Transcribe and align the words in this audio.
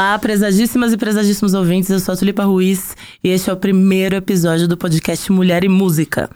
Olá, 0.00 0.18
prezadíssimas 0.18 0.94
e 0.94 0.96
prezadíssimos 0.96 1.52
ouvintes, 1.52 1.90
eu 1.90 2.00
sou 2.00 2.14
a 2.14 2.16
Tulipa 2.16 2.42
Ruiz 2.42 2.96
e 3.22 3.28
este 3.28 3.50
é 3.50 3.52
o 3.52 3.56
primeiro 3.56 4.16
episódio 4.16 4.66
do 4.66 4.74
podcast 4.74 5.30
Mulher 5.30 5.62
e 5.62 5.68
Música. 5.68 6.30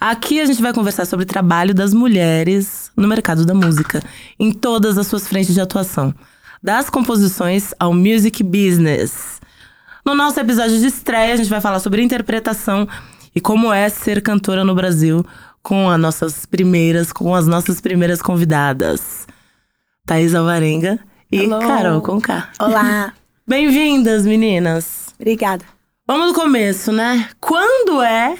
Aqui 0.00 0.40
a 0.40 0.46
gente 0.46 0.62
vai 0.62 0.72
conversar 0.72 1.04
sobre 1.04 1.24
o 1.24 1.28
trabalho 1.28 1.74
das 1.74 1.92
mulheres 1.92 2.90
no 2.96 3.06
mercado 3.06 3.44
da 3.44 3.52
música, 3.52 4.02
em 4.40 4.50
todas 4.50 4.96
as 4.96 5.08
suas 5.08 5.28
frentes 5.28 5.52
de 5.52 5.60
atuação, 5.60 6.14
das 6.62 6.88
composições 6.88 7.74
ao 7.78 7.92
music 7.92 8.42
business. 8.42 9.42
No 10.06 10.14
nosso 10.14 10.40
episódio 10.40 10.78
de 10.78 10.86
estreia, 10.86 11.34
a 11.34 11.36
gente 11.36 11.50
vai 11.50 11.60
falar 11.60 11.80
sobre 11.80 12.02
interpretação 12.02 12.88
e 13.34 13.42
como 13.42 13.70
é 13.70 13.90
ser 13.90 14.22
cantora 14.22 14.64
no 14.64 14.74
Brasil 14.74 15.22
com 15.62 15.90
as 15.90 16.00
nossas 16.00 16.46
primeiras, 16.46 17.12
com 17.12 17.34
as 17.34 17.46
nossas 17.46 17.78
primeiras 17.78 18.22
convidadas. 18.22 19.26
Thaís 20.06 20.34
Alvarenga 20.34 20.98
e 21.32 21.44
Hello. 21.44 21.60
Carol 21.60 22.02
Conká. 22.02 22.50
Olá. 22.60 23.14
Bem-vindas, 23.48 24.26
meninas. 24.26 25.06
Obrigada. 25.18 25.64
Vamos 26.06 26.28
do 26.28 26.34
começo, 26.34 26.92
né? 26.92 27.30
Quando 27.40 28.02
é 28.02 28.36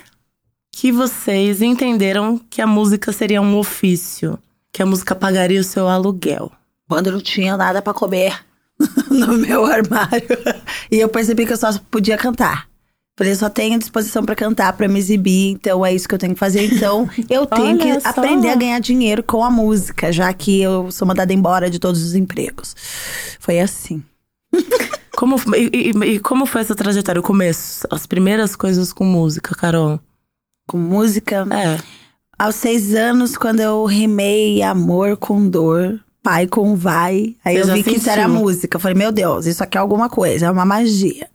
que 0.70 0.92
vocês 0.92 1.62
entenderam 1.62 2.38
que 2.50 2.60
a 2.60 2.66
música 2.66 3.10
seria 3.10 3.40
um 3.40 3.56
ofício? 3.56 4.38
Que 4.70 4.82
a 4.82 4.86
música 4.86 5.14
pagaria 5.14 5.60
o 5.60 5.64
seu 5.64 5.88
aluguel? 5.88 6.52
Quando 6.86 7.06
eu 7.06 7.14
não 7.14 7.20
tinha 7.20 7.56
nada 7.56 7.80
pra 7.80 7.94
comer 7.94 8.38
no 9.10 9.38
meu 9.38 9.64
armário. 9.64 10.28
E 10.90 11.00
eu 11.00 11.08
percebi 11.08 11.46
que 11.46 11.54
eu 11.54 11.56
só 11.56 11.72
podia 11.90 12.18
cantar. 12.18 12.68
Falei, 13.16 13.32
eu 13.32 13.36
só 13.36 13.50
tenho 13.50 13.78
disposição 13.78 14.24
pra 14.24 14.34
cantar, 14.34 14.72
pra 14.72 14.88
me 14.88 14.98
exibir, 14.98 15.50
então 15.52 15.84
é 15.84 15.92
isso 15.94 16.08
que 16.08 16.14
eu 16.14 16.18
tenho 16.18 16.32
que 16.32 16.40
fazer. 16.40 16.64
Então, 16.72 17.08
eu 17.28 17.44
tenho 17.44 17.76
que 17.78 18.00
só. 18.00 18.08
aprender 18.08 18.48
a 18.48 18.54
ganhar 18.56 18.78
dinheiro 18.78 19.22
com 19.22 19.44
a 19.44 19.50
música, 19.50 20.10
já 20.10 20.32
que 20.32 20.60
eu 20.62 20.90
sou 20.90 21.06
mandada 21.06 21.32
embora 21.32 21.68
de 21.68 21.78
todos 21.78 22.02
os 22.02 22.14
empregos. 22.14 22.74
Foi 23.38 23.60
assim. 23.60 24.02
Como, 25.14 25.36
e, 25.54 25.92
e- 25.92 26.14
e 26.14 26.18
como 26.18 26.46
foi 26.46 26.62
essa 26.62 26.74
trajetória, 26.74 27.20
o 27.20 27.22
começo? 27.22 27.86
As 27.90 28.06
primeiras 28.06 28.56
coisas 28.56 28.92
com 28.94 29.04
música, 29.04 29.54
Carol? 29.54 30.00
Com 30.66 30.78
música. 30.78 31.46
É. 31.50 31.78
Aos 32.38 32.54
seis 32.56 32.94
anos, 32.94 33.36
quando 33.36 33.60
eu 33.60 33.84
rimei 33.84 34.62
amor 34.62 35.18
com 35.18 35.46
dor, 35.48 36.00
pai 36.22 36.46
com 36.46 36.74
vai, 36.74 37.36
aí 37.44 37.56
Você 37.62 37.70
eu 37.70 37.74
vi 37.74 37.82
que 37.84 37.96
isso 37.96 38.08
era 38.08 38.22
sentiu? 38.26 38.40
música. 38.40 38.76
Eu 38.76 38.80
falei, 38.80 38.96
meu 38.96 39.12
Deus, 39.12 39.44
isso 39.46 39.62
aqui 39.62 39.76
é 39.76 39.80
alguma 39.80 40.08
coisa, 40.08 40.46
é 40.46 40.50
uma 40.50 40.64
magia. 40.64 41.28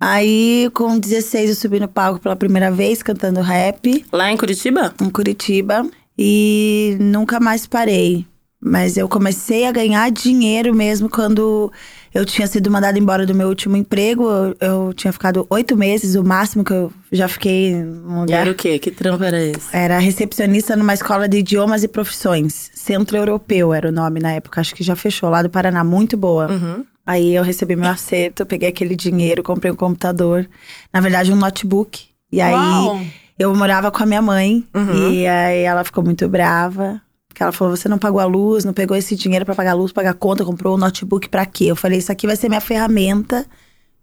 Aí, 0.00 0.70
com 0.72 0.98
16, 0.98 1.50
eu 1.50 1.56
subi 1.56 1.78
no 1.78 1.86
palco 1.86 2.20
pela 2.20 2.34
primeira 2.34 2.70
vez, 2.70 3.02
cantando 3.02 3.40
rap, 3.42 4.04
Lá 4.10 4.32
em 4.32 4.36
Curitiba? 4.36 4.94
em 5.00 5.10
Curitiba, 5.10 5.86
e 6.18 6.96
nunca 6.98 7.38
mais 7.38 7.66
parei. 7.66 8.24
Mas 8.62 8.96
eu 8.96 9.08
comecei 9.08 9.66
a 9.66 9.72
ganhar 9.72 10.10
dinheiro 10.10 10.74
mesmo 10.74 11.08
quando 11.08 11.70
eu 12.12 12.24
tinha 12.24 12.46
sido 12.46 12.70
mandada 12.70 12.98
embora 12.98 13.24
do 13.24 13.34
meu 13.34 13.48
último 13.48 13.76
emprego. 13.76 14.24
Eu, 14.28 14.56
eu 14.60 14.92
tinha 14.94 15.12
ficado 15.12 15.46
oito 15.50 15.76
meses, 15.76 16.14
o 16.16 16.24
máximo 16.24 16.64
que 16.64 16.72
eu 16.72 16.92
já 17.12 17.28
fiquei 17.28 17.74
num 17.74 18.18
E 18.18 18.20
lugar. 18.22 18.40
era 18.42 18.50
o 18.50 18.54
quê? 18.54 18.78
Que 18.78 18.90
trampo 18.90 19.22
era 19.24 19.40
esse? 19.42 19.74
Era 19.74 19.98
recepcionista 19.98 20.74
numa 20.76 20.94
escola 20.94 21.28
de 21.28 21.38
idiomas 21.38 21.82
e 21.84 21.88
profissões. 21.88 22.70
Centro 22.74 23.16
Europeu 23.16 23.72
era 23.72 23.88
o 23.88 23.92
nome 23.92 24.20
na 24.20 24.32
época. 24.32 24.60
Acho 24.60 24.74
que 24.74 24.82
já 24.82 24.96
fechou 24.96 25.28
lá 25.30 25.42
do 25.42 25.50
Paraná. 25.50 25.84
Muito 25.84 26.16
boa. 26.16 26.50
Uhum. 26.50 26.84
Aí 27.06 27.34
eu 27.34 27.42
recebi 27.42 27.74
meu 27.76 27.88
acerto, 27.90 28.44
peguei 28.46 28.68
aquele 28.68 28.94
dinheiro, 28.94 29.42
comprei 29.42 29.72
um 29.72 29.76
computador. 29.76 30.48
Na 30.92 31.00
verdade, 31.00 31.32
um 31.32 31.36
notebook. 31.36 32.04
E 32.30 32.40
aí 32.40 32.52
Uau! 32.54 33.00
eu 33.38 33.54
morava 33.54 33.90
com 33.90 34.02
a 34.02 34.06
minha 34.06 34.22
mãe. 34.22 34.64
Uhum. 34.74 35.12
E 35.12 35.26
aí 35.26 35.62
ela 35.62 35.82
ficou 35.82 36.04
muito 36.04 36.28
brava. 36.28 37.00
Porque 37.30 37.42
ela 37.42 37.52
falou: 37.52 37.74
você 37.76 37.88
não 37.88 37.96
pagou 37.98 38.20
a 38.20 38.24
luz, 38.26 38.64
não 38.64 38.72
pegou 38.74 38.96
esse 38.96 39.14
dinheiro 39.16 39.46
pra 39.46 39.54
pagar 39.54 39.70
a 39.70 39.74
luz, 39.74 39.92
pagar 39.92 40.10
a 40.10 40.14
conta, 40.14 40.44
comprou 40.44 40.74
o 40.74 40.78
notebook 40.78 41.28
pra 41.28 41.46
quê? 41.46 41.64
Eu 41.66 41.76
falei, 41.76 41.98
isso 42.00 42.10
aqui 42.12 42.26
vai 42.26 42.34
ser 42.36 42.48
minha 42.48 42.60
ferramenta 42.60 43.46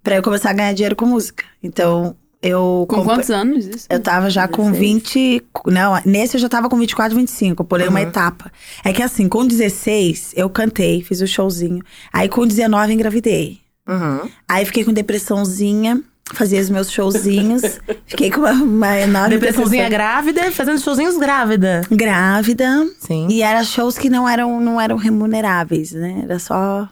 pra 0.02 0.16
eu 0.16 0.24
começar 0.24 0.50
a 0.52 0.54
ganhar 0.54 0.74
dinheiro 0.74 0.96
com 0.96 1.06
música. 1.06 1.44
Então, 1.62 2.16
eu 2.42 2.86
Com 2.88 3.04
quantos 3.04 3.30
anos 3.30 3.66
isso? 3.66 3.88
eu 3.90 4.00
tava 4.00 4.30
já 4.30 4.48
com 4.48 4.72
16. 4.72 4.80
20. 4.80 5.44
Não, 5.68 6.02
nesse 6.06 6.38
eu 6.38 6.42
já 6.42 6.48
tava 6.48 6.70
com 6.70 6.78
24, 6.78 7.16
25. 7.18 7.62
Eu 7.62 7.66
pulei 7.66 7.88
uma 7.88 8.00
Uhum. 8.00 8.08
etapa. 8.08 8.50
É 8.86 8.94
que 8.94 9.04
assim, 9.04 9.28
com 9.28 9.46
16, 9.46 10.32
eu 10.36 10.50
cantei, 10.50 11.02
fiz 11.04 11.20
o 11.20 11.28
showzinho. 11.28 11.84
Aí 12.14 12.30
com 12.30 12.48
19, 12.48 12.94
engravidei. 12.94 13.60
Uhum. 13.90 14.30
Aí 14.48 14.64
fiquei 14.66 14.84
com 14.86 14.94
depressãozinha, 14.94 16.02
fazia 16.34 16.60
os 16.62 16.70
meus 16.70 16.92
showzinhos. 16.92 17.62
fiquei 18.06 18.30
com 18.32 18.42
uma, 18.42 18.52
uma 18.52 19.00
enorme 19.00 19.36
Depressãozinha 19.36 19.84
depressão. 19.90 19.90
grávida, 20.14 20.52
fazendo 20.52 20.80
showzinhos 20.80 21.18
grávida. 21.18 21.82
grávida. 21.90 22.88
Sim. 23.00 23.28
E 23.30 23.42
eram 23.42 23.64
shows 23.64 23.98
que 23.98 24.10
não 24.10 24.28
eram, 24.28 24.60
não 24.60 24.80
eram 24.80 24.96
remuneráveis, 24.98 25.92
né? 25.92 26.22
Era 26.24 26.40
só. 26.40 26.88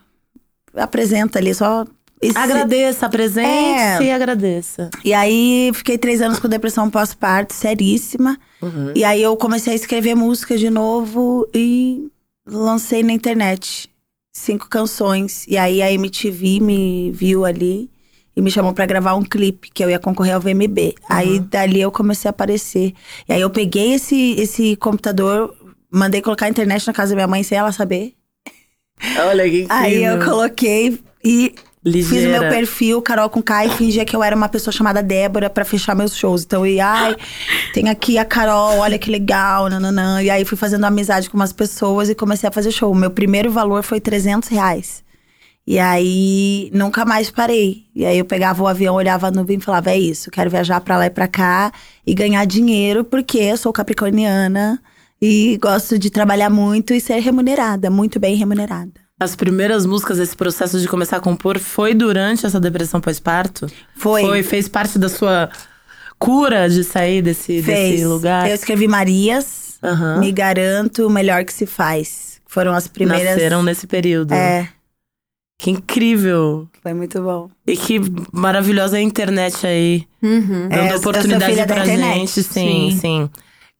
Apresenta 0.74 1.40
ali, 1.40 1.54
só. 1.54 1.86
esse- 2.22 2.38
Agradeça, 2.38 3.06
apresente 3.06 3.48
É. 3.48 4.04
e 4.04 4.12
agradeça. 4.12 4.90
E 5.04 5.14
aí 5.14 5.72
fiquei 5.74 5.98
três 5.98 6.22
anos 6.22 6.40
com 6.40 6.48
depressão 6.50 6.90
pós-parto, 6.90 7.54
seríssima. 7.54 8.38
Uhum. 8.62 8.92
E 8.96 9.04
aí 9.04 9.22
eu 9.22 9.36
comecei 9.38 9.74
a 9.74 9.76
escrever 9.76 10.16
música 10.16 10.58
de 10.58 10.70
novo 10.70 11.48
e 11.54 12.08
lancei 12.48 13.04
na 13.04 13.14
internet 13.14 13.90
cinco 14.34 14.68
canções. 14.70 15.46
E 15.48 15.58
aí 15.58 15.82
a 15.82 15.92
MTV 15.92 16.60
me 16.62 17.12
viu 17.12 17.46
ali 17.46 17.90
e 18.36 18.42
me 18.42 18.52
chamou 18.52 18.74
pra 18.74 18.86
gravar 18.86 19.16
um 19.16 19.24
clipe 19.24 19.70
que 19.74 19.84
eu 19.84 19.90
ia 19.90 20.00
concorrer 20.00 20.36
ao 20.36 20.42
VMB. 20.42 20.96
Aí 21.10 21.40
dali 21.40 21.82
eu 21.82 21.92
comecei 21.92 22.28
a 22.28 22.32
aparecer. 22.32 22.94
E 23.28 23.34
aí 23.34 23.42
eu 23.42 23.50
peguei 23.50 23.94
esse 23.94 24.34
esse 24.34 24.76
computador, 24.76 25.56
mandei 25.90 26.22
colocar 26.22 26.48
a 26.48 26.50
internet 26.50 26.86
na 26.86 26.94
casa 26.94 27.12
da 27.12 27.16
minha 27.16 27.28
mãe 27.28 27.44
sem 27.44 27.58
ela 27.58 27.72
saber. 27.72 28.14
Olha 29.28 29.44
que 29.50 29.64
incrível. 29.64 29.76
Aí 29.76 30.04
eu 30.04 30.24
coloquei 30.24 31.00
e 31.24 31.54
Fiz 31.86 32.10
o 32.10 32.16
Ligeira. 32.16 32.40
meu 32.40 32.50
perfil, 32.50 33.00
Carol 33.00 33.30
com 33.30 33.44
K, 33.44 33.68
e 33.68 33.70
fingia 33.70 34.04
que 34.04 34.16
eu 34.16 34.24
era 34.24 34.36
uma 34.36 34.50
pessoa 34.50 34.72
chamada 34.72 35.04
Débora 35.04 35.52
pra 35.52 35.64
fechar 35.64 35.96
meus 35.96 36.16
shows. 36.16 36.44
Então 36.44 36.66
eu 36.66 36.74
ia, 36.74 36.88
ai, 36.88 37.16
tem 37.76 37.90
aqui 37.90 38.18
a 38.18 38.26
Carol, 38.26 38.80
olha 38.80 38.98
que 38.98 39.12
legal, 39.12 39.70
nananã. 39.70 40.20
E 40.24 40.32
aí 40.32 40.44
fui 40.44 40.58
fazendo 40.58 40.84
amizade 40.86 41.30
com 41.30 41.38
umas 41.38 41.54
pessoas 41.54 42.10
e 42.10 42.16
comecei 42.16 42.50
a 42.50 42.52
fazer 42.52 42.72
show. 42.72 42.92
O 42.92 42.96
meu 42.96 43.12
primeiro 43.12 43.52
valor 43.52 43.84
foi 43.84 44.00
300 44.00 44.50
reais. 44.50 45.05
E 45.68 45.80
aí 45.80 46.70
nunca 46.74 47.06
mais 47.06 47.32
parei. 47.32 47.86
E 47.96 48.06
aí 48.06 48.18
eu 48.20 48.26
pegava 48.26 48.62
o 48.62 48.68
avião, 48.68 48.96
olhava 48.96 49.28
a 49.28 49.32
nuvem 49.32 49.58
e 49.58 49.62
falava: 49.62 49.92
é 49.92 49.98
isso, 49.98 50.30
quero 50.30 50.50
viajar 50.50 50.80
pra 50.82 50.98
lá 50.98 51.08
e 51.08 51.10
pra 51.10 51.28
cá 51.28 51.72
e 52.06 52.14
ganhar 52.14 52.46
dinheiro, 52.46 53.04
porque 53.04 53.38
eu 53.40 53.58
sou 53.58 53.74
capricorniana 53.74 54.80
e 55.22 55.58
gosto 55.62 55.98
de 55.98 56.10
trabalhar 56.10 56.50
muito 56.50 56.94
e 56.94 57.02
ser 57.02 57.20
remunerada, 57.20 57.90
muito 57.90 58.20
bem 58.20 58.36
remunerada. 58.36 58.94
As 59.20 59.36
primeiras 59.36 59.86
músicas, 59.86 60.20
esse 60.20 60.36
processo 60.36 60.80
de 60.80 60.88
começar 60.88 61.18
a 61.18 61.22
compor, 61.22 61.58
foi 61.58 61.94
durante 61.94 62.46
essa 62.46 62.60
depressão 62.60 63.00
pós-parto? 63.00 63.66
Foi. 63.96 64.22
Foi, 64.22 64.44
fez 64.44 64.68
parte 64.68 65.00
da 65.00 65.08
sua 65.08 65.50
cura 66.20 66.70
de 66.70 66.84
sair 66.84 67.22
desse, 67.22 67.64
Fez. 67.64 67.92
desse 67.92 68.06
lugar? 68.06 68.48
Eu 68.50 68.54
escrevi 68.56 68.88
Marias, 68.88 69.66
Aham. 69.82 70.20
Me 70.20 70.32
Garanto, 70.32 71.06
O 71.06 71.10
Melhor 71.10 71.46
Que 71.46 71.54
Se 71.54 71.66
Faz. 71.66 72.42
Foram 72.46 72.74
as 72.74 72.88
primeiras. 72.88 73.34
Nasceram 73.34 73.64
nesse 73.64 73.88
período. 73.88 74.34
É, 74.34 74.70
Que 75.58 75.72
incrível. 75.72 76.68
foi 76.84 76.94
muito 76.94 77.22
bom. 77.22 77.50
E 77.66 77.78
que 77.78 78.00
maravilhosa 78.32 78.98
a 78.98 79.02
internet 79.02 79.66
aí. 79.66 80.06
Uhum. 80.22 80.68
É, 80.70 80.90
Dando 80.90 81.02
sou 81.02 81.12
oportunidade 81.12 81.66
pra 81.66 81.86
gente. 81.86 82.44
Sim, 82.44 82.92
sim. 82.92 82.98
Sim. 83.00 83.30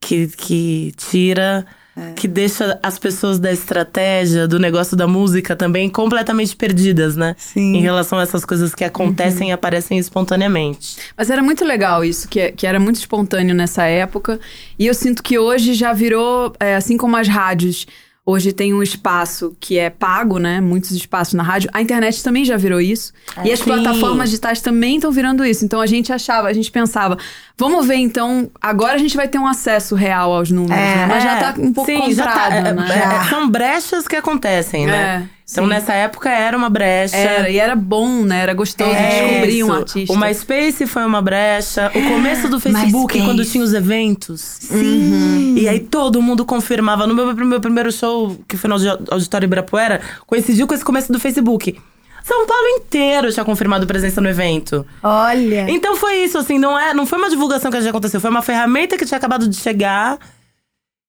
Que, 0.00 0.26
que 0.28 0.92
tira. 0.96 1.66
É. 1.98 2.12
Que 2.12 2.28
deixa 2.28 2.78
as 2.82 2.98
pessoas 2.98 3.38
da 3.38 3.50
estratégia, 3.50 4.46
do 4.46 4.58
negócio 4.58 4.94
da 4.94 5.06
música 5.06 5.56
também 5.56 5.88
completamente 5.88 6.54
perdidas, 6.54 7.16
né? 7.16 7.34
Sim. 7.38 7.76
Em 7.76 7.80
relação 7.80 8.18
a 8.18 8.22
essas 8.22 8.44
coisas 8.44 8.74
que 8.74 8.84
acontecem 8.84 9.48
e 9.48 9.52
aparecem 9.52 9.98
espontaneamente. 9.98 10.96
Mas 11.16 11.30
era 11.30 11.42
muito 11.42 11.64
legal 11.64 12.04
isso, 12.04 12.28
que, 12.28 12.52
que 12.52 12.66
era 12.66 12.78
muito 12.78 12.96
espontâneo 12.96 13.54
nessa 13.54 13.84
época. 13.84 14.38
E 14.78 14.86
eu 14.86 14.92
sinto 14.92 15.22
que 15.22 15.38
hoje 15.38 15.72
já 15.72 15.94
virou, 15.94 16.52
é, 16.60 16.76
assim 16.76 16.98
como 16.98 17.16
as 17.16 17.28
rádios, 17.28 17.86
hoje 18.26 18.52
tem 18.52 18.74
um 18.74 18.82
espaço 18.82 19.56
que 19.60 19.78
é 19.78 19.88
pago, 19.88 20.38
né? 20.40 20.60
Muitos 20.60 20.90
espaços 20.90 21.34
na 21.34 21.44
rádio. 21.44 21.70
A 21.72 21.80
internet 21.80 22.24
também 22.24 22.44
já 22.44 22.56
virou 22.56 22.80
isso. 22.80 23.12
e 23.44 23.52
as 23.52 23.60
Sim. 23.60 23.66
plataformas 23.66 24.30
digitais 24.30 24.60
também 24.60 24.96
estão 24.96 25.12
virando 25.12 25.44
isso. 25.44 25.64
Então 25.64 25.80
a 25.80 25.86
gente 25.86 26.12
achava, 26.12 26.48
a 26.48 26.52
gente 26.52 26.70
pensava, 26.72 27.16
vamos 27.56 27.86
ver 27.86 27.94
então, 27.94 28.50
agora 28.60 28.94
a 28.94 28.98
gente 28.98 29.16
vai 29.16 29.28
ter 29.28 29.38
um 29.38 29.46
acesso 29.46 29.94
real 29.94 30.32
aos 30.32 30.50
números, 30.50 30.76
É, 30.76 30.96
né? 30.96 31.06
Mas 31.06 31.22
já 31.22 31.36
tá 31.36 31.54
um 31.60 31.72
pouco 31.72 31.88
Sim, 31.88 32.16
tá, 32.16 32.48
é, 32.50 32.72
né? 32.72 33.20
é, 33.24 33.30
São 33.30 33.48
brechas 33.48 34.08
que 34.08 34.16
acontecem, 34.16 34.86
né? 34.86 35.28
Então 35.48 35.62
sim. 35.64 35.70
nessa 35.70 35.92
época 35.92 36.28
era 36.28 36.56
uma 36.56 36.68
brecha. 36.68 37.16
Era, 37.16 37.48
e 37.48 37.56
era 37.58 37.76
bom, 37.76 38.22
né? 38.24 38.40
Era 38.40 38.52
gostoso 38.52 38.90
É 38.90 39.08
descobrir 39.28 39.62
um 39.62 39.66
isso. 39.68 39.72
artista. 39.72 40.12
O 40.12 40.16
MySpace 40.18 40.86
foi 40.86 41.04
uma 41.04 41.22
brecha. 41.22 41.90
O 41.94 42.02
começo 42.02 42.48
do 42.48 42.58
Facebook, 42.58 43.14
MySpace. 43.14 43.24
quando 43.24 43.44
tinha 43.44 43.62
os 43.62 43.72
eventos. 43.72 44.40
Sim. 44.40 45.54
E 45.56 45.68
aí 45.68 45.78
todo 45.80 46.20
mundo 46.20 46.44
confirmava. 46.44 47.06
No 47.06 47.14
meu, 47.14 47.32
meu 47.34 47.60
primeiro 47.60 47.92
show, 47.92 48.36
que 48.48 48.56
foi 48.56 48.68
no 48.68 48.74
Audi- 48.74 49.04
Auditório 49.10 49.46
Ibirapuera, 49.46 50.00
coincidiu 50.26 50.66
com 50.66 50.74
esse 50.74 50.84
começo 50.84 51.12
do 51.12 51.20
Facebook. 51.20 51.78
São 52.24 52.44
Paulo 52.44 52.66
inteiro 52.78 53.32
tinha 53.32 53.44
confirmado 53.44 53.86
presença 53.86 54.20
no 54.20 54.28
evento. 54.28 54.84
Olha. 55.00 55.66
Então 55.70 55.94
foi 55.94 56.24
isso, 56.24 56.36
assim, 56.38 56.58
não, 56.58 56.76
é, 56.76 56.92
não 56.92 57.06
foi 57.06 57.18
uma 57.18 57.30
divulgação 57.30 57.70
que 57.70 57.80
já 57.80 57.90
aconteceu, 57.90 58.20
foi 58.20 58.30
uma 58.30 58.42
ferramenta 58.42 58.98
que 58.98 59.04
tinha 59.06 59.16
acabado 59.16 59.46
de 59.48 59.54
chegar. 59.54 60.18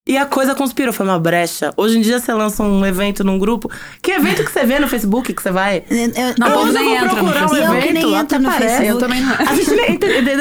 E 0.08 0.18
a 0.18 0.26
coisa 0.26 0.56
conspirou, 0.56 0.94
foi 0.94 1.06
uma 1.06 1.20
brecha. 1.20 1.74
Hoje 1.76 1.98
em 1.98 2.02
dia 2.02 2.18
você 2.20 2.34
lança 2.34 2.64
um 2.64 2.86
evento 2.86 3.24
num 3.26 3.38
grupo. 3.38 3.70
Que 4.02 4.12
evento 4.12 4.44
que 4.46 4.52
você 4.52 4.66
vê 4.66 4.80
no 4.80 4.88
Facebook 4.88 5.34
que 5.34 5.42
você 5.44 5.52
vai? 5.52 5.84
Eu, 5.90 6.34
Não, 6.40 6.48
Eu 6.48 6.54
povo 6.54 6.70
uso 6.70 6.74
nem 6.80 7.02
no 7.02 7.10
procurar 7.10 7.46
um 7.46 7.50
Facebook. 7.50 7.58
Eu 7.60 7.72
que 7.82 7.88
evento, 7.90 7.94
nem 8.08 8.14
entro 8.16 8.40
no 8.40 8.50
parece. 8.50 8.78
Facebook. 8.78 8.88
Eu 8.90 9.00
também 9.00 9.22
não. 9.22 9.34
A 9.34 9.56
gente, 9.56 9.72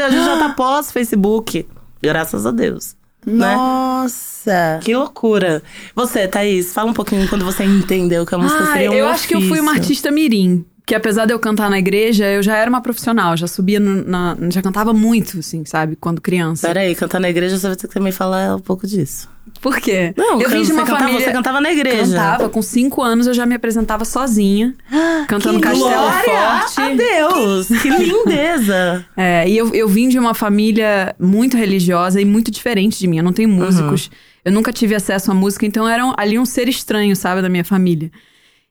a 0.02 0.08
gente 0.10 0.24
já 0.24 0.38
tá 0.38 0.48
pós-Facebook. 0.50 1.66
Graças 2.00 2.46
a 2.46 2.50
Deus. 2.52 2.94
Né? 3.26 3.56
Nossa. 3.56 4.78
Que 4.84 4.94
loucura. 4.94 5.60
Você, 5.96 6.28
Thaís, 6.28 6.72
fala 6.72 6.90
um 6.90 6.94
pouquinho 6.94 7.28
quando 7.28 7.44
você 7.44 7.64
entendeu 7.64 8.24
que 8.24 8.34
a 8.34 8.38
música 8.38 8.62
Ah, 8.62 8.72
seria 8.72 8.90
um 8.92 8.94
eu 8.94 9.08
acho 9.08 9.26
que 9.26 9.34
eu 9.34 9.40
fui 9.40 9.58
uma 9.58 9.72
ofício. 9.72 9.82
artista 9.82 10.10
mirim. 10.12 10.64
Que 10.86 10.94
apesar 10.94 11.26
de 11.26 11.32
eu 11.34 11.38
cantar 11.40 11.68
na 11.68 11.80
igreja, 11.80 12.24
eu 12.26 12.40
já 12.44 12.56
era 12.56 12.70
uma 12.70 12.80
profissional. 12.80 13.36
Já 13.36 13.48
subia 13.48 13.80
no- 13.80 14.04
na. 14.04 14.36
Já 14.50 14.62
cantava 14.62 14.92
muito, 14.92 15.40
assim, 15.40 15.64
sabe? 15.64 15.96
Quando 15.96 16.20
criança. 16.20 16.68
Peraí, 16.68 16.94
cantar 16.94 17.18
na 17.20 17.28
igreja 17.28 17.58
você 17.58 17.66
vai 17.66 17.74
ter 17.76 17.88
que 17.88 17.94
também 17.94 18.12
falar 18.12 18.54
um 18.54 18.60
pouco 18.60 18.86
disso. 18.86 19.28
Por 19.60 19.80
quê? 19.80 20.14
Não, 20.16 20.40
eu 20.40 20.48
vim 20.48 20.62
de 20.62 20.70
uma 20.70 20.82
cantava, 20.84 21.00
família. 21.06 21.26
Você 21.26 21.32
cantava 21.32 21.60
na 21.60 21.72
igreja. 21.72 22.04
Cantava, 22.16 22.48
com 22.48 22.62
cinco 22.62 23.02
anos 23.02 23.26
eu 23.26 23.34
já 23.34 23.44
me 23.44 23.56
apresentava 23.56 24.04
sozinha, 24.04 24.74
cantando 25.26 25.58
Castelo 25.60 25.90
Forte. 25.90 26.80
a 26.80 26.88
Deus! 26.94 27.66
Que 27.82 27.88
lindeza! 27.90 29.04
É, 29.16 29.48
e 29.48 29.56
eu, 29.56 29.74
eu 29.74 29.88
vim 29.88 30.08
de 30.08 30.18
uma 30.20 30.34
família 30.34 31.16
muito 31.18 31.56
religiosa 31.56 32.20
e 32.20 32.24
muito 32.24 32.48
diferente 32.50 32.96
de 32.98 33.08
mim. 33.08 33.18
Eu 33.18 33.24
não 33.24 33.32
tenho 33.32 33.48
músicos. 33.48 34.08
Eu 34.44 34.52
nunca 34.52 34.72
tive 34.72 34.94
acesso 34.94 35.32
à 35.32 35.34
música, 35.34 35.66
então 35.66 35.88
era 35.88 36.14
ali 36.16 36.38
um 36.38 36.46
ser 36.46 36.68
estranho, 36.68 37.16
sabe, 37.16 37.42
da 37.42 37.48
minha 37.48 37.64
família. 37.64 38.10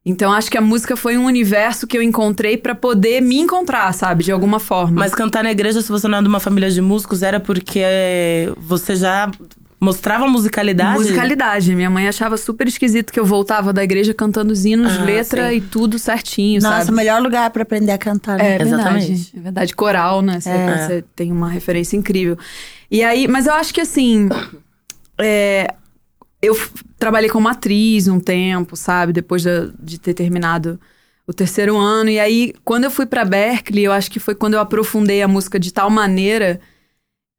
Então 0.06 0.31
acho 0.31 0.52
que 0.52 0.57
a 0.57 0.62
música 0.62 0.96
foi 0.96 1.18
um 1.18 1.25
universo 1.25 1.88
que 1.88 1.98
eu 1.98 2.04
encontrei 2.04 2.57
pra 2.57 2.75
poder 2.75 3.22
me 3.22 3.40
encontrar, 3.40 3.92
sabe, 3.94 4.24
de 4.24 4.31
alguma 4.31 4.60
forma. 4.60 5.00
Mas 5.00 5.16
cantar 5.16 5.44
na 5.44 5.52
igreja, 5.52 5.81
se 5.81 5.90
você 5.90 6.07
não 6.07 6.19
é 6.19 6.22
de 6.22 6.28
uma 6.28 6.40
família 6.40 6.69
de 6.69 6.80
músicos, 6.80 7.24
era 7.24 7.40
porque 7.40 7.81
é, 7.84 8.52
você 8.56 8.96
já 8.96 9.31
mostrava 9.81 10.28
musicalidade? 10.28 11.00
Musicalidade. 11.00 11.75
Minha 11.75 11.90
mãe 11.90 12.07
achava 12.07 12.38
super 12.38 12.68
esquisito 12.68 13.12
que 13.12 13.19
eu 13.19 13.25
voltava 13.25 13.74
da 13.74 13.84
igreja 13.84 14.13
cantando 14.13 14.54
os 14.54 14.63
hinos, 14.63 14.92
Ah, 15.00 15.04
letra 15.04 15.50
sim. 15.50 15.56
e 15.57 15.62
tudo 15.62 15.98
certinho, 15.98 16.62
Nossa, 16.62 16.78
sabe? 16.80 16.92
o 16.92 16.94
melhor 16.96 17.19
lugar 17.22 17.50
pra 17.50 17.63
aprender 17.63 17.92
a 17.92 17.98
cantar, 17.98 18.38
né? 18.38 18.56
É 18.56 18.58
verdade. 18.60 18.74
Exatamente. 18.84 19.34
É 19.36 19.40
verdade. 19.40 19.75
Coral, 19.75 20.22
né? 20.22 20.40
Você, 20.40 20.50
É. 20.50 20.78
você 20.88 21.04
tem 21.16 21.31
uma 21.31 21.50
referência 21.50 21.98
incrível. 21.98 22.38
E 22.92 23.04
aí, 23.04 23.28
mas 23.28 23.48
eu 23.48 23.54
acho 23.54 23.74
que 23.74 23.81
assim. 23.81 24.30
é, 25.19 25.74
eu 26.46 26.58
trabalhei 26.98 27.30
como 27.30 27.48
atriz 27.48 28.08
um 28.08 28.20
tempo, 28.20 28.76
sabe? 28.76 29.14
Depois 29.14 29.44
da- 29.44 29.72
de 29.80 30.00
ter 30.00 30.14
terminado 30.14 30.80
o 31.28 31.34
terceiro 31.34 31.78
ano. 31.78 32.10
E 32.10 32.20
aí, 32.20 32.54
quando 32.64 32.84
eu 32.86 32.92
fui 32.92 33.06
pra 33.06 33.26
Berkeley, 33.26 33.84
eu 33.86 33.92
acho 33.92 34.10
que 34.12 34.20
foi 34.20 34.36
quando 34.36 34.54
eu 34.56 34.60
aprofundei 34.60 35.22
a 35.22 35.28
música 35.28 35.60
de 35.60 35.74
tal 35.74 35.90
maneira 35.90 36.60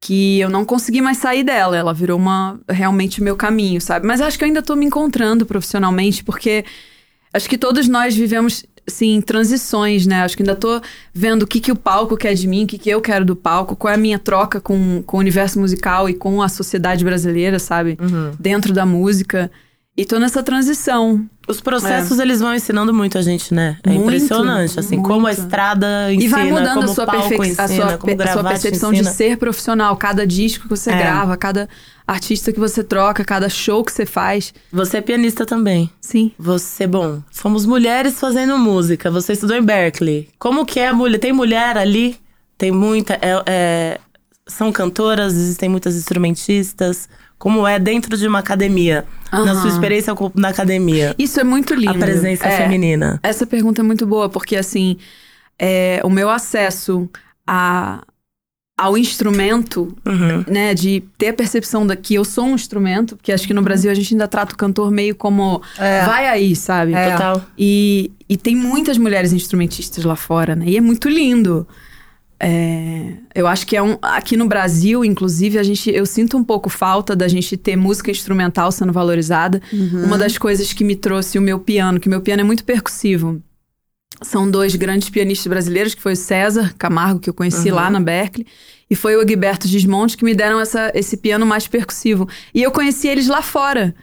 que 0.01 0.39
eu 0.39 0.49
não 0.49 0.63
consegui 0.65 1.01
mais 1.01 1.17
sair 1.17 1.43
dela. 1.43 1.75
Ela 1.75 1.93
virou 1.93 2.17
uma 2.17 2.59
realmente 2.69 3.21
meu 3.21 3.35
caminho, 3.35 3.81
sabe? 3.81 4.05
Mas 4.05 4.21
acho 4.21 4.37
que 4.37 4.43
eu 4.43 4.47
ainda 4.47 4.61
tô 4.61 4.75
me 4.75 4.85
encontrando 4.85 5.45
profissionalmente, 5.45 6.23
porque 6.23 6.63
acho 7.33 7.49
que 7.49 7.57
todos 7.57 7.87
nós 7.87 8.15
vivemos 8.15 8.65
assim 8.87 9.19
transições, 9.21 10.05
né? 10.07 10.21
Acho 10.23 10.35
que 10.37 10.43
ainda 10.43 10.55
tô 10.55 10.81
vendo 11.13 11.43
o 11.43 11.47
que 11.47 11.59
que 11.59 11.71
o 11.71 11.75
palco 11.75 12.15
quer 12.15 12.33
de 12.33 12.47
mim, 12.47 12.63
o 12.63 12.67
que 12.67 12.77
que 12.77 12.89
eu 12.89 13.01
quero 13.01 13.25
do 13.25 13.35
palco, 13.35 13.75
qual 13.75 13.91
é 13.91 13.95
a 13.95 13.99
minha 13.99 14.17
troca 14.19 14.59
com, 14.61 15.03
com 15.05 15.17
o 15.17 15.19
universo 15.19 15.59
musical 15.59 16.09
e 16.09 16.13
com 16.13 16.41
a 16.41 16.49
sociedade 16.49 17.03
brasileira, 17.03 17.59
sabe? 17.59 17.97
Uhum. 18.01 18.31
Dentro 18.39 18.73
da 18.73 18.85
música. 18.85 19.51
E 19.99 20.05
tô 20.05 20.19
nessa 20.19 20.43
transição. 20.43 21.25
Os 21.47 21.59
processos, 21.59 22.19
eles 22.19 22.39
vão 22.39 22.53
ensinando 22.53 22.93
muito 22.93 23.17
a 23.17 23.21
gente, 23.23 23.51
né? 23.51 23.77
É 23.83 23.89
Muito, 23.89 24.03
impressionante, 24.03 24.79
assim, 24.79 25.01
como 25.01 25.25
a 25.25 25.31
muito. 25.31 25.39
estrada 25.39 26.13
ensina, 26.13 26.23
e 26.23 26.27
vai 26.27 26.51
mudando 26.51 26.83
a 26.83 26.87
sua, 26.87 27.07
perfe- 27.07 27.35
ensina, 27.35 27.63
a 27.63 27.67
sua, 27.67 27.85
a 27.95 28.33
sua 28.33 28.43
percepção 28.43 28.93
de 28.93 29.03
ser 29.05 29.37
profissional. 29.37 29.97
Cada 29.97 30.27
disco 30.27 30.65
que 30.65 30.69
você 30.69 30.91
É. 30.91 30.97
grava, 30.99 31.35
cada 31.35 31.67
artista 32.07 32.53
que 32.53 32.59
você 32.59 32.83
troca, 32.83 33.25
cada 33.25 33.49
show 33.49 33.83
que 33.83 33.91
você 33.91 34.05
faz. 34.05 34.53
Você 34.71 34.97
é 34.97 35.01
pianista 35.01 35.45
também. 35.45 35.89
Sim. 35.99 36.31
Você, 36.39 36.87
bom, 36.87 37.21
fomos 37.31 37.65
mulheres 37.65 38.19
fazendo 38.19 38.57
música. 38.57 39.11
Você 39.11 39.33
estudou 39.33 39.57
em 39.57 39.61
Berkeley. 39.61 40.29
Como 40.39 40.65
que 40.65 40.79
é 40.79 40.87
a 40.87 40.93
mulher? 40.93 41.19
Tem 41.19 41.33
mulher 41.33 41.77
ali? 41.77 42.17
Tem 42.57 42.71
muita. 42.71 43.15
é- 43.15 43.43
é- 43.45 43.99
são 44.47 44.71
cantoras, 44.71 45.33
existem 45.33 45.67
muitas 45.67 45.95
instrumentistas. 45.95 47.09
Como 47.37 47.67
é 47.67 47.77
dentro 47.77 48.17
de 48.17 48.25
uma 48.27 48.39
academia? 48.39 49.05
Na 49.31 49.39
Aham. 49.39 49.61
sua 49.61 49.69
experiência 49.69 50.13
na 50.33 50.47
academia. 50.47 51.13
Isso 51.19 51.39
é 51.39 51.43
muito 51.43 51.75
lindo. 51.75 51.91
A 51.91 51.93
presença 51.93 52.47
É. 52.47 52.57
feminina. 52.57 53.19
Essa 53.21 53.45
pergunta 53.45 53.81
é 53.81 53.83
muito 53.83 54.07
boa, 54.07 54.29
porque 54.29 54.55
assim, 54.55 54.97
é, 55.59 55.99
o 56.03 56.09
meu 56.09 56.29
acesso 56.29 57.09
a, 57.45 58.03
ao 58.77 58.95
instrumento, 58.97 59.95
Uhum. 60.05 60.45
né, 60.47 60.73
de 60.75 61.03
ter 61.17 61.29
a 61.29 61.33
percepção 61.33 61.85
da 61.87 61.95
que 61.95 62.13
eu 62.13 62.23
sou 62.23 62.45
um 62.45 62.53
instrumento, 62.53 63.15
porque 63.15 63.31
acho 63.31 63.47
que 63.47 63.53
no 63.53 63.61
Brasil 63.63 63.89
a 63.89 63.93
gente 63.95 64.13
ainda 64.13 64.27
trata 64.27 64.53
o 64.53 64.57
cantor 64.57 64.91
meio 64.91 65.15
como 65.15 65.61
É. 65.79 66.05
vai 66.05 66.27
aí, 66.27 66.55
sabe? 66.55 66.93
É. 66.93 67.11
Total. 67.11 67.43
E, 67.57 68.11
e 68.29 68.37
tem 68.37 68.55
muitas 68.55 68.97
mulheres 68.97 69.33
instrumentistas 69.33 70.05
lá 70.05 70.15
fora, 70.15 70.55
né? 70.55 70.65
E 70.67 70.77
é 70.77 70.81
muito 70.81 71.09
lindo. 71.09 71.67
É, 72.39 73.13
eu 73.33 73.47
acho 73.47 73.65
que 73.65 73.75
é 73.75 73.81
um. 73.81 73.97
Aqui 73.99 74.37
no 74.37 74.47
Brasil, 74.47 75.03
inclusive, 75.03 75.57
a 75.57 75.63
gente, 75.63 75.89
eu 75.89 76.05
sinto 76.05 76.37
um 76.37 76.43
pouco 76.43 76.69
falta 76.69 77.15
da 77.15 77.27
gente 77.27 77.57
ter 77.57 77.75
música 77.75 78.11
instrumental 78.11 78.71
sendo 78.71 78.93
valorizada. 78.93 79.59
Uma 80.05 80.19
das 80.19 80.37
coisas 80.37 80.71
que 80.71 80.83
me 80.83 80.95
trouxe 80.95 81.39
o 81.39 81.41
meu 81.41 81.57
piano, 81.57 81.99
que 81.99 82.07
meu 82.07 82.21
piano 82.21 82.41
é 82.41 82.43
muito 82.43 82.63
percussivo. 82.63 83.41
São 84.21 84.49
dois 84.49 84.75
grandes 84.75 85.09
pianistas 85.09 85.47
brasileiros, 85.47 85.93
que 85.93 86.01
foi 86.01 86.13
o 86.13 86.17
César 86.17 86.73
Camargo, 86.77 87.19
que 87.19 87.29
eu 87.29 87.33
conheci 87.33 87.69
lá 87.69 87.89
na 87.89 87.99
Berkeley, 87.99 88.47
e 88.89 88.95
foi 88.95 89.15
o 89.15 89.21
Egberto 89.21 89.67
Gismonte, 89.67 90.17
que 90.17 90.25
me 90.25 90.33
deram 90.33 90.59
essa, 90.59 90.91
esse 90.95 91.17
piano 91.17 91.45
mais 91.45 91.67
percussivo. 91.67 92.27
E 92.53 92.63
eu 92.63 92.71
conheci 92.71 93.07
eles 93.07 93.27
lá 93.27 93.41
fora. 93.41 93.93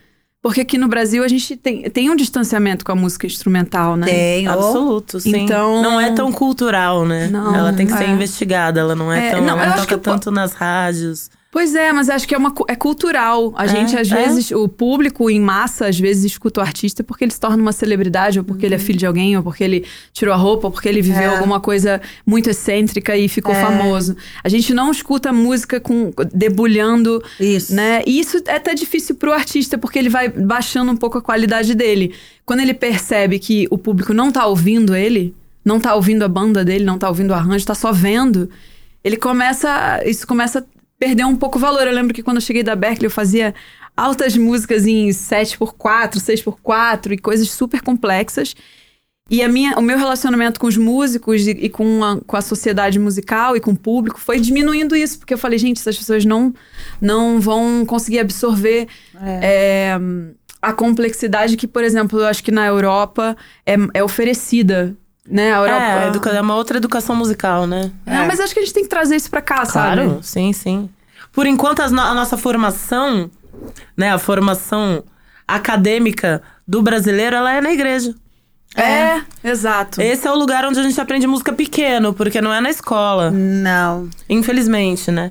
Porque 0.41 0.61
aqui 0.61 0.77
no 0.77 0.87
Brasil 0.89 1.25
a 1.25 1.29
gente 1.29 1.57
tem, 1.57 1.89
tem 1.89 2.11
um 2.11 2.15
distanciamento 2.15 2.85
com 2.85 2.93
a 2.93 2.95
música 2.95 3.27
instrumental, 3.27 3.97
né? 3.97 4.07
Tem. 4.07 4.47
Absoluto, 4.47 5.19
sim. 5.19 5.35
Então- 5.35 5.83
Não 5.83 5.99
é 5.99 6.13
tão 6.13 6.31
cultural, 6.31 7.07
né? 7.07 7.29
Não, 7.29 7.55
ela 7.57 7.73
tem 7.73 7.87
que 7.87 7.95
ser 7.95 8.05
é. 8.05 8.11
investigada, 8.11 8.79
ela 8.79 8.95
não 8.95 9.11
é, 9.11 9.29
É, 9.29 9.31
tão. 9.31 9.41
não, 9.41 9.59
ela 9.59 9.73
toca 9.73 9.87
que 9.87 9.95
eu 9.95 9.99
tanto 9.99 10.31
nas 10.31 10.53
rádios. 10.53 11.31
Pois 11.55 11.73
é, 11.77 11.93
mas 11.93 12.11
acho 12.11 12.27
que 12.27 12.35
é, 12.35 12.39
uma, 12.39 12.53
é 12.67 12.75
cultural. 12.75 13.55
A 13.57 13.65
É, 13.65 13.69
gente, 13.69 13.97
às 13.97 14.11
é. 14.11 14.17
vezes, 14.17 14.51
o 14.51 14.69
público 14.69 15.31
em 15.31 15.39
massa, 15.39 15.87
às 15.87 15.97
vezes, 15.97 16.25
escuta 16.25 16.59
o 16.61 16.65
artista 16.65 17.05
porque 17.05 17.23
ele 17.25 17.31
se 17.31 17.39
torna 17.39 17.63
uma 17.63 17.71
celebridade, 17.71 18.41
ou 18.41 18.45
porque 18.45 18.67
ele 18.67 18.75
é 18.75 18.79
filho 18.79 18.99
de 18.99 19.07
alguém, 19.07 19.37
ou 19.37 19.43
porque 19.45 19.63
ele 19.63 19.85
tirou 20.13 20.35
a 20.35 20.37
roupa, 20.37 20.67
ou 20.67 20.73
porque 20.73 20.89
ele 20.89 21.01
viveu 21.01 21.23
É. 21.23 21.27
alguma 21.37 21.61
coisa 21.61 22.03
muito 22.27 22.51
excêntrica 22.51 23.17
e 23.17 23.29
ficou 23.29 23.55
famoso. 23.55 24.17
A 24.43 24.49
gente 24.49 24.75
não 24.75 24.91
escuta 24.91 25.33
música 25.33 25.79
com 25.79 26.11
debulhando, 26.35 27.23
Isso. 27.39 27.73
né? 27.73 28.03
E 28.05 28.19
isso 28.19 28.43
é 28.47 28.57
até 28.57 28.75
difícil 28.75 29.15
pro 29.15 29.33
artista, 29.33 29.79
porque 29.79 29.97
ele 29.97 30.09
vai 30.09 30.29
baixando 30.29 30.91
um 30.91 30.97
pouco 30.97 31.19
a 31.19 31.23
qualidade 31.23 31.73
dele. 31.73 32.17
Quando 32.45 32.61
ele 32.61 32.75
percebe 32.75 33.39
que 33.39 33.69
o 33.71 33.79
público 33.79 34.13
não 34.13 34.33
tá 34.33 34.45
ouvindo 34.45 34.93
ele, 34.93 35.33
não 35.65 35.79
tá 35.79 35.95
ouvindo 35.95 36.25
a 36.25 36.29
banda 36.29 36.65
dele, 36.65 36.85
não 36.85 36.99
tá 36.99 37.09
ouvindo 37.09 37.31
o 37.31 37.35
arranjo, 37.35 37.65
tá 37.65 37.77
só 37.77 37.93
vendo, 37.93 38.51
ele 39.05 39.17
começa. 39.17 40.03
Isso 40.05 40.27
começa 40.27 40.67
a 40.97 40.99
perder 40.99 41.25
um 41.25 41.37
pouco 41.37 41.59
o 41.59 41.61
valor. 41.61 41.87
Eu 41.87 41.93
lembro 41.93 42.15
que 42.15 42.23
quando 42.23 42.39
eu 42.39 42.43
cheguei 42.43 42.63
da 42.63 42.77
Berkeley, 42.77 43.07
eu 43.07 43.11
fazia 43.11 43.55
altas 43.97 44.37
músicas 44.37 44.87
em 44.87 45.09
7x4, 45.09 46.17
6x4 46.17 47.13
e 47.13 47.19
coisas 47.19 47.51
super 47.51 47.81
complexas. 47.81 48.55
E 49.31 49.43
a 49.43 49.49
minha, 49.49 49.79
o 49.79 49.83
meu 49.83 49.97
relacionamento 49.97 50.61
com 50.61 50.67
os 50.67 50.77
músicos 50.77 51.47
e, 51.47 51.53
e 51.53 51.69
com, 51.71 52.05
a, 52.05 52.21
com 52.21 52.37
a 52.37 52.43
sociedade 52.43 52.99
musical 52.99 53.57
e 53.57 53.61
com 53.61 53.71
o 53.71 53.77
público 53.77 54.21
foi 54.21 54.39
diminuindo 54.39 54.95
isso, 54.95 55.19
porque 55.19 55.33
eu 55.33 55.39
falei, 55.39 55.59
gente, 55.59 55.81
essas 55.81 55.97
pessoas 55.97 56.27
não, 56.27 56.53
não 57.01 57.41
vão 57.41 57.87
conseguir 57.87 58.19
absorver 58.19 58.87
é, 59.43 59.99
a 60.61 60.73
complexidade 60.75 61.57
que, 61.57 61.67
por 61.67 61.83
exemplo, 61.83 62.21
eu 62.21 62.27
acho 62.27 62.45
que 62.45 62.51
na 62.51 62.67
Europa 62.67 63.35
é, 63.65 63.77
é 63.95 64.05
oferecida. 64.05 64.95
Né? 65.29 65.53
A 65.55 65.57
Europa. 65.59 65.83
É, 65.83 66.09
educa- 66.09 66.31
é 66.31 66.41
uma 66.41 66.55
outra 66.57 66.77
educação 66.77 67.17
musical, 67.17 67.67
né? 67.67 67.91
É, 68.05 68.27
mas 68.27 68.41
acho 68.41 68.53
que 68.53 68.61
a 68.61 68.63
gente 68.63 68.75
tem 68.75 68.83
que 68.83 68.91
trazer 68.91 69.17
isso 69.17 69.31
pra 69.31 69.41
cá, 69.41 69.65
Claro, 69.67 70.11
sabe? 70.11 70.19
sim, 70.27 70.53
sim. 70.53 70.91
Por 71.33 71.47
enquanto, 71.47 71.81
as 71.81 71.91
no- 71.91 72.01
a 72.03 72.15
nossa 72.15 72.37
formação, 72.37 73.31
né, 73.97 74.13
a 74.13 74.19
formação 74.19 75.03
acadêmica 75.49 76.43
do 76.67 76.83
brasileiro, 76.83 77.37
ela 77.37 77.53
é 77.55 77.61
na 77.61 77.73
igreja. 77.73 78.15
É, 78.77 79.23
exato. 79.49 80.03
Esse 80.03 80.27
é 80.27 80.31
o 80.31 80.35
lugar 80.37 80.65
onde 80.65 80.81
a 80.81 80.83
gente 80.83 81.01
aprende 81.01 81.27
música 81.27 81.53
pequeno, 81.53 82.13
porque 82.13 82.41
não 82.41 82.53
é 82.53 82.61
na 82.61 82.71
escola. 82.71 83.31
Não. 83.31 84.09
Infelizmente, 84.29 85.11
né? 85.13 85.31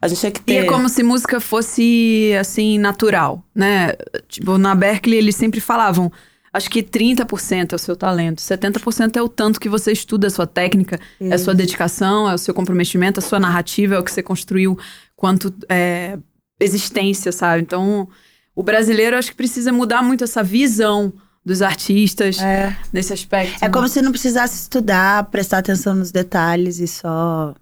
A 0.00 0.08
gente 0.08 0.20
tinha 0.20 0.32
que 0.32 0.40
ter. 0.42 0.52
E 0.52 0.56
é 0.58 0.64
como 0.66 0.88
se 0.88 1.02
música 1.02 1.40
fosse, 1.40 2.32
assim, 2.38 2.76
natural, 2.78 3.42
né? 3.54 3.92
Tipo, 4.28 4.58
na 4.58 4.74
Berkeley 4.74 5.18
eles 5.18 5.36
sempre 5.36 5.60
falavam, 5.60 6.12
acho 6.52 6.70
que 6.70 6.82
30% 6.82 7.72
é 7.72 7.76
o 7.76 7.78
seu 7.78 7.96
talento, 7.96 8.40
70% 8.40 9.16
é 9.16 9.22
o 9.22 9.28
tanto 9.28 9.58
que 9.58 9.68
você 9.68 9.92
estuda, 9.92 10.26
a 10.26 10.30
sua 10.30 10.46
técnica, 10.46 11.00
é 11.20 11.34
a 11.34 11.38
sua 11.38 11.54
dedicação, 11.54 12.28
é 12.30 12.34
o 12.34 12.38
seu 12.38 12.52
comprometimento, 12.52 13.20
a 13.20 13.22
sua 13.22 13.40
narrativa, 13.40 13.94
é 13.94 13.98
o 13.98 14.04
que 14.04 14.12
você 14.12 14.22
construiu 14.22 14.78
quanto 15.16 15.54
é, 15.68 16.18
existência, 16.60 17.32
sabe? 17.32 17.62
Então, 17.62 18.08
o 18.54 18.62
brasileiro 18.62 19.16
acho 19.16 19.30
que 19.30 19.36
precisa 19.36 19.72
mudar 19.72 20.02
muito 20.02 20.24
essa 20.24 20.42
visão 20.42 21.12
dos 21.44 21.60
artistas 21.62 22.38
É. 22.40 22.76
nesse 22.92 23.12
aspecto. 23.12 23.56
É 23.64 23.66
né? 23.66 23.72
como 23.72 23.88
se 23.88 24.00
não 24.00 24.12
precisasse 24.12 24.62
estudar, 24.62 25.24
prestar 25.24 25.58
atenção 25.58 25.94
nos 25.94 26.12
detalhes 26.12 26.78
e 26.78 26.86
só 26.86 27.54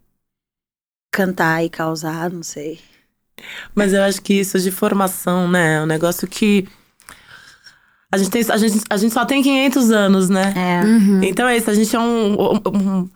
cantar 1.12 1.64
e 1.64 1.70
causar, 1.70 2.30
não 2.30 2.42
sei. 2.42 2.78
Mas 3.74 3.92
eu 3.92 4.02
acho 4.02 4.20
que 4.20 4.34
isso 4.34 4.58
de 4.58 4.70
formação, 4.70 5.48
né? 5.48 5.76
É 5.76 5.82
um 5.82 5.86
negócio 5.86 6.28
que. 6.28 6.68
A 8.12 8.18
gente, 8.18 8.30
tem, 8.30 8.44
a, 8.48 8.56
gente, 8.56 8.80
a 8.90 8.96
gente 8.96 9.12
só 9.14 9.24
tem 9.24 9.42
500 9.42 9.90
anos, 9.90 10.28
né? 10.28 10.52
É. 10.56 11.26
Então 11.28 11.46
é 11.48 11.56
isso, 11.56 11.70
a 11.70 11.74
gente 11.74 11.94
é 11.94 11.98
um, 11.98 12.34
um, 12.42 13.08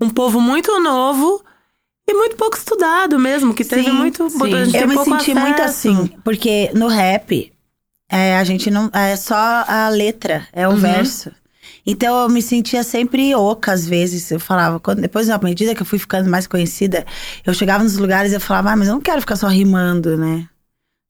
um 0.00 0.10
povo 0.10 0.40
muito 0.40 0.78
novo 0.80 1.42
e 2.08 2.14
muito 2.14 2.36
pouco 2.36 2.56
estudado 2.56 3.18
mesmo, 3.18 3.52
que 3.52 3.64
teve 3.64 3.84
Sim, 3.84 3.90
muito. 3.92 4.30
sim. 4.30 4.54
a 4.54 4.64
gente 4.64 4.76
Eu 4.76 4.86
me 4.86 4.94
pouco 4.94 5.10
senti 5.10 5.34
muito 5.34 5.60
acesso. 5.60 5.88
assim, 5.90 6.06
porque 6.22 6.70
no 6.72 6.86
rap, 6.86 7.52
é, 8.08 8.36
a 8.38 8.44
gente 8.44 8.70
não. 8.70 8.88
É 8.92 9.16
só 9.16 9.34
a 9.66 9.88
letra, 9.88 10.46
é 10.52 10.68
o 10.68 10.72
Uhum. 10.72 10.76
verso. 10.76 11.32
Então 11.84 12.20
eu 12.22 12.28
me 12.28 12.42
sentia 12.42 12.82
sempre 12.84 13.34
oca 13.34 13.72
às 13.72 13.86
vezes. 13.86 14.30
Eu 14.30 14.38
falava, 14.38 14.78
quando, 14.78 15.00
depois, 15.00 15.28
à 15.30 15.38
medida 15.38 15.74
que 15.74 15.82
eu 15.82 15.86
fui 15.86 15.98
ficando 15.98 16.28
mais 16.30 16.46
conhecida, 16.46 17.04
eu 17.44 17.52
chegava 17.54 17.82
nos 17.82 17.96
lugares 17.96 18.30
e 18.32 18.36
eu 18.36 18.40
falava, 18.40 18.70
ah, 18.70 18.76
mas 18.76 18.86
eu 18.88 18.94
não 18.94 19.00
quero 19.00 19.20
ficar 19.20 19.34
só 19.36 19.46
rimando, 19.48 20.16
né? 20.16 20.48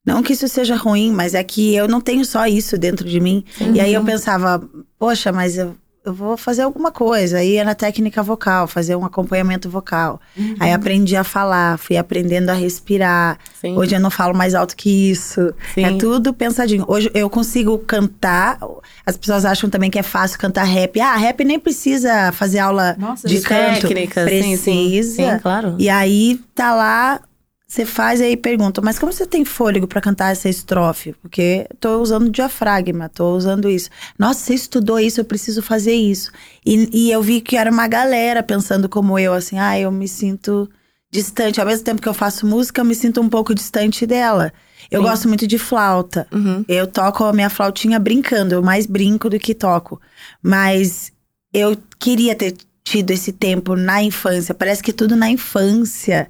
Não 0.07 0.23
que 0.23 0.31
isso 0.31 0.47
seja 0.47 0.77
ruim, 0.77 1.11
mas 1.11 1.33
é 1.33 1.43
que 1.43 1.75
eu 1.75 1.85
não 1.85 1.99
tenho 1.99 2.23
só 2.23 2.47
isso 2.47 2.77
dentro 2.77 3.05
de 3.09 3.19
mim. 3.19 3.43
E 3.73 3.81
aí 3.81 3.93
eu 3.93 4.01
pensava, 4.05 4.63
poxa, 4.97 5.33
mas 5.33 5.57
eu, 5.57 5.75
eu 6.05 6.13
vou 6.13 6.37
fazer 6.37 6.61
alguma 6.61 6.93
coisa. 6.93 7.39
Aí 7.39 7.61
na 7.61 7.75
técnica 7.75 8.23
vocal, 8.23 8.69
fazer 8.69 8.95
um 8.95 9.03
acompanhamento 9.03 9.69
vocal. 9.69 10.21
Aí 10.61 10.71
aprendi 10.71 11.17
a 11.17 11.25
falar, 11.25 11.77
fui 11.77 11.97
aprendendo 11.97 12.49
a 12.49 12.53
respirar. 12.53 13.37
Sim. 13.59 13.77
Hoje 13.77 13.95
eu 13.95 13.99
não 13.99 14.09
falo 14.09 14.33
mais 14.33 14.55
alto 14.55 14.77
que 14.77 15.11
isso. 15.11 15.53
Sim. 15.75 15.83
É 15.83 15.91
tudo 15.97 16.33
pensadinho. 16.33 16.85
Hoje 16.87 17.11
eu 17.13 17.29
consigo 17.29 17.77
cantar. 17.79 18.59
As 19.05 19.17
pessoas 19.17 19.43
acham 19.43 19.69
também 19.69 19.91
que 19.91 19.99
é 19.99 20.03
fácil 20.03 20.39
cantar 20.39 20.63
rap. 20.63 20.97
Ah, 21.01 21.17
rap 21.17 21.43
nem 21.43 21.59
precisa 21.59 22.31
fazer 22.31 22.59
aula 22.59 22.95
Nossa, 22.97 23.27
de 23.27 23.39
de 23.39 23.41
canto. 23.41 23.81
técnica, 23.81 24.25
sim, 24.25 24.55
sim. 24.55 24.89
Precisa. 24.89 25.33
Sim, 25.33 25.39
claro. 25.41 25.75
E 25.77 25.89
aí 25.89 26.39
tá 26.55 26.73
lá, 26.73 27.19
você 27.67 27.85
faz 27.85 28.21
e 28.21 28.23
aí 28.23 28.37
pergunta, 28.37 28.81
mas 28.81 28.97
como 28.97 29.11
você 29.11 29.25
tem 29.25 29.43
fôlego 29.43 29.87
pra 29.87 29.99
cantar 29.99 30.31
essa 30.31 30.47
estrofe? 30.47 31.13
Porque 31.21 31.67
tô 31.81 32.01
usando 32.01 32.29
diafragma, 32.29 33.09
tô 33.09 33.35
usando 33.35 33.69
isso. 33.69 33.89
Nossa, 34.17 34.39
você 34.39 34.53
estudou 34.53 34.97
isso, 34.97 35.19
eu 35.19 35.25
preciso 35.25 35.61
fazer 35.61 35.93
isso. 35.93 36.31
E, 36.65 36.89
e 36.93 37.11
eu 37.11 37.21
vi 37.21 37.41
que 37.41 37.57
era 37.57 37.69
uma 37.69 37.85
galera 37.85 38.41
pensando 38.41 38.87
como 38.87 39.19
eu, 39.19 39.33
assim, 39.33 39.59
ah, 39.59 39.77
eu 39.77 39.91
me 39.91 40.07
sinto 40.07 40.69
distante. 41.11 41.59
Ao 41.59 41.67
mesmo 41.67 41.83
tempo 41.83 42.01
que 42.01 42.07
eu 42.07 42.13
faço 42.13 42.47
música, 42.47 42.79
eu 42.79 42.85
me 42.85 42.95
sinto 42.95 43.19
um 43.19 43.27
pouco 43.27 43.53
distante 43.53 44.05
dela. 44.05 44.53
Eu 44.89 45.01
Sim. 45.01 45.07
gosto 45.09 45.27
muito 45.27 45.45
de 45.45 45.57
flauta. 45.57 46.25
Uhum. 46.31 46.63
Eu 46.69 46.87
toco 46.87 47.25
a 47.25 47.33
minha 47.33 47.49
flautinha 47.49 47.99
brincando, 47.99 48.55
eu 48.55 48.63
mais 48.63 48.85
brinco 48.85 49.29
do 49.29 49.37
que 49.37 49.53
toco. 49.53 49.99
Mas 50.41 51.11
eu 51.53 51.77
queria 51.99 52.33
ter 52.33 52.55
tido 52.85 53.11
esse 53.11 53.33
tempo 53.33 53.75
na 53.75 54.01
infância. 54.01 54.55
Parece 54.55 54.81
que 54.81 54.93
tudo 54.93 55.17
na 55.17 55.29
infância. 55.29 56.29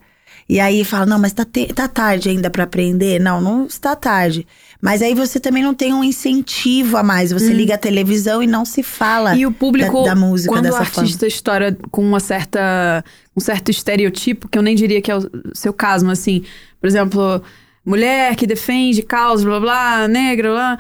E 0.50 0.60
aí 0.62 0.86
fala, 0.86 1.06
não, 1.06 1.20
mas 1.20 1.34
tá, 1.34 1.44
te- 1.44 1.68
tá 1.74 1.88
tarde 1.90 2.30
ainda 2.30 2.50
pra 2.50 2.64
aprender? 2.64 3.20
Não, 3.20 3.42
não 3.42 3.66
está 3.66 3.96
tarde. 3.98 4.48
Mas 4.82 5.02
aí 5.02 5.14
você 5.14 5.40
também 5.42 5.62
não 5.62 5.74
tem 5.74 5.94
um 5.94 6.04
incentivo 6.04 6.96
a 6.96 7.04
mais. 7.04 7.32
Você 7.34 7.52
liga 7.52 7.74
a 7.76 7.78
televisão 7.78 8.42
e 8.42 8.48
não 8.48 8.64
se 8.64 8.82
fala 8.82 9.36
E 9.36 9.46
o 9.46 9.52
público, 9.52 10.04
da, 10.04 10.10
da 10.14 10.16
música 10.16 10.54
quando 10.54 10.66
o 10.68 10.70
dessa 10.70 10.80
artista 10.80 11.28
estoura 11.28 11.76
com 11.92 12.02
uma 12.02 12.20
certa, 12.22 13.04
um 13.36 13.42
certo 13.42 13.72
estereotipo, 13.72 14.48
que 14.48 14.58
eu 14.58 14.62
nem 14.62 14.76
diria 14.76 15.02
que 15.02 15.12
é 15.12 15.18
o 15.18 15.30
seu 15.54 15.74
caso, 15.74 16.06
mas 16.06 16.20
assim, 16.20 16.44
por 16.80 16.88
exemplo, 16.88 17.42
mulher 17.86 18.36
que 18.38 18.48
defende 18.48 19.02
causa, 19.02 19.44
blá 19.44 19.60
blá, 19.60 20.08
negra, 20.08 20.52
blá. 20.52 20.78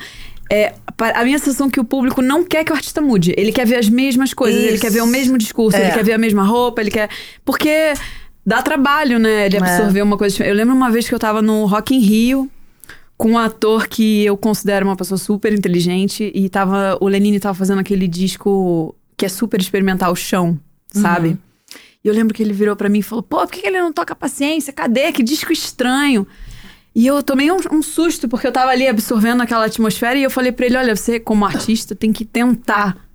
É, 0.50 0.76
a 1.14 1.26
minha 1.26 1.40
sensação 1.40 1.68
é 1.68 1.70
que 1.70 1.80
o 1.80 1.84
público 1.84 2.22
não 2.22 2.42
quer 2.46 2.64
que 2.64 2.72
o 2.72 2.76
artista 2.76 3.02
mude. 3.02 3.34
Ele 3.36 3.52
quer 3.52 3.66
ver 3.68 3.76
as 3.80 3.90
mesmas 3.90 4.34
coisas, 4.34 4.62
ele 4.64 4.74
Isso. 4.76 4.82
quer 4.82 4.92
ver 4.92 5.02
o 5.02 5.08
mesmo 5.08 5.38
discurso, 5.38 5.76
É. 5.78 5.82
ele 5.88 5.92
quer 5.92 6.06
ver 6.06 6.14
a 6.14 6.18
mesma 6.18 6.44
roupa, 6.44 6.80
ele 6.80 6.90
quer. 6.92 7.10
Porque 7.44 7.92
dá 8.48 8.62
trabalho, 8.62 9.20
né? 9.20 9.50
De 9.50 9.58
É. 9.58 9.60
absorver 9.60 10.02
uma 10.02 10.18
coisa. 10.18 10.42
Eu 10.46 10.56
lembro 10.56 10.74
uma 10.74 10.90
vez 10.90 11.06
que 11.08 11.14
eu 11.14 11.20
tava 11.20 11.42
no 11.42 11.66
Rock 11.66 11.94
in 11.94 12.00
Rio 12.00 12.50
com 13.18 13.32
um 13.32 13.38
ator 13.38 13.88
que 13.88 14.24
eu 14.24 14.38
considero 14.38 14.86
uma 14.86 14.96
pessoa 14.96 15.18
super 15.18 15.52
inteligente 15.52 16.32
e 16.34 16.48
tava 16.48 16.98
o 17.02 17.08
Lenine 17.10 17.40
tava 17.42 17.56
fazendo 17.56 17.80
aquele 17.80 18.08
disco 18.08 18.96
que 19.18 19.26
é 19.26 19.30
super 19.30 19.60
experimental, 19.60 20.14
o 20.14 20.16
chão, 20.16 20.58
sabe? 20.88 21.38
E 22.04 22.08
eu 22.08 22.14
lembro 22.14 22.34
que 22.34 22.42
ele 22.42 22.54
virou 22.54 22.76
pra 22.76 22.88
mim 22.88 23.00
e 23.00 23.04
falou: 23.04 23.22
"Pô, 23.24 23.38
por 23.40 23.52
que 23.52 23.68
ele 23.68 23.82
não 23.82 23.92
toca 23.92 24.16
paciência? 24.16 24.72
Cadê? 24.72 25.12
Que 25.12 25.22
disco 25.24 25.52
estranho?" 25.52 26.26
E 26.96 27.06
eu 27.06 27.22
tomei 27.22 27.52
um, 27.52 27.58
um 27.72 27.82
susto 27.82 28.28
porque 28.30 28.48
eu 28.48 28.52
tava 28.52 28.72
ali 28.72 28.88
absorvendo 28.88 29.42
aquela 29.42 29.66
atmosfera 29.66 30.18
e 30.18 30.24
eu 30.24 30.30
falei 30.32 30.52
pra 30.52 30.66
ele: 30.68 30.78
"Olha, 30.78 30.96
você 30.96 31.20
como 31.20 31.44
artista 31.46 31.96
tem 31.96 32.14
que 32.14 32.24
tentar 32.24 33.07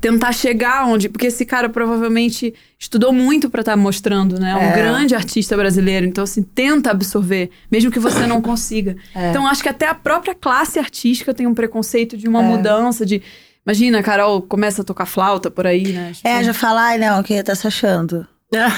tentar 0.00 0.32
chegar 0.32 0.86
onde, 0.86 1.08
porque 1.08 1.26
esse 1.26 1.44
cara 1.44 1.68
provavelmente 1.68 2.54
estudou 2.78 3.12
muito 3.12 3.50
pra 3.50 3.60
estar 3.62 3.76
mostrando, 3.76 4.38
né? 4.38 4.50
É 4.52 4.54
um 4.56 4.58
É. 4.70 4.72
grande 4.76 5.14
artista 5.14 5.56
brasileiro, 5.56 6.06
então 6.06 6.22
assim, 6.24 6.42
tenta 6.42 6.90
absorver, 6.90 7.50
mesmo 7.70 7.90
que 7.90 7.98
você 7.98 8.26
não 8.26 8.40
consiga. 8.40 8.96
É. 9.14 9.30
Então 9.30 9.46
acho 9.46 9.62
que 9.62 9.68
até 9.68 9.86
a 9.88 9.94
própria 9.94 10.34
classe 10.34 10.78
artística 10.78 11.34
tem 11.34 11.46
um 11.46 11.54
preconceito 11.54 12.16
de 12.16 12.26
É. 12.26 12.28
uma 12.28 12.42
mudança 12.42 13.04
de 13.04 13.20
Imagina, 13.66 13.98
a 13.98 14.02
Carol 14.02 14.40
começa 14.40 14.80
a 14.80 14.84
tocar 14.84 15.04
flauta 15.04 15.50
por 15.50 15.66
aí, 15.66 15.92
né? 15.92 16.12
Tipo, 16.14 16.26
É, 16.26 16.42
já 16.42 16.54
fala, 16.54 16.80
ai 16.86 16.96
não, 16.98 17.22
quem 17.22 17.42
tá 17.42 17.54
se 17.54 17.66
achando? 17.66 18.26
Ah, 18.54 18.70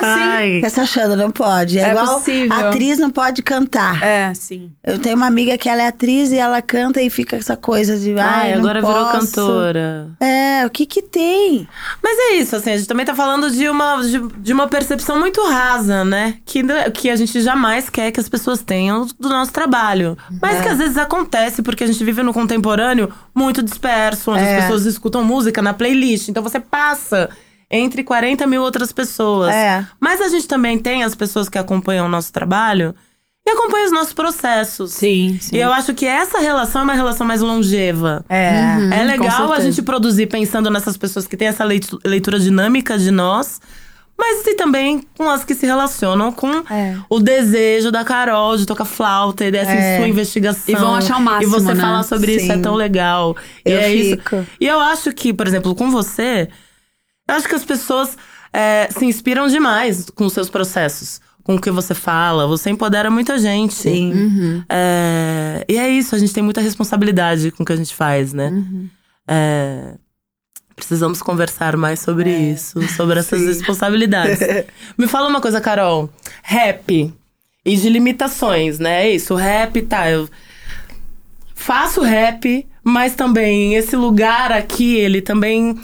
sim. 0.00 0.06
Ai. 0.22 0.60
Tá 0.62 0.68
se 0.70 0.80
achando, 0.80 1.16
não 1.16 1.30
pode. 1.30 1.78
É, 1.78 1.82
É 1.82 1.90
igual 1.90 2.18
possível. 2.20 2.52
a 2.56 2.68
atriz 2.68 2.98
não 2.98 3.10
pode 3.10 3.42
cantar. 3.42 4.02
É, 4.02 4.32
sim. 4.32 4.70
Eu 4.84 4.98
tenho 5.00 5.16
uma 5.16 5.26
amiga 5.26 5.58
que 5.58 5.68
ela 5.68 5.82
é 5.82 5.88
atriz 5.88 6.30
e 6.30 6.36
ela 6.38 6.62
canta 6.62 7.02
e 7.02 7.10
fica 7.10 7.36
essa 7.36 7.56
coisa 7.56 7.98
de, 7.98 8.12
ai, 8.18 8.52
Ai, 8.52 8.52
não 8.52 8.60
agora 8.60 8.80
virou 8.80 8.94
posso. 9.04 9.18
cantora. 9.34 10.08
É, 10.20 10.64
o 10.64 10.70
que 10.70 10.86
que 10.86 11.02
tem? 11.02 11.68
Mas 12.02 12.16
é 12.18 12.36
isso, 12.36 12.54
assim, 12.56 12.70
a 12.70 12.76
gente 12.76 12.86
também 12.88 13.04
tá 13.04 13.14
falando 13.14 13.50
de 13.50 13.68
uma, 13.68 14.00
de, 14.00 14.18
de 14.38 14.52
uma 14.52 14.68
percepção 14.68 15.18
muito 15.18 15.44
rasa, 15.44 16.04
né? 16.04 16.36
Que, 16.46 16.60
n- 16.62 16.90
que 16.92 17.10
a 17.10 17.16
gente 17.16 17.40
jamais 17.42 17.90
quer 17.90 18.10
que 18.12 18.20
as 18.20 18.28
pessoas 18.28 18.62
tenham 18.62 19.06
do 19.18 19.28
nosso 19.28 19.52
trabalho. 19.52 20.16
Mas 20.40 20.58
É. 20.58 20.62
que 20.62 20.68
às 20.68 20.78
vezes 20.78 20.96
acontece 20.96 21.62
porque 21.62 21.84
a 21.84 21.86
gente 21.86 22.02
vive 22.04 22.22
no 22.22 22.32
contemporâneo 22.32 23.12
muito 23.34 23.62
disperso, 23.62 24.30
onde 24.30 24.44
É. 24.44 24.56
as 24.56 24.62
pessoas 24.62 24.86
escutam 24.86 25.24
música 25.24 25.60
na 25.60 25.74
playlist. 25.74 26.28
Então 26.28 26.42
você 26.42 26.60
passa 26.60 27.28
entre 27.70 28.02
40 28.04 28.46
mil 28.46 28.62
outras 28.62 28.92
pessoas. 28.92 29.52
É. 29.54 29.86
Mas 30.00 30.20
a 30.20 30.28
gente 30.28 30.46
também 30.46 30.78
tem 30.78 31.02
as 31.04 31.14
pessoas 31.14 31.48
que 31.48 31.58
acompanham 31.58 32.06
o 32.06 32.08
nosso 32.08 32.32
trabalho 32.32 32.94
e 33.46 33.50
acompanham 33.50 33.86
os 33.86 33.92
nossos 33.92 34.12
processos. 34.14 34.92
Sim, 34.92 35.38
sim. 35.40 35.56
E 35.56 35.60
eu 35.60 35.72
acho 35.72 35.92
que 35.94 36.06
essa 36.06 36.38
relação 36.38 36.80
é 36.80 36.84
uma 36.84 36.94
relação 36.94 37.26
mais 37.26 37.40
longeva. 37.40 38.24
É. 38.28 38.48
É 38.90 38.98
com 39.00 39.04
legal 39.04 39.52
a 39.52 39.60
gente 39.60 39.82
produzir 39.82 40.26
pensando 40.26 40.70
nessas 40.70 40.96
pessoas 40.96 41.26
que 41.26 41.36
têm 41.36 41.48
essa 41.48 41.64
leitu- 41.64 41.98
leitura 42.04 42.40
dinâmica 42.40 42.96
de 42.96 43.10
nós, 43.10 43.60
mas 44.16 44.46
e 44.46 44.54
também 44.54 45.02
com 45.18 45.28
as 45.28 45.44
que 45.44 45.54
se 45.54 45.66
relacionam 45.66 46.30
com 46.32 46.48
É. 46.72 46.96
o 47.10 47.18
desejo 47.18 47.90
da 47.90 48.04
Carol 48.04 48.56
de 48.56 48.64
tocar 48.64 48.84
flauta 48.84 49.44
e 49.44 49.50
dessa 49.50 49.72
É. 49.72 49.98
sua 49.98 50.08
investigação. 50.08 50.62
E 50.68 50.76
vão 50.76 50.94
achar 50.94 51.18
o 51.18 51.20
máximo, 51.20 51.56
E 51.56 51.60
você 51.60 51.74
né? 51.74 51.80
falar 51.82 52.02
sobre 52.04 52.36
isso 52.36 52.50
é 52.50 52.54
Sim. 52.54 52.62
tão 52.62 52.74
legal. 52.74 53.36
e 53.66 53.70
Eu 53.72 53.78
é 53.78 53.90
fico. 53.90 54.36
isso. 54.36 54.46
E 54.60 54.66
eu 54.66 54.80
acho 54.80 55.12
que, 55.12 55.34
por 55.34 55.46
exemplo, 55.46 55.74
com 55.74 55.90
você, 55.90 56.48
eu 57.28 57.34
acho 57.34 57.48
que 57.48 57.54
as 57.54 57.64
pessoas 57.64 58.16
é, 58.52 58.88
se 58.90 59.04
inspiram 59.04 59.46
demais 59.48 60.08
com 60.10 60.26
os 60.26 60.32
seus 60.32 60.48
processos. 60.48 61.20
Com 61.42 61.56
o 61.56 61.60
que 61.60 61.70
você 61.70 61.94
fala, 61.94 62.46
você 62.46 62.70
empodera 62.70 63.10
muita 63.10 63.38
gente. 63.38 63.74
Sim. 63.74 64.12
Uhum. 64.12 64.64
É, 64.68 65.64
e 65.68 65.76
é 65.76 65.90
isso, 65.90 66.14
a 66.14 66.18
gente 66.18 66.32
tem 66.32 66.42
muita 66.42 66.60
responsabilidade 66.60 67.50
com 67.50 67.62
o 67.62 67.66
que 67.66 67.72
a 67.72 67.76
gente 67.76 67.94
faz, 67.94 68.32
né? 68.32 68.48
Uhum. 68.48 68.88
É, 69.28 69.94
precisamos 70.74 71.20
conversar 71.20 71.76
mais 71.76 72.00
sobre 72.00 72.30
isso, 72.30 72.80
sobre 72.88 73.18
essas 73.18 73.40
Sim. 73.40 73.46
responsabilidades. 73.46 74.38
Me 74.96 75.06
fala 75.06 75.28
uma 75.28 75.40
coisa, 75.40 75.60
Carol. 75.60 76.08
Rap 76.42 77.12
e 77.64 77.76
de 77.76 77.88
limitações, 77.88 78.78
né? 78.78 79.06
É 79.06 79.10
isso, 79.14 79.34
rap, 79.34 79.80
tá, 79.82 80.10
eu 80.10 80.28
faço 81.54 82.02
rap, 82.02 82.66
mas 82.82 83.14
também 83.14 83.74
esse 83.74 83.96
lugar 83.96 84.52
aqui, 84.52 84.96
ele 84.96 85.22
também 85.22 85.78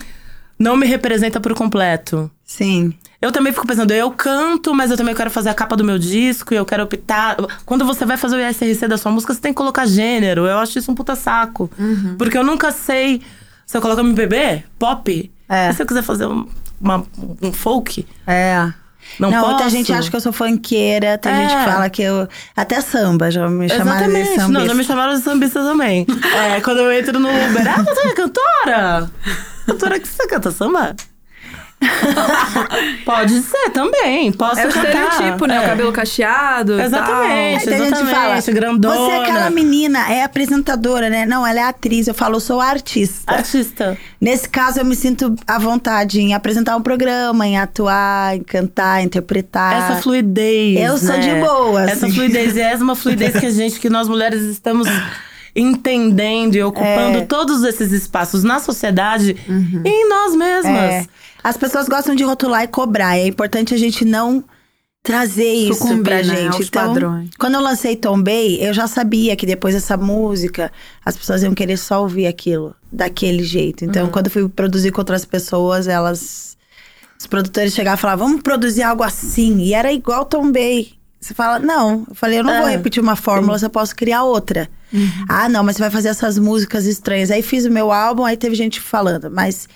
não 0.61 0.77
me 0.77 0.87
representa 0.87 1.41
por 1.41 1.55
completo. 1.55 2.31
Sim. 2.45 2.93
Eu 3.23 3.33
também 3.33 3.53
fico 3.53 3.67
pensando, 3.67 3.91
eu 3.93 4.11
canto, 4.11 4.75
mas 4.75 4.91
eu 4.91 4.97
também 4.97 5.15
quero 5.15 5.31
fazer 5.31 5.49
a 5.49 5.55
capa 5.55 5.75
do 5.77 5.83
meu 5.85 5.99
disco 5.99 6.53
e 6.55 6.57
eu 6.57 6.65
quero 6.67 6.83
optar. 6.85 7.37
Quando 7.67 7.85
você 7.85 8.05
vai 8.05 8.17
fazer 8.17 8.37
o 8.37 8.41
ISRC 8.49 8.87
da 8.87 8.97
sua 8.99 9.11
música, 9.11 9.33
você 9.35 9.41
tem 9.41 9.53
que 9.53 9.57
colocar 9.57 9.87
gênero. 9.87 10.47
Eu 10.47 10.59
acho 10.59 10.79
isso 10.79 10.93
um 10.93 10.95
puta 10.95 11.17
saco. 11.17 11.71
Porque 12.19 12.37
eu 12.37 12.45
nunca 12.45 12.71
sei 12.73 13.23
se 13.67 13.77
eu 13.77 13.81
coloco 13.81 14.01
MPB, 14.03 14.65
pop. 14.79 15.33
É. 15.49 15.71
E 15.71 15.75
se 15.75 15.83
eu 15.83 15.87
quiser 15.87 16.03
fazer 16.03 16.27
um, 16.27 16.47
uma- 16.81 17.05
um 17.43 17.53
folk, 17.53 18.07
É. 18.27 18.73
não, 19.19 19.31
Não, 19.31 19.49
muita 19.51 19.69
gente 19.71 19.93
acha 19.93 20.09
que 20.11 20.17
eu 20.17 20.21
sou 20.21 20.33
funkeira, 20.33 21.19
tem 21.19 21.33
É. 21.33 21.37
gente 21.43 21.57
que 21.57 21.65
fala 21.71 21.91
que 21.91 22.03
eu. 22.03 22.27
Até 22.57 22.81
samba, 22.81 23.31
já 23.31 23.49
me 23.49 23.69
chamaram 23.69 23.99
de 24.09 24.17
Exatamente. 24.19 24.41
samba. 24.41 24.59
Não, 24.61 24.67
já 24.67 24.75
me 24.75 24.85
chamaram 24.85 25.15
de 25.15 25.21
sambista 25.21 25.61
também. 25.63 26.07
é, 26.57 26.61
quando 26.61 26.79
eu 26.79 26.93
entro 26.93 27.19
no 27.19 27.29
Uber, 27.29 27.69
ah, 27.69 27.83
você 27.83 28.09
é 28.09 28.13
cantora? 28.15 29.11
Cantora 29.73 30.01
que 30.01 30.09
você 30.09 30.27
canta 30.27 30.51
samba? 30.51 30.97
Pode 33.05 33.41
ser 33.41 33.71
também. 33.71 34.31
Posso 34.33 34.61
É 34.61 34.67
o 34.67 34.73
cantar. 34.73 35.09
estereotipo, 35.09 35.47
né? 35.47 35.57
É. 35.57 35.61
O 35.61 35.63
cabelo 35.67 35.93
cacheado. 35.93 36.81
Exatamente. 36.81 37.59
Aí 37.61 37.65
tem 37.65 37.79
gente 37.79 37.93
que 37.93 38.03
exatamente, 38.03 38.43
fala, 38.45 38.55
grandona. 38.55 38.97
Você 38.97 39.11
é 39.13 39.21
aquela 39.23 39.51
menina, 39.51 40.13
é 40.13 40.23
apresentadora, 40.23 41.09
né? 41.09 41.25
Não, 41.25 41.47
ela 41.47 41.61
é 41.61 41.63
atriz. 41.63 42.07
Eu 42.07 42.15
falo, 42.15 42.37
eu 42.37 42.41
sou 42.41 42.61
artista. 42.61 43.33
Artista. 43.33 43.97
Nesse 44.21 44.49
caso, 44.49 44.81
eu 44.81 44.85
me 44.85 44.95
sinto 44.95 45.35
à 45.47 45.59
vontade 45.59 46.21
em 46.21 46.35
apresentar 46.35 46.77
um 46.77 46.83
programa, 46.83 47.47
em 47.47 47.59
atuar, 47.59 48.37
em 48.37 48.43
cantar, 48.43 49.03
interpretar. 49.03 49.91
Essa 49.91 50.03
fluidez. 50.03 50.79
Eu 50.81 50.99
sou 50.99 51.17
né? 51.17 51.19
de 51.19 51.35
boa, 51.41 51.83
Essa 51.85 52.07
assim. 52.07 52.15
fluidez. 52.15 52.57
E 52.57 52.61
essa 52.61 52.83
é 52.83 52.85
uma 52.85 52.97
fluidez 52.97 53.39
que 53.39 53.47
a 53.47 53.51
gente, 53.51 53.81
que 53.81 53.89
nós 53.89 54.07
mulheres 54.09 54.43
estamos 54.43 54.87
entendendo 55.55 56.55
e 56.57 56.63
ocupando 56.63 57.19
É. 57.19 57.25
todos 57.27 57.63
esses 57.65 57.93
espaços 57.93 58.43
na 58.45 58.59
sociedade 58.61 59.37
e 59.85 59.89
em 59.89 60.09
nós 60.09 60.35
mesmas. 60.35 60.75
É. 60.75 61.07
As 61.43 61.57
pessoas 61.57 61.89
gostam 61.89 62.15
de 62.15 62.23
rotular 62.23 62.63
e 62.65 62.69
cobrar. 62.69 63.17
É 63.19 63.27
importante 63.27 63.73
a 63.75 63.79
gente 63.79 64.05
não 64.05 64.45
trazer 65.03 65.51
isso 65.51 65.79
Sucumbir, 65.81 66.03
pra 66.05 66.17
né, 66.17 66.25
gente. 66.25 66.63
então, 66.65 66.89
padrões. 66.89 67.31
quando 67.39 67.55
eu 67.55 67.61
lancei 67.63 67.97
Tombay, 67.97 68.63
eu 68.63 68.75
já 68.75 68.87
sabia 68.87 69.35
que 69.35 69.47
depois 69.47 69.75
dessa 69.75 69.97
música, 69.97 70.71
as 71.03 71.17
pessoas 71.17 71.43
iam 71.43 71.55
querer 71.55 71.79
só 71.79 72.03
ouvir 72.03 72.27
aquilo 72.27 72.75
daquele 72.93 73.43
jeito. 73.43 73.83
Então, 73.83 74.05
Uhum. 74.05 74.11
quando 74.11 74.27
eu 74.27 74.31
fui 74.33 74.47
produzir 74.51 74.91
com 74.93 75.01
outras 75.01 75.25
pessoas, 75.25 75.89
elas. 75.89 76.51
Os 77.19 77.27
produtores 77.27 77.73
chegavam 77.75 77.99
e 77.99 78.01
falavam, 78.01 78.27
vamos 78.29 78.43
produzir 78.43 78.83
algo 78.83 79.03
assim. 79.03 79.59
E 79.61 79.73
era 79.75 79.91
igual 79.93 80.25
Tombay. 80.27 80.93
Você 81.21 81.35
fala, 81.35 81.59
não. 81.59 82.07
Eu 82.09 82.15
falei, 82.15 82.39
eu 82.39 82.45
não 82.45 82.57
vou 82.59 82.69
É, 82.69 82.73
repetir 82.73 83.03
uma 83.03 83.15
fórmula, 83.15 83.59
eu 83.61 83.71
posso 83.71 83.95
criar 83.95 84.23
outra. 84.23 84.69
Uhum. 84.93 85.25
Ah, 85.29 85.49
não, 85.49 85.63
mas 85.63 85.77
você 85.77 85.83
vai 85.83 85.91
fazer 85.91 86.09
essas 86.09 86.39
músicas 86.39 86.87
estranhas. 86.87 87.31
Aí 87.31 87.43
fiz 87.43 87.67
o 87.67 87.71
meu 87.71 87.93
álbum, 87.93 88.25
aí 88.25 88.37
teve 88.37 88.55
gente 88.55 88.81
falando, 88.81 89.31
mas 89.31 89.69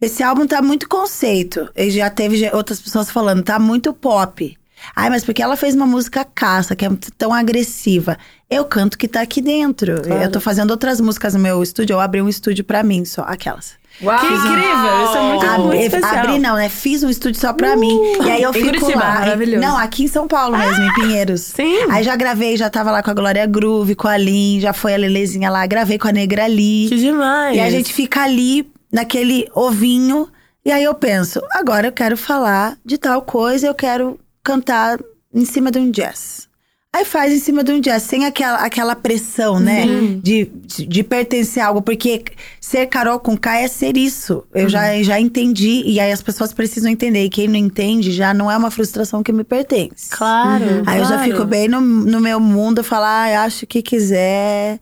esse 0.00 0.22
álbum 0.22 0.46
tá 0.46 0.62
muito 0.62 0.88
conceito. 0.88 1.68
E 1.74 1.90
já 1.90 2.08
teve 2.08 2.48
outras 2.54 2.80
pessoas 2.80 3.10
falando, 3.10 3.42
tá 3.42 3.58
muito 3.58 3.92
pop. 3.92 4.56
Ai, 4.96 5.10
mas 5.10 5.24
porque 5.24 5.42
ela 5.42 5.56
fez 5.56 5.74
uma 5.74 5.86
música 5.86 6.24
caça, 6.24 6.74
que 6.74 6.84
é 6.84 6.90
tão 7.16 7.32
agressiva. 7.32 8.16
Eu 8.48 8.64
canto 8.64 8.98
que 8.98 9.06
tá 9.08 9.20
aqui 9.22 9.40
dentro. 9.40 9.92
Eu 10.08 10.30
tô 10.30 10.40
fazendo 10.40 10.70
outras 10.70 11.00
músicas 11.00 11.34
no 11.34 11.40
meu 11.40 11.62
estúdio, 11.62 11.94
eu 11.94 12.00
abri 12.00 12.22
um 12.22 12.28
estúdio 12.28 12.64
pra 12.64 12.82
mim 12.82 13.04
só, 13.04 13.22
aquelas. 13.22 13.74
Uau! 14.02 14.18
Que 14.18 14.26
incrível! 14.26 15.04
Isso 15.04 15.16
é 15.16 15.20
muito, 15.22 15.46
muito 15.46 15.66
Abri, 15.66 15.78
especial. 15.84 16.16
abri 16.16 16.38
não, 16.38 16.56
né? 16.56 16.68
Fiz 16.68 17.02
um 17.02 17.10
estúdio 17.10 17.40
só 17.40 17.52
pra 17.52 17.76
mim. 17.76 17.98
E 18.24 18.30
aí 18.30 18.42
eu 18.42 18.50
Em 18.50 18.52
fico 18.54 18.66
Curitiba, 18.68 18.98
lá. 19.00 19.14
maravilhoso. 19.14 19.60
Não, 19.60 19.76
aqui 19.76 20.04
em 20.04 20.08
São 20.08 20.26
Paulo 20.26 20.56
mesmo, 20.56 20.82
em 20.82 20.94
Pinheiros. 20.94 21.40
Sim. 21.42 21.90
Aí 21.90 22.02
já 22.02 22.16
gravei, 22.16 22.56
já 22.56 22.68
tava 22.70 22.90
lá 22.90 23.02
com 23.02 23.10
a 23.10 23.14
Glória 23.14 23.44
Groove, 23.46 23.94
com 23.94 24.08
a 24.08 24.16
Lin, 24.16 24.60
já 24.60 24.72
foi 24.72 24.94
a 24.94 24.96
Lelezinha 24.96 25.50
lá, 25.50 25.66
gravei 25.66 25.98
com 25.98 26.08
a 26.08 26.12
Negra 26.12 26.44
Ali. 26.44 26.86
Que 26.88 26.96
demais. 26.96 27.56
E 27.56 27.60
a 27.60 27.70
gente 27.70 27.92
fica 27.92 28.22
ali, 28.22 28.70
naquele 28.92 29.48
ovinho. 29.54 30.28
E 30.64 30.70
aí 30.70 30.84
eu 30.84 30.94
penso, 30.94 31.40
agora 31.50 31.88
eu 31.88 31.92
quero 31.92 32.16
falar 32.16 32.76
de 32.84 32.96
tal 32.96 33.22
coisa, 33.22 33.66
eu 33.66 33.74
quero 33.74 34.18
cantar 34.44 34.98
em 35.34 35.44
cima 35.44 35.70
de 35.70 35.78
um 35.78 35.90
jazz. 35.90 36.48
Aí 36.94 37.06
faz 37.06 37.32
em 37.32 37.38
cima 37.38 37.64
de 37.64 37.72
um 37.72 37.80
jazz, 37.80 38.02
sem 38.02 38.26
aquela, 38.26 38.58
aquela 38.58 38.94
pressão, 38.94 39.58
né? 39.58 39.86
De, 40.22 40.44
de, 40.44 40.86
de 40.86 41.02
pertencer 41.02 41.62
a 41.62 41.68
algo. 41.68 41.80
Porque 41.80 42.22
ser 42.60 42.84
Carol 42.84 43.18
com 43.18 43.34
K 43.34 43.60
é 43.60 43.66
ser 43.66 43.96
isso. 43.96 44.44
Eu 44.52 44.68
já, 44.68 45.02
já 45.02 45.18
entendi. 45.18 45.82
E 45.86 45.98
aí 45.98 46.12
as 46.12 46.20
pessoas 46.20 46.52
precisam 46.52 46.90
entender. 46.90 47.24
E 47.24 47.30
quem 47.30 47.48
não 47.48 47.56
entende 47.56 48.12
já 48.12 48.34
não 48.34 48.50
é 48.50 48.56
uma 48.58 48.70
frustração 48.70 49.22
que 49.22 49.32
me 49.32 49.42
pertence. 49.42 50.10
Claro. 50.10 50.82
Aí 50.84 50.98
eu 50.98 51.04
já 51.06 51.14
claro. 51.14 51.30
fico 51.30 51.44
bem 51.46 51.66
no, 51.66 51.80
no 51.80 52.20
meu 52.20 52.38
mundo, 52.38 52.84
falar, 52.84 53.38
ah, 53.38 53.44
acho 53.44 53.64
o 53.64 53.68
que 53.68 53.80
quiser, 53.80 54.78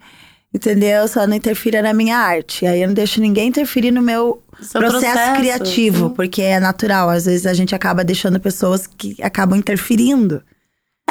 entendeu? 0.53 1.07
Só 1.07 1.29
não 1.29 1.37
interfira 1.37 1.81
na 1.81 1.93
minha 1.93 2.19
arte. 2.19 2.67
Aí 2.67 2.83
eu 2.83 2.89
não 2.89 2.95
deixo 2.95 3.21
ninguém 3.21 3.51
interferir 3.51 3.93
no 3.93 4.03
meu 4.03 4.43
processo, 4.73 5.01
processo, 5.01 5.37
criativo, 5.37 6.09
sim. 6.09 6.15
porque 6.15 6.43
é 6.43 6.59
natural. 6.59 7.09
Às 7.09 7.27
vezes 7.27 7.47
a 7.47 7.55
gente 7.55 7.73
acaba 7.73 8.03
deixando 8.03 8.41
pessoas 8.41 8.89
que 8.89 9.17
acabam 9.23 9.57
interferindo. 9.57 10.43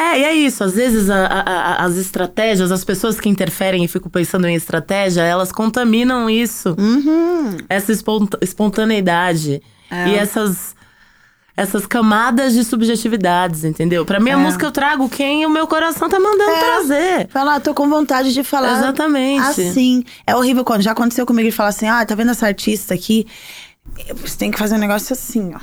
É, 0.01 0.19
e 0.19 0.23
é 0.23 0.33
isso. 0.33 0.63
Às 0.63 0.73
vezes 0.73 1.09
a- 1.09 1.25
a- 1.25 1.41
a- 1.41 1.85
as 1.85 1.97
estratégias, 1.97 2.71
as 2.71 2.85
pessoas 2.85 3.19
que 3.19 3.27
interferem 3.27 3.83
e 3.83 3.87
ficam 3.87 4.09
pensando 4.09 4.47
em 4.47 4.55
estratégia, 4.55 5.21
elas 5.23 5.51
contaminam 5.51 6.29
isso. 6.29 6.75
Uhum. 6.79 7.57
Essa 7.67 7.91
esponta- 7.91 8.37
espontaneidade. 8.41 9.61
É. 9.91 10.07
E 10.09 10.15
essas, 10.15 10.73
essas 11.57 11.85
camadas 11.85 12.53
de 12.53 12.63
subjetividades, 12.63 13.65
entendeu? 13.65 14.05
Pra 14.05 14.19
minha 14.21 14.35
É. 14.35 14.37
música 14.37 14.65
eu 14.65 14.71
trago 14.71 15.09
quem 15.09 15.45
o 15.45 15.49
meu 15.49 15.67
coração 15.67 16.07
tá 16.07 16.17
mandando 16.19 16.51
É. 16.51 16.59
trazer. 16.63 17.27
Falar, 17.29 17.55
ah, 17.55 17.59
tô 17.59 17.73
com 17.73 17.89
vontade 17.89 18.33
de 18.33 18.43
falar. 18.43 18.77
Exatamente. 18.77 19.41
Assim. 19.61 20.03
É 20.25 20.33
horrível 20.33 20.63
quando 20.63 20.81
já 20.81 20.91
aconteceu 20.91 21.25
comigo 21.25 21.49
de 21.49 21.55
falar 21.55 21.69
assim: 21.69 21.87
ah, 21.89 22.05
tá 22.05 22.15
vendo 22.15 22.31
essa 22.31 22.47
artista 22.47 22.93
aqui? 22.93 23.27
Você 24.21 24.37
tem 24.37 24.49
que 24.51 24.57
fazer 24.57 24.75
um 24.75 24.79
negócio 24.79 25.11
assim, 25.11 25.51
ó. 25.53 25.59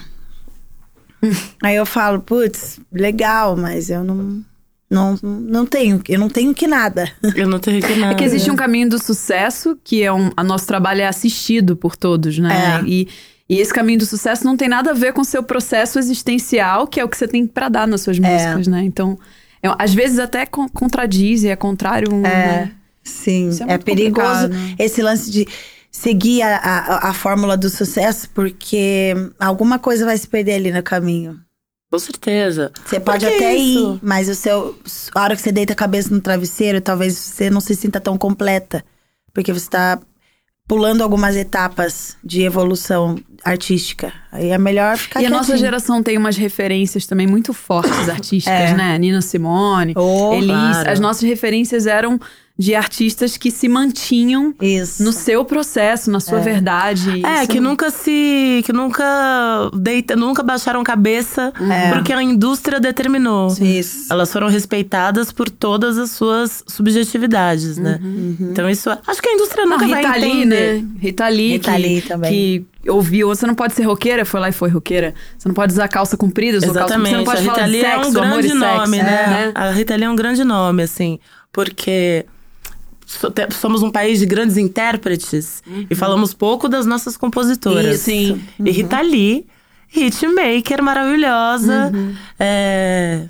Aí 1.63 1.75
eu 1.77 1.87
falo, 1.87 2.21
putz, 2.21 2.79
legal, 2.93 3.57
mas 3.57 3.91
eu 3.91 4.05
não. 4.05 4.43
Não, 4.89 5.19
não 5.23 5.67
tenho, 5.67 6.01
eu 6.09 6.17
não 6.17 6.29
tenho 6.29 6.55
que 6.55 6.65
nada. 6.69 7.11
Eu 7.35 7.49
não 7.49 7.59
tenho 7.59 7.83
que 7.83 7.97
nada. 7.97 8.13
É 8.15 8.17
que 8.17 8.23
existe 8.23 8.49
um 8.53 8.55
caminho 8.57 8.89
do 8.89 9.03
sucesso, 9.03 9.77
que 9.83 10.01
é 10.03 10.13
um. 10.13 10.31
A 10.37 10.45
nosso 10.45 10.65
trabalho 10.65 11.01
é 11.01 11.07
assistido 11.09 11.77
por 11.77 11.97
todos, 11.97 12.39
né? 12.39 12.81
É. 12.81 12.85
E, 12.87 13.09
e 13.49 13.59
esse 13.59 13.75
caminho 13.75 13.99
do 13.99 14.07
sucesso 14.07 14.45
não 14.45 14.57
tem 14.57 14.69
nada 14.69 14.93
a 14.93 14.95
ver 14.95 15.13
com 15.13 15.23
o 15.23 15.25
seu 15.25 15.43
processo 15.43 15.99
existencial, 15.99 16.87
que 16.87 17.01
é 17.01 17.05
o 17.05 17.09
que 17.09 17.17
você 17.17 17.27
tem 17.27 17.49
pra 17.49 17.69
dar 17.69 17.89
nas 17.89 18.03
suas 18.03 18.17
músicas, 18.21 18.69
né? 18.69 18.83
Então, 18.85 19.19
é- 19.61 19.69
às 19.77 19.93
vezes 19.93 20.21
até 20.21 20.47
con- 20.47 20.69
contradiz 20.69 21.43
e 21.43 21.49
é 21.49 21.57
contrário. 21.57 22.15
um, 22.15 22.21
né? 22.21 22.71
Sim, 23.03 23.51
é 23.69 23.75
é, 23.75 23.79
perigoso 23.79 24.43
complicado. 24.49 24.75
esse 24.79 25.03
lance 25.03 25.31
de 25.33 25.49
seguir 26.01 26.43
a, 26.43 26.57
a, 26.57 27.09
a 27.11 27.13
fórmula 27.15 27.57
do 27.57 27.71
sucesso, 27.71 28.29
porque 28.31 29.15
alguma 29.39 29.79
coisa 29.79 30.05
vai 30.05 30.17
se 30.19 30.27
perder 30.29 30.55
ali 30.55 30.71
no 30.71 30.83
caminho. 30.83 31.39
Com 31.91 31.99
certeza. 31.99 32.73
Você 32.85 33.01
pode 33.01 33.25
até 33.25 33.55
isso? 33.55 33.95
ir, 33.95 33.99
mas 34.03 34.29
o 34.29 34.35
seu, 34.35 34.77
a 35.15 35.23
hora 35.23 35.37
que 35.37 35.41
você 35.43 35.53
deita 35.53 35.73
a 35.73 35.77
cabeça 35.77 36.13
no 36.13 36.21
travesseiro, 36.21 36.81
talvez 36.81 37.17
você 37.17 37.49
não 37.49 37.61
se 37.61 37.75
sinta 37.75 38.01
tão 38.01 38.19
completa. 38.19 38.85
Porque 39.33 39.53
você 39.53 39.71
tá 39.71 39.99
pulando 40.69 41.03
algumas 41.03 41.37
etapas 41.37 42.17
de 42.25 42.43
evolução 42.43 43.17
artística. 43.45 44.13
Aí 44.33 44.49
é 44.51 44.59
melhor 44.59 44.97
ficar 44.97 45.23
E 45.23 45.27
a 45.27 45.31
nossa 45.31 45.45
quietinho. 45.53 45.59
geração 45.59 46.03
tem 46.03 46.19
umas 46.19 46.37
referências 46.37 47.07
também 47.07 47.27
muito 47.27 47.53
fortes 47.55 48.09
artísticas, 48.11 48.71
É. 48.71 48.75
né? 48.75 48.99
Nina 48.99 49.23
Simone, 49.23 49.95
Oh, 49.97 50.33
Elis. 50.35 50.49
claro. 50.49 50.91
As 50.91 50.99
nossas 51.01 51.23
referências 51.23 51.87
eram 51.87 52.19
de 52.59 52.75
artistas 52.75 53.37
que 53.37 53.51
se 53.51 53.69
mantinham 53.69 54.55
Isso. 54.63 55.03
no 55.05 55.13
seu 55.13 55.45
processo, 55.45 56.11
na 56.11 56.21
sua 56.21 56.41
verdade. 56.41 57.23
É, 57.25 57.41
Isso 57.43 57.49
que 57.49 57.61
nunca 57.61 57.91
se. 57.91 58.63
que 58.65 58.73
nunca 58.73 59.05
deita, 59.75 60.17
nunca 60.17 60.43
baixaram 60.43 60.83
cabeça 60.83 61.53
É. 61.71 61.91
porque 61.93 62.13
a 62.15 62.23
indústria 62.23 62.81
determinou. 62.81 63.49
Isso. 63.61 64.11
Elas 64.11 64.33
foram 64.33 64.49
respeitadas 64.49 65.31
por 65.31 65.51
todas 65.51 65.99
as 65.99 66.13
suas 66.13 66.65
subjetividades, 66.67 67.77
né? 67.77 68.01
Então 68.41 68.69
isso. 68.71 68.89
Acho 69.07 69.21
que 69.21 69.29
a 69.29 69.33
indústria 69.35 69.65
Não, 69.67 69.73
nunca 69.79 69.85
Rita 69.95 70.09
vai 70.09 70.21
Lee, 70.21 70.31
entender. 70.31 70.83
né? 70.83 70.89
Rita 70.99 71.29
Lee, 71.29 71.53
Rita 71.53 71.73
que, 71.73 71.79
Lee 71.79 72.01
também. 72.01 72.31
que 72.83 72.91
ouviu, 72.91 73.29
você 73.29 73.47
não 73.47 73.55
pode 73.55 73.75
ser 73.75 73.83
roqueira, 73.83 74.25
foi 74.25 74.41
lá 74.41 74.49
e 74.49 74.53
foi 74.53 74.71
roqueira. 74.71 75.15
Você 75.37 75.47
não 75.47 75.55
pode 75.55 75.73
usar 75.75 75.89
calça 75.89 76.17
comprida, 76.17 76.57
usou 76.59 76.73
calça 76.73 76.95
comprida. 76.95 77.11
Você 77.11 77.15
não 77.17 77.23
Exatamente. 77.23 77.25
pode 77.27 77.39
A 77.39 77.41
Rita 77.43 77.55
falar 77.55 77.67
de 77.67 77.73
Lee 77.73 77.81
é 77.85 77.91
sexo, 77.95 78.19
um 78.19 78.23
amor 78.23 78.39
grande 78.43 78.55
nome, 78.55 78.97
né? 79.03 79.53
É. 79.55 79.59
A 79.61 79.71
Rita 79.73 79.95
Lee 79.97 80.05
é 80.05 80.11
um 80.11 80.17
grande 80.17 80.43
nome, 80.45 80.83
assim, 80.85 81.19
porque 81.53 82.25
somos 83.53 83.83
um 83.83 83.91
país 83.91 84.19
de 84.19 84.27
grandes 84.27 84.57
intérpretes 84.57 85.63
e 85.89 85.95
falamos 85.95 86.35
pouco 86.35 86.69
das 86.69 86.85
nossas 86.87 87.17
compositoras. 87.17 87.95
Isso. 87.95 88.05
Sim. 88.05 88.45
E 88.65 88.71
Rita 88.71 89.01
Lee, 89.01 89.47
hitmaker 89.95 90.83
maravilhosa. 90.83 91.93
É, 92.39 93.27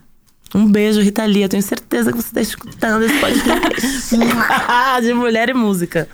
Um 0.54 0.66
beijo, 0.70 1.00
Rita 1.00 1.24
Lee. 1.26 1.42
Eu 1.42 1.48
tenho 1.48 1.62
certeza 1.62 2.10
que 2.10 2.16
você 2.16 2.28
está 2.28 2.40
escutando 2.40 3.02
esse 3.04 3.18
podcast. 3.20 4.16
de 5.02 5.12
mulher 5.12 5.50
e 5.50 5.54
música. 5.54 6.08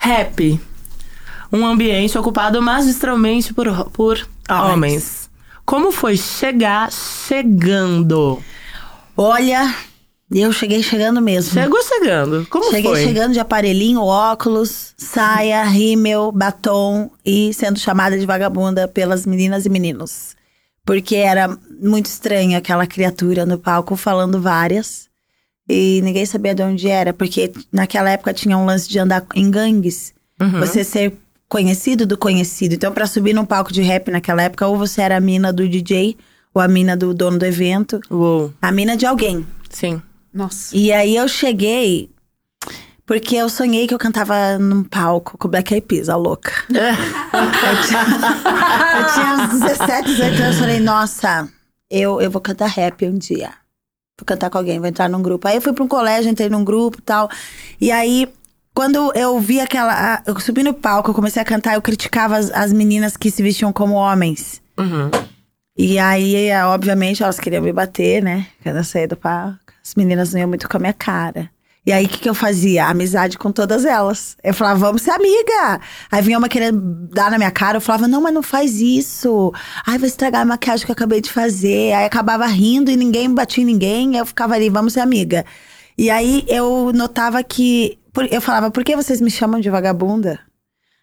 Rap. 0.00 0.58
Um 1.52 1.64
ambiente 1.66 2.16
ocupado 2.16 2.60
magistralmente 2.62 3.52
por, 3.52 3.90
por 3.90 4.26
Homens. 4.48 4.72
homens. 4.72 5.30
Como 5.64 5.92
foi 5.92 6.16
chegar 6.16 6.90
chegando? 6.92 8.40
Olha, 9.16 9.74
eu 10.32 10.52
cheguei 10.52 10.82
chegando 10.82 11.20
mesmo. 11.22 11.52
Chegou 11.52 11.80
chegando. 11.82 12.46
Como 12.50 12.70
Cheguei 12.70 12.90
foi? 12.90 13.04
chegando 13.04 13.32
de 13.32 13.40
aparelhinho, 13.40 14.02
óculos, 14.02 14.92
saia, 14.96 15.62
rímel, 15.64 16.32
batom 16.32 17.10
e 17.24 17.54
sendo 17.54 17.78
chamada 17.78 18.18
de 18.18 18.26
vagabunda 18.26 18.88
pelas 18.88 19.24
meninas 19.24 19.64
e 19.66 19.68
meninos. 19.68 20.34
Porque 20.84 21.16
era 21.16 21.56
muito 21.80 22.06
estranho 22.06 22.56
aquela 22.58 22.86
criatura 22.86 23.46
no 23.46 23.58
palco 23.58 23.96
falando 23.96 24.40
várias. 24.40 25.06
E 25.68 26.00
ninguém 26.02 26.24
sabia 26.24 26.54
de 26.54 26.62
onde 26.62 26.88
era, 26.88 27.12
porque 27.12 27.52
naquela 27.72 28.10
época 28.10 28.32
tinha 28.32 28.56
um 28.56 28.64
lance 28.64 28.88
de 28.88 28.98
andar 28.98 29.26
em 29.34 29.50
gangues. 29.50 30.14
Uhum. 30.40 30.60
Você 30.60 30.84
ser 30.84 31.12
conhecido 31.48 32.06
do 32.06 32.16
conhecido. 32.16 32.74
Então, 32.74 32.92
pra 32.92 33.06
subir 33.06 33.32
num 33.32 33.44
palco 33.44 33.72
de 33.72 33.82
rap 33.82 34.10
naquela 34.10 34.42
época, 34.42 34.66
ou 34.66 34.76
você 34.76 35.02
era 35.02 35.16
a 35.16 35.20
mina 35.20 35.52
do 35.52 35.68
DJ, 35.68 36.16
ou 36.54 36.62
a 36.62 36.68
mina 36.68 36.96
do 36.96 37.12
dono 37.12 37.38
do 37.38 37.44
evento, 37.44 38.00
Uou. 38.10 38.52
a 38.62 38.70
mina 38.70 38.96
de 38.96 39.06
alguém. 39.06 39.46
Sim. 39.70 40.00
Nossa. 40.36 40.76
E 40.76 40.92
aí 40.92 41.16
eu 41.16 41.26
cheguei 41.26 42.10
Porque 43.06 43.36
eu 43.36 43.48
sonhei 43.48 43.86
que 43.86 43.94
eu 43.94 43.98
cantava 43.98 44.58
num 44.58 44.84
palco 44.84 45.38
com 45.38 45.48
o 45.48 45.50
Black 45.50 45.72
Eyed 45.72 45.86
Peas, 45.86 46.08
a 46.08 46.16
louca. 46.16 46.52
eu, 46.68 47.82
tinha, 47.86 48.02
eu 48.98 49.14
tinha 49.14 49.34
uns 49.34 49.60
17, 49.60 50.08
18 50.08 50.42
anos, 50.42 50.56
eu 50.56 50.60
falei, 50.60 50.80
nossa, 50.80 51.48
eu, 51.90 52.20
eu 52.20 52.30
vou 52.30 52.42
cantar 52.42 52.66
rap 52.66 53.06
um 53.06 53.16
dia. 53.16 53.50
Vou 54.18 54.26
cantar 54.26 54.50
com 54.50 54.58
alguém, 54.58 54.78
vou 54.78 54.88
entrar 54.88 55.08
num 55.08 55.22
grupo. 55.22 55.46
Aí 55.46 55.56
eu 55.56 55.62
fui 55.62 55.72
pra 55.72 55.84
um 55.84 55.88
colégio, 55.88 56.30
entrei 56.30 56.48
num 56.48 56.64
grupo 56.64 56.98
e 56.98 57.02
tal. 57.02 57.30
E 57.80 57.92
aí, 57.92 58.28
quando 58.74 59.12
eu 59.14 59.38
vi 59.38 59.60
aquela. 59.60 60.22
Eu 60.26 60.38
subi 60.40 60.62
no 60.62 60.74
palco, 60.74 61.10
eu 61.10 61.14
comecei 61.14 61.40
a 61.40 61.44
cantar, 61.44 61.74
eu 61.74 61.82
criticava 61.82 62.36
as, 62.36 62.50
as 62.50 62.72
meninas 62.72 63.16
que 63.16 63.30
se 63.30 63.42
vestiam 63.42 63.72
como 63.72 63.94
homens. 63.94 64.60
Uhum. 64.78 65.10
E 65.76 65.98
aí, 65.98 66.50
obviamente, 66.64 67.22
elas 67.22 67.38
queriam 67.38 67.62
me 67.62 67.72
bater, 67.72 68.22
né? 68.22 68.46
Quando 68.62 68.78
eu 68.78 69.08
do 69.08 69.16
palco. 69.16 69.58
As 69.84 69.94
meninas 69.94 70.32
não 70.32 70.40
iam 70.40 70.48
muito 70.48 70.68
com 70.68 70.76
a 70.78 70.80
minha 70.80 70.92
cara. 70.92 71.50
E 71.84 71.92
aí, 71.92 72.06
o 72.06 72.08
que, 72.08 72.18
que 72.18 72.28
eu 72.28 72.34
fazia? 72.34 72.86
Amizade 72.86 73.38
com 73.38 73.52
todas 73.52 73.84
elas. 73.84 74.36
Eu 74.42 74.52
falava, 74.52 74.80
vamos 74.80 75.02
ser 75.02 75.10
amiga. 75.10 75.80
Aí 76.10 76.20
vinha 76.20 76.38
uma 76.38 76.48
querendo 76.48 76.80
dar 77.12 77.30
na 77.30 77.38
minha 77.38 77.50
cara. 77.50 77.76
Eu 77.76 77.80
falava, 77.80 78.08
não, 78.08 78.20
mas 78.20 78.34
não 78.34 78.42
faz 78.42 78.80
isso. 78.80 79.52
Ai, 79.86 79.96
vai 79.98 80.08
estragar 80.08 80.42
a 80.42 80.44
maquiagem 80.44 80.84
que 80.84 80.90
eu 80.90 80.94
acabei 80.94 81.20
de 81.20 81.30
fazer. 81.30 81.92
Aí 81.92 82.04
acabava 82.06 82.46
rindo 82.46 82.90
e 82.90 82.96
ninguém 82.96 83.32
batia 83.32 83.62
em 83.62 83.66
ninguém. 83.66 84.16
Eu 84.16 84.26
ficava 84.26 84.54
ali, 84.54 84.68
vamos 84.68 84.94
ser 84.94 85.00
amiga. 85.00 85.44
E 85.96 86.10
aí 86.10 86.44
eu 86.48 86.90
notava 86.92 87.42
que. 87.44 87.98
Eu 88.30 88.40
falava, 88.40 88.70
por 88.70 88.82
que 88.82 88.96
vocês 88.96 89.20
me 89.20 89.30
chamam 89.30 89.60
de 89.60 89.70
vagabunda? 89.70 90.40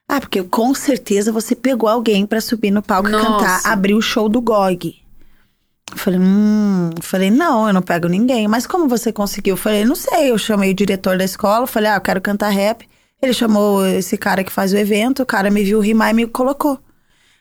Ah, 0.07 0.19
porque 0.19 0.43
com 0.43 0.73
certeza 0.75 1.31
você 1.31 1.55
pegou 1.55 1.89
alguém 1.89 2.25
para 2.25 2.41
subir 2.41 2.71
no 2.71 2.81
palco 2.81 3.09
Nossa. 3.09 3.23
e 3.23 3.27
cantar, 3.27 3.71
abrir 3.71 3.93
o 3.93 4.01
show 4.01 4.27
do 4.29 4.41
GOG. 4.41 5.01
Eu 5.91 5.97
falei, 5.97 6.19
hum, 6.19 6.89
falei, 7.01 7.29
não, 7.31 7.67
eu 7.67 7.73
não 7.73 7.81
pego 7.81 8.07
ninguém. 8.07 8.47
Mas 8.47 8.65
como 8.65 8.87
você 8.87 9.11
conseguiu? 9.13 9.53
Eu 9.53 9.57
falei, 9.57 9.85
não 9.85 9.95
sei. 9.95 10.31
Eu 10.31 10.37
chamei 10.37 10.71
o 10.71 10.73
diretor 10.73 11.17
da 11.17 11.23
escola, 11.23 11.67
falei, 11.67 11.89
ah, 11.91 11.95
eu 11.95 12.01
quero 12.01 12.21
cantar 12.21 12.49
rap. 12.49 12.87
Ele 13.21 13.33
chamou 13.33 13.85
esse 13.85 14.17
cara 14.17 14.43
que 14.43 14.51
faz 14.51 14.73
o 14.73 14.77
evento, 14.77 15.23
o 15.23 15.25
cara 15.25 15.49
me 15.49 15.63
viu 15.63 15.79
rimar 15.79 16.09
e 16.11 16.13
me 16.13 16.27
colocou. 16.27 16.77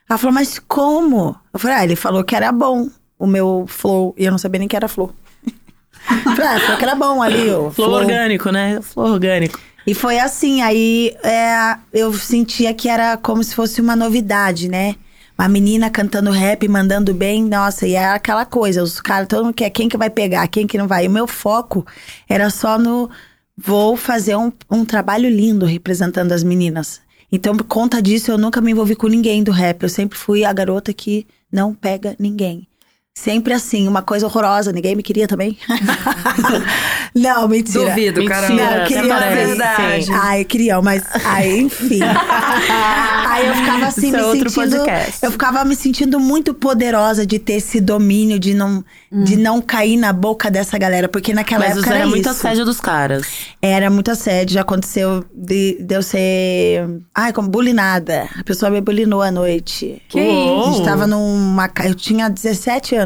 Ela 0.08 0.18
falou, 0.18 0.34
mas 0.34 0.58
como? 0.58 1.34
Eu 1.52 1.58
falei, 1.58 1.76
ah, 1.76 1.84
ele 1.84 1.96
falou 1.96 2.22
que 2.22 2.36
era 2.36 2.52
bom 2.52 2.88
o 3.18 3.26
meu 3.26 3.64
flow. 3.66 4.14
E 4.16 4.24
eu 4.24 4.30
não 4.30 4.38
sabia 4.38 4.58
nem 4.60 4.68
que 4.68 4.76
era 4.76 4.86
flow. 4.86 5.12
falei, 6.36 6.46
ah, 6.56 6.60
falou 6.60 6.76
que 6.76 6.84
era 6.84 6.94
bom 6.94 7.22
ali, 7.22 7.50
o 7.50 7.70
Flow 7.70 7.88
flow. 7.88 7.94
orgânico, 7.94 8.50
né? 8.50 8.80
Flow 8.82 9.12
orgânico. 9.12 9.58
E 9.86 9.94
foi 9.94 10.18
assim, 10.18 10.62
aí 10.62 11.14
é, 11.24 11.76
eu 11.92 12.12
sentia 12.12 12.72
que 12.72 12.88
era 12.88 13.16
como 13.16 13.42
se 13.42 13.54
fosse 13.54 13.80
uma 13.80 13.96
novidade, 13.96 14.68
né? 14.68 14.94
Uma 15.36 15.48
menina 15.48 15.90
cantando 15.90 16.30
rap, 16.30 16.68
mandando 16.68 17.12
bem, 17.12 17.42
nossa, 17.42 17.86
e 17.86 17.94
era 17.94 18.14
aquela 18.14 18.44
coisa, 18.44 18.82
os 18.82 19.00
caras, 19.00 19.26
todo 19.26 19.44
mundo 19.44 19.54
quer 19.54 19.70
quem 19.70 19.88
que 19.88 19.96
vai 19.96 20.10
pegar, 20.10 20.46
quem 20.46 20.66
que 20.66 20.78
não 20.78 20.86
vai. 20.86 21.04
E 21.04 21.08
o 21.08 21.10
meu 21.10 21.26
foco 21.26 21.84
era 22.28 22.48
só 22.50 22.78
no 22.78 23.10
vou 23.56 23.96
fazer 23.96 24.36
um, 24.36 24.52
um 24.70 24.84
trabalho 24.84 25.28
lindo 25.28 25.66
representando 25.66 26.32
as 26.32 26.42
meninas. 26.42 27.00
Então, 27.30 27.56
por 27.56 27.64
conta 27.64 28.02
disso, 28.02 28.30
eu 28.30 28.38
nunca 28.38 28.60
me 28.60 28.72
envolvi 28.72 28.94
com 28.94 29.08
ninguém 29.08 29.42
do 29.42 29.50
rap. 29.50 29.82
Eu 29.82 29.88
sempre 29.88 30.18
fui 30.18 30.44
a 30.44 30.52
garota 30.52 30.92
que 30.92 31.26
não 31.50 31.74
pega 31.74 32.14
ninguém. 32.18 32.68
Sempre 33.14 33.52
assim, 33.52 33.86
uma 33.86 34.00
coisa 34.00 34.24
horrorosa. 34.26 34.72
Ninguém 34.72 34.96
me 34.96 35.02
queria 35.02 35.28
também. 35.28 35.58
não, 37.14 37.46
mentira. 37.46 37.90
Duvido, 37.90 38.24
caramba. 38.24 38.54
Não, 38.54 38.86
queria 38.86 39.06
parece, 39.08 39.46
verdade. 39.46 40.04
sim. 40.06 40.12
Ai, 40.14 40.44
queriam, 40.46 40.80
mas 40.82 41.04
aí, 41.22 41.60
enfim. 41.60 42.00
aí 43.28 43.46
eu 43.48 43.54
ficava 43.54 43.86
assim, 43.86 44.06
Isso 44.08 44.16
me 44.16 44.22
é 44.22 44.26
outro 44.26 44.48
sentindo. 44.50 44.76
podcast. 44.78 45.18
Eu 45.24 45.30
ficava 45.30 45.62
me 45.62 45.76
sentindo 45.76 46.18
muito 46.18 46.54
poderosa 46.54 47.26
de 47.26 47.38
ter 47.38 47.54
esse 47.54 47.82
domínio, 47.82 48.38
de 48.38 48.54
não, 48.54 48.82
de 49.12 49.36
não 49.36 49.60
cair 49.60 49.98
na 49.98 50.12
boca 50.14 50.50
dessa 50.50 50.78
galera. 50.78 51.06
Porque 51.06 51.34
naquela 51.34 51.66
Mas 51.66 51.72
época 51.72 51.82
você 51.86 51.90
era 51.90 51.98
era 52.00 52.08
muito 52.08 52.20
isso. 52.30 52.30
assédio 52.30 52.64
dos 52.64 52.80
caras. 52.80 53.26
Era 53.60 53.90
muito 53.90 54.10
assédio, 54.10 54.54
já 54.54 54.62
aconteceu 54.62 55.22
de, 55.34 55.76
de 55.82 55.94
eu 55.94 56.02
ser. 56.02 56.88
Ai, 57.14 57.30
como 57.30 57.46
bulinada. 57.50 58.26
A 58.40 58.42
pessoa 58.42 58.70
me 58.70 58.80
bulinou 58.80 59.20
à 59.20 59.30
noite. 59.30 60.00
Que 60.08 60.18
A 60.18 60.22
gente 60.64 60.74
isso? 60.76 60.82
tava 60.84 61.06
numa. 61.06 61.70
Eu 61.84 61.94
tinha 61.94 62.30
17 62.30 62.94
anos. 62.96 63.01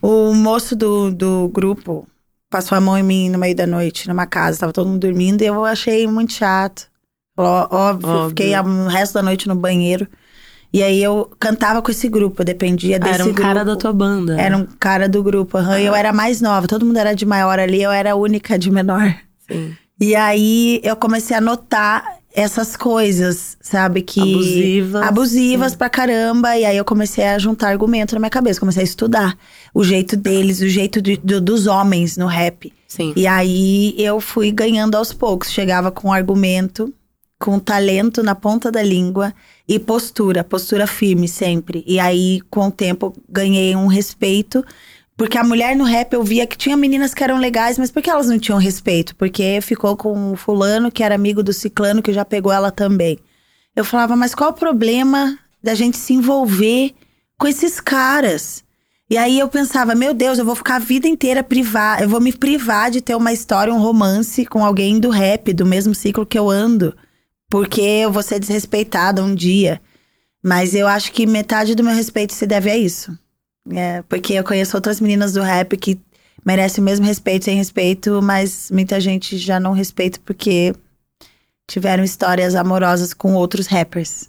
O 0.00 0.34
moço 0.34 0.74
do, 0.74 1.10
do 1.10 1.48
grupo 1.48 2.06
passou 2.50 2.76
a 2.76 2.80
mão 2.80 2.98
em 2.98 3.02
mim 3.02 3.30
no 3.30 3.38
meio 3.38 3.54
da 3.56 3.66
noite, 3.66 4.08
numa 4.08 4.26
casa. 4.26 4.58
Tava 4.60 4.72
todo 4.72 4.88
mundo 4.88 5.00
dormindo 5.00 5.42
e 5.42 5.46
eu 5.46 5.64
achei 5.64 6.06
muito 6.06 6.32
chato. 6.32 6.86
Ó- 7.36 7.68
Óbvio, 7.70 8.08
Óbvio. 8.10 8.28
fiquei 8.30 8.54
o 8.58 8.88
resto 8.88 9.14
da 9.14 9.22
noite 9.22 9.48
no 9.48 9.54
banheiro. 9.54 10.06
E 10.72 10.82
aí 10.82 11.02
eu 11.02 11.30
cantava 11.38 11.82
com 11.82 11.90
esse 11.90 12.08
grupo, 12.08 12.40
eu 12.40 12.44
dependia 12.46 12.96
Ah, 12.96 12.98
desse 12.98 13.14
era 13.14 13.24
um 13.24 13.26
grupo. 13.28 13.42
cara 13.42 13.62
da 13.64 13.76
tua 13.76 13.92
banda. 13.92 14.40
Era 14.40 14.56
um 14.56 14.64
cara 14.66 15.06
do 15.08 15.22
grupo, 15.22 15.58
aham, 15.58 15.78
e 15.78 15.84
eu 15.84 15.94
era 15.94 16.12
mais 16.14 16.40
nova. 16.40 16.66
Todo 16.66 16.84
mundo 16.86 16.96
era 16.96 17.14
de 17.14 17.26
maior 17.26 17.58
ali, 17.58 17.82
eu 17.82 17.90
era 17.90 18.12
a 18.12 18.14
única 18.14 18.58
de 18.58 18.70
menor. 18.70 19.14
Sim. 19.50 19.76
E 20.02 20.14
aí 20.16 20.80
eu 20.82 20.96
comecei 20.96 21.36
a 21.36 21.40
notar 21.40 22.04
essas 22.34 22.76
coisas, 22.76 23.56
sabe? 23.60 24.02
Que. 24.02 24.20
Abusivas. 24.20 25.02
Abusivas 25.02 25.74
pra 25.76 25.88
caramba. 25.90 26.56
E 26.56 26.64
aí 26.64 26.76
eu 26.76 26.84
comecei 26.84 27.24
a 27.24 27.38
juntar 27.38 27.68
argumento 27.68 28.14
na 28.14 28.18
minha 28.20 28.30
cabeça. 28.30 28.58
Comecei 28.58 28.82
a 28.82 28.84
estudar 28.84 29.38
o 29.72 29.84
jeito 29.84 30.16
deles, 30.16 30.60
o 30.60 30.68
jeito 30.68 31.00
de- 31.00 31.18
do- 31.18 31.40
dos 31.40 31.66
homens 31.66 32.16
no 32.16 32.26
rap. 32.26 32.72
Sim. 32.88 33.12
E 33.14 33.26
aí 33.26 33.94
eu 33.98 34.20
fui 34.20 34.50
ganhando 34.50 34.96
aos 34.96 35.12
poucos. 35.12 35.50
Chegava 35.52 35.90
com 35.90 36.12
argumento, 36.12 36.92
com 37.38 37.58
talento 37.58 38.22
na 38.22 38.34
ponta 38.34 38.70
da 38.72 38.82
língua 38.82 39.32
e 39.68 39.78
postura, 39.78 40.42
postura 40.42 40.86
firme 40.86 41.28
sempre. 41.28 41.84
E 41.86 42.00
aí, 42.00 42.40
com 42.50 42.66
o 42.68 42.70
tempo, 42.70 43.14
ganhei 43.28 43.76
um 43.76 43.86
respeito. 43.86 44.64
Porque 45.16 45.38
a 45.38 45.44
mulher 45.44 45.76
no 45.76 45.84
rap 45.84 46.12
eu 46.12 46.24
via 46.24 46.46
que 46.46 46.56
tinha 46.56 46.76
meninas 46.76 47.12
que 47.12 47.22
eram 47.22 47.38
legais, 47.38 47.78
mas 47.78 47.90
por 47.90 48.02
que 48.02 48.10
elas 48.10 48.28
não 48.28 48.38
tinham 48.38 48.58
respeito? 48.58 49.14
Porque 49.16 49.60
ficou 49.60 49.96
com 49.96 50.32
o 50.32 50.36
fulano 50.36 50.90
que 50.90 51.02
era 51.02 51.14
amigo 51.14 51.42
do 51.42 51.52
ciclano 51.52 52.02
que 52.02 52.12
já 52.12 52.24
pegou 52.24 52.52
ela 52.52 52.70
também. 52.70 53.18
Eu 53.76 53.84
falava, 53.84 54.16
mas 54.16 54.34
qual 54.34 54.50
o 54.50 54.54
problema 54.54 55.38
da 55.62 55.74
gente 55.74 55.96
se 55.96 56.12
envolver 56.12 56.94
com 57.38 57.46
esses 57.46 57.80
caras? 57.80 58.64
E 59.08 59.16
aí 59.18 59.38
eu 59.38 59.48
pensava, 59.48 59.94
meu 59.94 60.14
Deus, 60.14 60.38
eu 60.38 60.44
vou 60.44 60.54
ficar 60.54 60.76
a 60.76 60.78
vida 60.78 61.06
inteira 61.06 61.44
privar, 61.44 62.02
eu 62.02 62.08
vou 62.08 62.20
me 62.20 62.32
privar 62.32 62.90
de 62.90 63.02
ter 63.02 63.14
uma 63.14 63.32
história, 63.32 63.72
um 63.72 63.78
romance 63.78 64.46
com 64.46 64.64
alguém 64.64 64.98
do 64.98 65.10
rap, 65.10 65.52
do 65.52 65.66
mesmo 65.66 65.94
ciclo 65.94 66.24
que 66.24 66.38
eu 66.38 66.48
ando, 66.48 66.96
porque 67.50 67.82
eu 67.82 68.10
vou 68.10 68.22
ser 68.22 68.40
desrespeitada 68.40 69.22
um 69.22 69.34
dia. 69.34 69.80
Mas 70.42 70.74
eu 70.74 70.88
acho 70.88 71.12
que 71.12 71.26
metade 71.26 71.74
do 71.74 71.84
meu 71.84 71.94
respeito 71.94 72.32
se 72.32 72.46
deve 72.46 72.70
a 72.70 72.76
isso. 72.76 73.16
É, 73.70 74.02
porque 74.02 74.34
eu 74.34 74.44
conheço 74.44 74.76
outras 74.76 75.00
meninas 75.00 75.32
do 75.32 75.42
rap 75.42 75.76
que 75.76 75.98
merecem 76.44 76.82
o 76.82 76.84
mesmo 76.84 77.06
respeito 77.06 77.44
sem 77.44 77.56
respeito, 77.56 78.20
mas 78.22 78.70
muita 78.70 79.00
gente 79.00 79.38
já 79.38 79.60
não 79.60 79.72
respeita 79.72 80.18
porque 80.24 80.74
tiveram 81.68 82.02
histórias 82.02 82.54
amorosas 82.54 83.14
com 83.14 83.34
outros 83.34 83.66
rappers. 83.66 84.28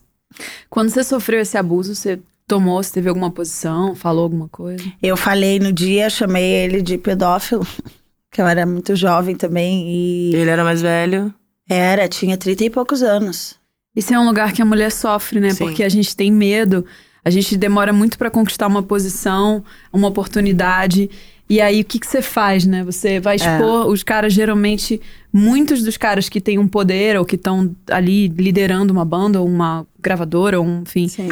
Quando 0.70 0.90
você 0.90 1.04
sofreu 1.04 1.42
esse 1.42 1.58
abuso, 1.58 1.96
você 1.96 2.20
tomou, 2.48 2.82
você 2.82 2.94
teve 2.94 3.10
alguma 3.10 3.32
posição, 3.32 3.96
falou 3.96 4.24
alguma 4.24 4.48
coisa? 4.50 4.84
Eu 5.02 5.18
falei 5.18 5.60
no 5.60 5.72
dia, 5.72 6.10
chamei 6.10 6.44
ele 6.44 6.82
de 6.82 6.98
pedófilo, 6.98 7.66
que 8.32 8.42
eu 8.42 8.48
era 8.48 8.66
muito 8.66 8.96
jovem 8.96 9.36
também 9.36 9.90
e 9.90 10.36
Ele 10.36 10.50
era 10.50 10.64
mais 10.64 10.82
velho. 10.82 11.34
era, 11.70 12.08
tinha 12.08 12.38
trinta 12.38 12.64
e 12.64 12.70
poucos 12.70 13.02
anos. 13.02 13.56
Isso 13.96 14.14
é 14.14 14.20
um 14.20 14.26
lugar 14.26 14.54
que 14.54 14.62
a 14.62 14.66
mulher 14.66 14.92
sofre, 14.92 15.40
né? 15.40 15.52
Sim. 15.52 15.66
Porque 15.66 15.84
a 15.84 15.90
gente 15.90 16.16
tem 16.16 16.32
medo, 16.32 16.84
a 17.26 17.30
gente 17.30 17.56
demora 17.58 17.94
muito 17.94 18.18
pra 18.18 18.30
conquistar 18.30 18.68
uma 18.68 18.84
posição, 18.84 19.64
uma 19.92 20.08
oportunidade. 20.08 21.10
E 21.50 21.62
aí, 21.62 21.82
o 21.82 21.86
que, 21.86 22.00
que 22.00 22.08
você 22.08 22.22
faz, 22.22 22.66
né? 22.66 22.84
Você 22.84 23.20
vai 23.20 23.36
expor 23.36 23.88
os 23.88 24.02
caras, 24.04 24.34
geralmente, 24.34 25.00
muitos 25.32 25.84
dos 25.84 25.98
caras 25.98 26.30
que 26.30 26.42
têm 26.42 26.58
um 26.58 26.68
poder 26.68 27.18
ou 27.18 27.26
que 27.26 27.36
estão 27.36 27.76
ali 27.90 28.28
liderando 28.28 28.92
uma 28.92 29.06
banda 29.06 29.40
ou 29.40 29.48
uma 29.48 29.86
gravadora, 30.02 30.60
ou 30.60 30.66
um, 30.66 30.82
enfim, 30.82 31.08
Sim. 31.08 31.30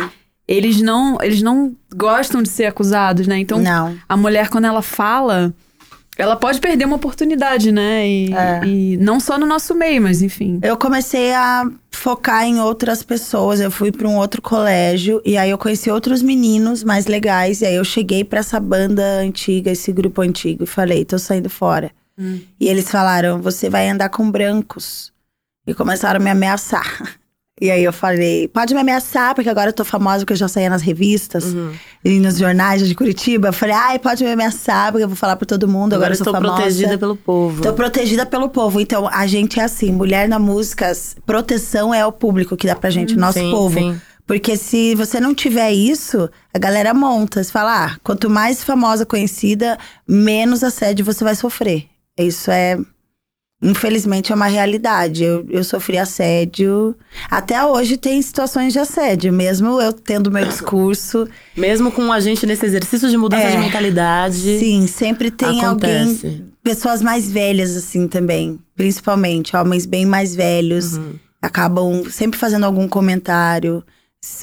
eles 0.47 0.81
não, 0.81 1.17
eles 1.21 1.41
não 1.41 1.75
gostam 1.95 2.41
de 2.41 2.49
ser 2.49 2.65
acusados, 2.65 3.27
né? 3.27 3.39
Então, 3.39 3.59
Não. 3.59 3.95
a 4.07 4.17
mulher, 4.17 4.49
quando 4.49 4.65
ela 4.65 4.81
fala, 4.81 5.53
ela 6.21 6.35
pode 6.35 6.59
perder 6.59 6.85
uma 6.85 6.95
oportunidade, 6.97 7.71
né? 7.71 8.07
E, 8.07 8.33
É. 8.33 8.65
e 8.65 8.97
não 8.97 9.19
só 9.19 9.37
no 9.37 9.45
nosso 9.45 9.73
meio, 9.75 10.01
mas 10.01 10.21
enfim. 10.21 10.59
Eu 10.61 10.77
comecei 10.77 11.33
a 11.33 11.69
focar 11.91 12.43
em 12.45 12.59
outras 12.59 13.03
pessoas. 13.03 13.59
Eu 13.59 13.71
fui 13.71 13.91
para 13.91 14.07
um 14.07 14.17
outro 14.17 14.41
colégio 14.41 15.21
e 15.25 15.37
aí 15.37 15.49
eu 15.49 15.57
conheci 15.57 15.89
outros 15.89 16.21
meninos 16.21 16.83
mais 16.83 17.05
legais. 17.07 17.61
E 17.61 17.65
aí 17.65 17.75
eu 17.75 17.83
cheguei 17.83 18.23
para 18.23 18.39
essa 18.39 18.59
banda 18.59 19.03
antiga, 19.19 19.71
esse 19.71 19.91
grupo 19.91 20.21
antigo, 20.21 20.63
e 20.63 20.67
falei: 20.67 21.03
tô 21.05 21.17
saindo 21.19 21.49
fora. 21.49 21.91
E 22.59 22.67
eles 22.67 22.89
falaram: 22.89 23.41
você 23.41 23.69
vai 23.69 23.89
andar 23.89 24.09
com 24.09 24.29
brancos. 24.29 25.11
E 25.65 25.73
começaram 25.73 26.19
a 26.19 26.23
me 26.23 26.29
ameaçar. 26.29 27.17
E 27.61 27.69
aí 27.69 27.83
eu 27.83 27.93
falei: 27.93 28.47
pode 28.47 28.73
me 28.73 28.81
ameaçar, 28.81 29.35
porque 29.35 29.47
agora 29.47 29.69
eu 29.69 29.73
tô 29.73 29.85
famosa, 29.85 30.19
porque 30.19 30.33
eu 30.33 30.37
já 30.37 30.47
saía 30.47 30.67
nas 30.67 30.81
revistas 30.81 31.45
e 32.03 32.19
nos 32.19 32.39
jornais 32.39 32.87
de 32.87 32.95
Curitiba. 32.95 33.49
Eu 33.49 33.53
falei: 33.53 33.75
ai, 33.75 33.99
pode 33.99 34.23
me 34.23 34.31
ameaçar, 34.31 34.91
porque 34.91 35.03
eu 35.03 35.07
vou 35.07 35.15
falar 35.15 35.35
pra 35.35 35.45
todo 35.45 35.67
mundo. 35.67 35.93
Agora, 35.93 36.07
Agora 36.07 36.13
eu 36.13 36.17
sou 36.17 36.25
estou 36.25 36.33
famosa. 36.33 36.55
protegida 36.55 36.97
pelo 36.97 37.15
povo. 37.15 37.61
Tô 37.61 37.73
protegida 37.73 38.25
pelo 38.25 38.49
povo. 38.49 38.81
Então, 38.81 39.07
a 39.07 39.27
gente 39.27 39.59
é 39.59 39.63
assim, 39.63 39.91
mulher 39.91 40.27
na 40.27 40.39
música, 40.39 40.91
proteção 41.23 41.93
é 41.93 42.03
o 42.03 42.11
público 42.11 42.57
que 42.57 42.65
dá 42.65 42.75
pra 42.75 42.89
gente, 42.89 43.13
o 43.13 43.19
nosso 43.19 43.37
sim, 43.37 43.51
povo. 43.51 43.77
sim. 43.77 44.01
Porque 44.25 44.57
se 44.57 44.95
você 44.95 45.19
não 45.19 45.35
tiver 45.35 45.71
isso, 45.71 46.29
a 46.53 46.57
galera 46.57 46.93
monta. 46.93 47.43
Você 47.43 47.51
fala, 47.51 47.85
ah, 47.85 47.97
quanto 48.03 48.29
mais 48.29 48.63
famosa, 48.63 49.05
conhecida, 49.05 49.77
menos 50.07 50.63
assédio 50.63 51.05
você 51.05 51.23
vai 51.23 51.35
sofrer. 51.35 51.85
Isso 52.17 52.49
é. 52.49 52.77
Infelizmente 53.61 54.31
é 54.31 54.35
uma 54.35 54.47
realidade. 54.47 55.23
Eu, 55.23 55.45
eu 55.49 55.63
sofri 55.63 55.97
assédio. 55.97 56.95
Até 57.29 57.63
hoje 57.63 57.95
tem 57.95 58.19
situações 58.21 58.73
de 58.73 58.79
assédio, 58.79 59.31
mesmo 59.31 59.79
eu 59.79 59.93
tendo 59.93 60.31
meu 60.31 60.45
discurso. 60.45 61.27
Mesmo 61.55 61.91
com 61.91 62.11
a 62.11 62.19
gente 62.19 62.45
nesse 62.45 62.65
exercício 62.65 63.07
de 63.09 63.17
mudança 63.17 63.43
É. 63.43 63.51
de 63.51 63.57
mentalidade. 63.57 64.59
Sim, 64.59 64.87
sempre 64.87 65.29
tem 65.29 65.61
Acontece. 65.63 66.25
alguém. 66.25 66.45
Pessoas 66.63 67.01
mais 67.01 67.29
velhas, 67.29 67.75
assim, 67.75 68.07
também. 68.07 68.59
Principalmente, 68.75 69.55
homens 69.55 69.85
bem 69.85 70.05
mais 70.05 70.35
velhos. 70.35 70.97
Uhum. 70.97 71.13
Acabam 71.41 72.03
sempre 72.09 72.39
fazendo 72.39 72.65
algum 72.65 72.87
comentário. 72.87 73.83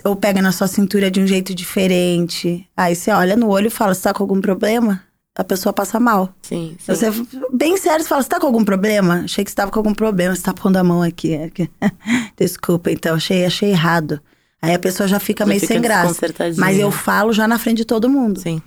Ou 0.04 0.16
pega 0.16 0.42
na 0.42 0.50
sua 0.50 0.66
cintura 0.66 1.08
de 1.10 1.20
um 1.20 1.26
jeito 1.26 1.54
diferente. 1.54 2.66
Aí 2.76 2.96
você 2.96 3.12
olha 3.12 3.36
no 3.36 3.48
olho 3.48 3.68
e 3.68 3.70
fala: 3.70 3.94
Você 3.94 4.02
tá 4.02 4.12
com 4.12 4.22
algum 4.24 4.40
problema? 4.40 5.00
A 5.38 5.44
pessoa 5.44 5.72
passa 5.72 6.00
mal. 6.00 6.34
Sim, 6.42 6.76
sim. 6.80 6.92
Você, 6.92 7.06
bem 7.52 7.76
sério, 7.76 8.02
você 8.02 8.08
fala: 8.08 8.22
Você 8.22 8.28
tá 8.28 8.40
com 8.40 8.46
algum 8.46 8.64
problema? 8.64 9.22
Achei 9.24 9.44
que 9.44 9.50
você 9.50 9.54
tava 9.54 9.70
com 9.70 9.78
algum 9.78 9.94
problema. 9.94 10.34
Você 10.34 10.42
tá 10.42 10.52
pondo 10.52 10.76
a 10.76 10.82
mão 10.82 11.00
aqui. 11.00 11.36
aqui. 11.36 11.70
Desculpa, 12.36 12.90
então, 12.90 13.14
achei, 13.14 13.44
achei 13.44 13.70
errado. 13.70 14.20
Aí 14.60 14.74
a 14.74 14.78
pessoa 14.80 15.06
já 15.06 15.20
fica 15.20 15.44
Já 15.44 15.48
meio 15.48 15.60
fica 15.60 15.74
sem 15.74 15.80
graça. 15.80 16.26
Mas 16.56 16.76
eu 16.76 16.90
falo 16.90 17.32
já 17.32 17.46
na 17.46 17.56
frente 17.56 17.76
de 17.78 17.84
todo 17.84 18.10
mundo. 18.10 18.40
Sim. 18.40 18.60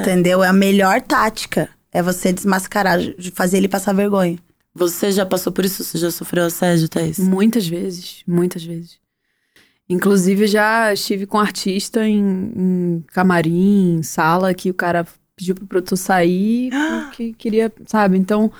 Entendeu? 0.00 0.44
É 0.44 0.48
a 0.48 0.52
melhor 0.52 1.00
tática. 1.00 1.68
É 1.90 2.00
você 2.00 2.32
desmascarar, 2.32 3.00
de 3.00 3.30
fazer 3.32 3.56
ele 3.56 3.68
passar 3.68 3.92
vergonha. 3.92 4.38
Você 4.72 5.10
já 5.10 5.26
passou 5.26 5.52
por 5.52 5.64
isso? 5.64 5.82
Você 5.82 5.98
já 5.98 6.10
sofreu 6.12 6.44
assédio, 6.44 6.88
Thaís? 6.88 7.18
Muitas 7.18 7.66
vezes, 7.66 8.22
muitas 8.26 8.64
vezes. 8.64 8.98
Inclusive, 9.88 10.46
já 10.46 10.92
estive 10.92 11.26
com 11.26 11.38
artista 11.38 12.06
em, 12.06 12.52
em 12.56 13.04
camarim, 13.08 13.96
em 13.98 14.02
sala, 14.02 14.54
que 14.54 14.70
o 14.70 14.74
cara 14.74 15.04
pediu 15.42 15.54
pro 15.54 15.66
produtor 15.66 15.98
sair 15.98 16.70
porque 17.04 17.34
queria, 17.38 17.72
sabe? 17.86 18.16
Então, 18.16 18.50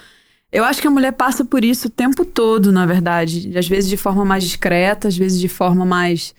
eu 0.51 0.65
acho 0.65 0.83
que 0.83 0.89
a 0.89 0.91
mulher 0.91 1.13
passa 1.13 1.45
por 1.45 1.65
isso 1.65 1.87
o 1.87 1.91
tempo 1.91 2.25
todo, 2.25 2.73
na 2.73 2.85
verdade. 2.85 3.57
Às 3.57 3.69
vezes 3.69 3.89
de 3.89 3.97
forma 3.97 4.25
mais 4.25 4.45
discreta, 4.45 5.09
às 5.09 5.17
vezes 5.17 5.41
de 5.41 5.49
forma 5.49 5.85
mais. 5.85 6.35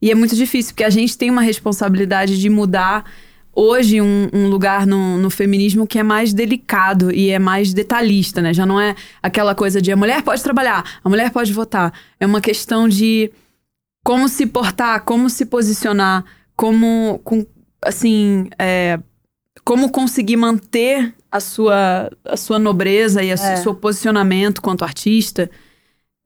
E 0.00 0.10
é 0.10 0.14
muito 0.14 0.36
difícil, 0.36 0.72
porque 0.72 0.84
a 0.84 0.90
gente 0.90 1.16
tem 1.16 1.30
uma 1.30 1.42
responsabilidade 1.42 2.38
de 2.38 2.48
mudar 2.50 3.10
hoje 3.52 4.02
um, 4.02 4.28
um 4.34 4.48
lugar 4.48 4.86
no, 4.86 5.16
no 5.16 5.30
feminismo 5.30 5.86
que 5.86 5.98
é 5.98 6.02
mais 6.02 6.34
delicado 6.34 7.10
e 7.10 7.30
é 7.30 7.38
mais 7.38 7.72
detalhista, 7.72 8.42
né? 8.42 8.52
Já 8.52 8.66
não 8.66 8.78
é 8.78 8.94
aquela 9.22 9.54
coisa 9.54 9.80
de 9.80 9.90
a 9.90 9.96
mulher 9.96 10.22
pode 10.22 10.42
trabalhar, 10.42 10.84
a 11.02 11.08
mulher 11.08 11.30
pode 11.30 11.52
votar. 11.54 11.92
É 12.20 12.26
uma 12.26 12.40
questão 12.40 12.86
de 12.86 13.32
como 14.04 14.28
se 14.28 14.46
portar, 14.46 15.02
como 15.04 15.28
se 15.30 15.46
posicionar, 15.46 16.24
como, 16.54 17.20
com, 17.24 17.44
assim, 17.82 18.48
é, 18.58 19.00
como 19.66 19.90
conseguir 19.90 20.36
manter 20.36 21.12
a 21.30 21.40
sua, 21.40 22.08
a 22.24 22.36
sua 22.36 22.56
nobreza 22.56 23.20
e 23.20 23.30
o 23.30 23.34
É. 23.34 23.56
seu 23.56 23.74
posicionamento 23.74 24.62
quanto 24.62 24.84
artista. 24.84 25.50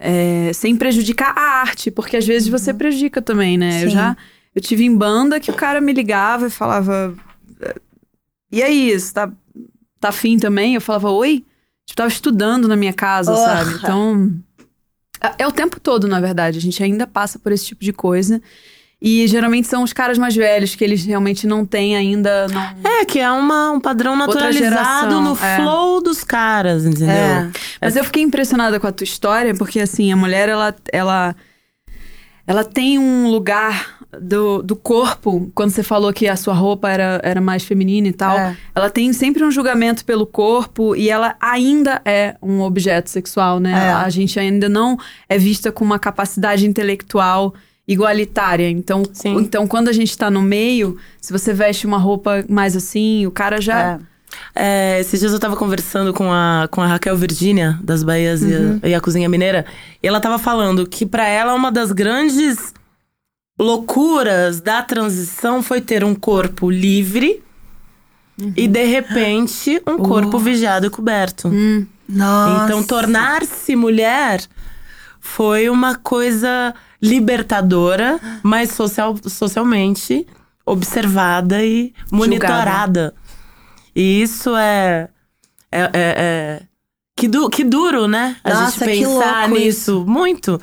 é, 0.02 0.50
sem 0.54 0.76
prejudicar 0.76 1.34
a 1.36 1.60
arte, 1.60 1.90
porque 1.90 2.16
às 2.16 2.26
vezes 2.26 2.48
você 2.48 2.72
prejudica 2.72 3.20
também, 3.20 3.58
né? 3.58 3.84
Eu 3.84 3.88
Sim. 3.90 3.94
já 3.96 4.16
eu 4.54 4.62
tive 4.62 4.84
em 4.84 4.94
banda 4.96 5.38
que 5.38 5.50
o 5.50 5.54
cara 5.54 5.78
me 5.80 5.92
ligava 5.92 6.46
e 6.46 6.50
falava: 6.50 7.14
E 8.50 8.62
aí, 8.62 8.98
você 8.98 9.12
tá, 9.12 9.30
tá 10.00 10.08
afim 10.08 10.38
também? 10.38 10.74
Eu 10.74 10.80
falava, 10.80 11.10
oi? 11.10 11.44
Tipo, 11.86 11.96
tava 11.98 12.08
estudando 12.08 12.66
na 12.66 12.76
minha 12.76 12.92
casa, 12.94 13.32
Porra. 13.32 13.44
sabe? 13.64 13.74
Então. 13.76 14.34
É, 15.20 15.42
é 15.42 15.46
o 15.46 15.52
tempo 15.52 15.78
todo, 15.78 16.08
na 16.08 16.18
verdade. 16.20 16.56
A 16.58 16.62
gente 16.62 16.82
ainda 16.82 17.06
passa 17.06 17.38
por 17.38 17.52
esse 17.52 17.66
tipo 17.66 17.84
de 17.84 17.92
coisa. 17.92 18.40
E 19.02 19.26
geralmente 19.26 19.66
são 19.66 19.82
os 19.82 19.94
caras 19.94 20.18
mais 20.18 20.36
velhos, 20.36 20.74
que 20.74 20.84
eles 20.84 21.04
realmente 21.06 21.46
não 21.46 21.64
têm 21.64 21.96
ainda. 21.96 22.46
Não... 22.48 22.60
É, 22.84 23.04
que 23.06 23.18
é 23.18 23.30
uma, 23.30 23.70
um 23.72 23.80
padrão 23.80 24.14
naturalizado 24.14 25.22
no 25.22 25.32
é. 25.42 25.56
flow 25.56 26.02
dos 26.02 26.22
caras, 26.22 26.84
entendeu? 26.84 27.08
É. 27.08 27.50
Mas 27.80 27.96
eu 27.96 28.04
fiquei 28.04 28.22
impressionada 28.22 28.78
com 28.78 28.86
a 28.86 28.92
tua 28.92 29.04
história, 29.04 29.54
porque 29.54 29.80
assim, 29.80 30.12
a 30.12 30.16
mulher, 30.16 30.50
ela, 30.50 30.74
ela, 30.92 31.34
ela 32.46 32.62
tem 32.62 32.98
um 32.98 33.30
lugar 33.30 34.00
do, 34.20 34.62
do 34.62 34.76
corpo, 34.76 35.50
quando 35.54 35.70
você 35.70 35.82
falou 35.82 36.12
que 36.12 36.26
a 36.28 36.36
sua 36.36 36.52
roupa 36.52 36.90
era, 36.90 37.20
era 37.22 37.40
mais 37.40 37.62
feminina 37.62 38.08
e 38.08 38.12
tal, 38.12 38.36
É. 38.36 38.56
ela 38.74 38.90
tem 38.90 39.12
sempre 39.12 39.44
um 39.44 39.50
julgamento 39.50 40.04
pelo 40.04 40.26
corpo 40.26 40.96
e 40.96 41.08
ela 41.08 41.36
ainda 41.40 42.02
é 42.04 42.36
um 42.42 42.60
objeto 42.60 43.08
sexual, 43.08 43.60
né? 43.60 43.72
É. 43.72 43.92
A 43.92 44.10
gente 44.10 44.38
ainda 44.38 44.68
não 44.68 44.98
é 45.28 45.38
vista 45.38 45.70
com 45.70 45.84
uma 45.84 45.98
capacidade 45.98 46.66
intelectual 46.66 47.54
igualitária. 47.92 48.70
Então, 48.70 49.02
então 49.40 49.66
quando 49.66 49.88
a 49.88 49.92
gente 49.92 50.16
tá 50.16 50.30
no 50.30 50.40
meio, 50.40 50.96
se 51.20 51.32
você 51.32 51.52
veste 51.52 51.86
uma 51.86 51.98
roupa 51.98 52.44
mais 52.48 52.76
assim, 52.76 53.26
o 53.26 53.30
cara 53.30 53.60
já. 53.60 53.80
É. 53.82 54.10
É, 54.54 55.00
esses 55.00 55.18
dias 55.18 55.32
eu 55.32 55.40
tava 55.40 55.56
conversando 55.56 56.14
com 56.14 56.32
a, 56.32 56.68
com 56.70 56.80
a 56.80 56.86
Raquel 56.86 57.16
Virgínia, 57.16 57.76
das 57.82 58.04
Bahias 58.04 58.42
e 58.42 58.54
a- 58.54 58.88
e, 58.88 58.94
a, 58.94 59.00
Cozinha 59.00 59.28
Mineira, 59.28 59.66
e 60.00 60.06
ela 60.06 60.20
tava 60.20 60.38
falando 60.38 60.86
que 60.86 61.04
pra 61.04 61.26
ela 61.26 61.52
uma 61.52 61.72
das 61.72 61.90
grandes 61.90 62.72
loucuras 63.58 64.60
da 64.60 64.82
transição 64.82 65.62
foi 65.62 65.80
ter 65.80 66.04
um 66.04 66.14
corpo 66.14 66.70
livre 66.70 67.42
e, 68.56 68.66
de 68.68 68.84
repente, 68.84 69.82
um 69.86 69.98
corpo 69.98 70.38
vigiado 70.38 70.86
e 70.86 70.90
coberto. 70.90 71.48
Hum, 71.48 71.84
Nossa. 72.08 72.64
Então, 72.64 72.82
tornar-se 72.82 73.76
mulher 73.76 74.40
foi 75.20 75.68
uma 75.68 75.94
coisa 75.96 76.74
libertadora, 77.02 78.18
mas 78.42 78.70
social, 78.72 79.16
socialmente 79.26 80.26
observada 80.64 81.64
e 81.64 81.92
monitorada. 82.10 83.14
E 83.94 84.22
isso 84.22 84.54
é. 84.56 85.08
É. 85.72 85.80
é- 85.82 85.90
é- 85.94 86.62
que, 87.16 87.28
du, 87.28 87.50
que 87.50 87.62
duro, 87.64 88.08
né? 88.08 88.36
A 88.42 88.48
Nossa, 88.54 88.86
gente 88.86 89.02
pensar 89.02 89.48
nisso. 89.50 90.04
Muito. 90.06 90.58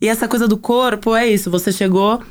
E 0.00 0.08
essa 0.08 0.28
coisa 0.28 0.46
do 0.46 0.56
corpo 0.56 1.16
é 1.16 1.26
isso. 1.26 1.50
Você 1.50 1.72
chegou 1.72 2.22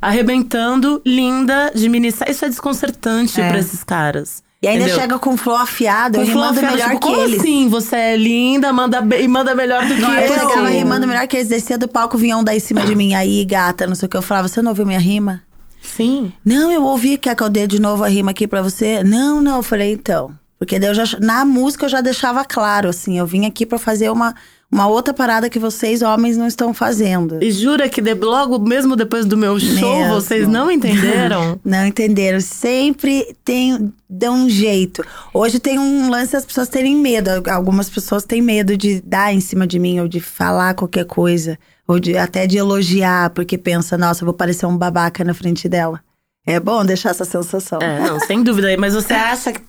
arrebentando, 0.00 1.00
linda, 1.04 1.72
de 1.74 1.88
mini. 1.88 2.08
Isso 2.08 2.22
é 2.44 2.48
desconcertante 2.48 3.40
É. 3.40 3.48
pra 3.48 3.58
esses 3.58 3.82
caras. 3.82 4.42
E 4.62 4.66
ainda 4.68 4.84
entendeu? 4.84 5.00
chega 5.00 5.18
com 5.18 5.36
flow 5.36 5.56
afiado, 5.56 6.16
eu 6.16 6.22
Com 6.22 6.28
rimando 6.28 6.60
flow, 6.60 6.70
melhor 6.72 6.88
tipo, 6.88 7.00
que 7.00 7.06
como 7.06 7.20
eles. 7.22 7.40
assim? 7.40 7.68
Você 7.68 7.94
é 7.96 8.16
linda, 8.16 8.72
manda 8.72 9.00
bem, 9.02 9.24
e 9.24 9.28
manda 9.28 9.54
melhor 9.54 9.84
do 9.86 9.94
que 9.94 10.00
Não, 10.00 10.12
eu 10.14 10.20
eu. 10.32 10.32
chegava 10.40 10.68
rimando 10.68 11.06
melhor 11.06 11.26
que 11.28 11.36
eles, 11.36 11.48
descia 11.48 11.76
do 11.76 11.86
palco, 11.86 12.16
vinham 12.16 12.42
daí 12.42 12.56
em 12.56 12.60
cima 12.60 12.80
de 12.82 12.94
mim. 12.94 13.14
Aí, 13.14 13.44
gata, 13.44 13.86
não 13.86 13.94
sei 13.94 14.06
o 14.06 14.08
que. 14.08 14.16
Eu 14.16 14.22
falava, 14.22 14.48
você 14.48 14.62
não 14.62 14.70
ouviu 14.70 14.86
minha 14.86 14.98
rima? 14.98 15.42
Sim. 15.82 16.32
Não, 16.44 16.70
eu 16.72 16.82
ouvi, 16.82 17.16
quer 17.18 17.36
que 17.36 17.42
eu 17.42 17.48
dê 17.50 17.66
de 17.66 17.78
novo 17.80 18.02
a 18.02 18.08
rima 18.08 18.30
aqui 18.30 18.46
pra 18.48 18.62
você? 18.62 19.04
Não, 19.04 19.40
não, 19.42 19.56
eu 19.56 19.62
falei, 19.62 19.92
então. 19.92 20.32
Porque 20.58 20.78
daí 20.78 20.88
eu 20.88 20.94
já, 20.94 21.04
na 21.20 21.44
música 21.44 21.84
eu 21.84 21.90
já 21.90 22.00
deixava 22.00 22.42
claro, 22.44 22.88
assim, 22.88 23.18
eu 23.18 23.26
vim 23.26 23.44
aqui 23.44 23.66
pra 23.66 23.78
fazer 23.78 24.10
uma, 24.10 24.34
uma 24.70 24.88
outra 24.88 25.14
parada 25.14 25.48
que 25.48 25.58
vocês, 25.58 26.02
homens, 26.02 26.36
não 26.36 26.46
estão 26.46 26.74
fazendo. 26.74 27.42
E 27.42 27.50
jura 27.52 27.88
que 27.88 28.00
de, 28.00 28.14
logo 28.14 28.58
mesmo 28.58 28.96
depois 28.96 29.24
do 29.24 29.36
meu 29.36 29.58
show, 29.60 29.98
Mesmo. 29.98 30.14
vocês 30.14 30.48
não 30.48 30.70
entenderam? 30.70 31.58
Não 31.64 31.86
entenderam. 31.86 32.40
Sempre 32.40 33.36
tem, 33.44 33.92
dão 34.08 34.34
um 34.44 34.50
jeito. 34.50 35.04
Hoje 35.32 35.58
tem 35.60 35.78
um 35.78 36.10
lance 36.10 36.32
das 36.32 36.44
pessoas 36.44 36.68
terem 36.68 36.96
medo. 36.96 37.30
Algumas 37.50 37.88
pessoas 37.88 38.24
têm 38.24 38.42
medo 38.42 38.76
de 38.76 39.00
dar 39.02 39.32
em 39.32 39.40
cima 39.40 39.66
de 39.66 39.78
mim, 39.78 40.00
ou 40.00 40.08
de 40.08 40.20
falar 40.20 40.74
qualquer 40.74 41.04
coisa, 41.04 41.58
ou 41.86 41.98
de 42.00 42.16
até 42.16 42.46
de 42.46 42.58
elogiar, 42.58 43.30
porque 43.30 43.56
pensa, 43.56 43.96
nossa, 43.96 44.24
vou 44.24 44.34
parecer 44.34 44.66
um 44.66 44.76
babaca 44.76 45.22
na 45.24 45.32
frente 45.34 45.68
dela. 45.68 46.00
É 46.44 46.60
bom 46.60 46.84
deixar 46.84 47.10
essa 47.10 47.24
sensação. 47.24 47.80
é, 47.80 48.00
não, 48.00 48.20
sem 48.20 48.42
dúvida. 48.42 48.68
Mas 48.78 48.94
você 48.94 49.14
acha 49.14 49.52
que. 49.52 49.60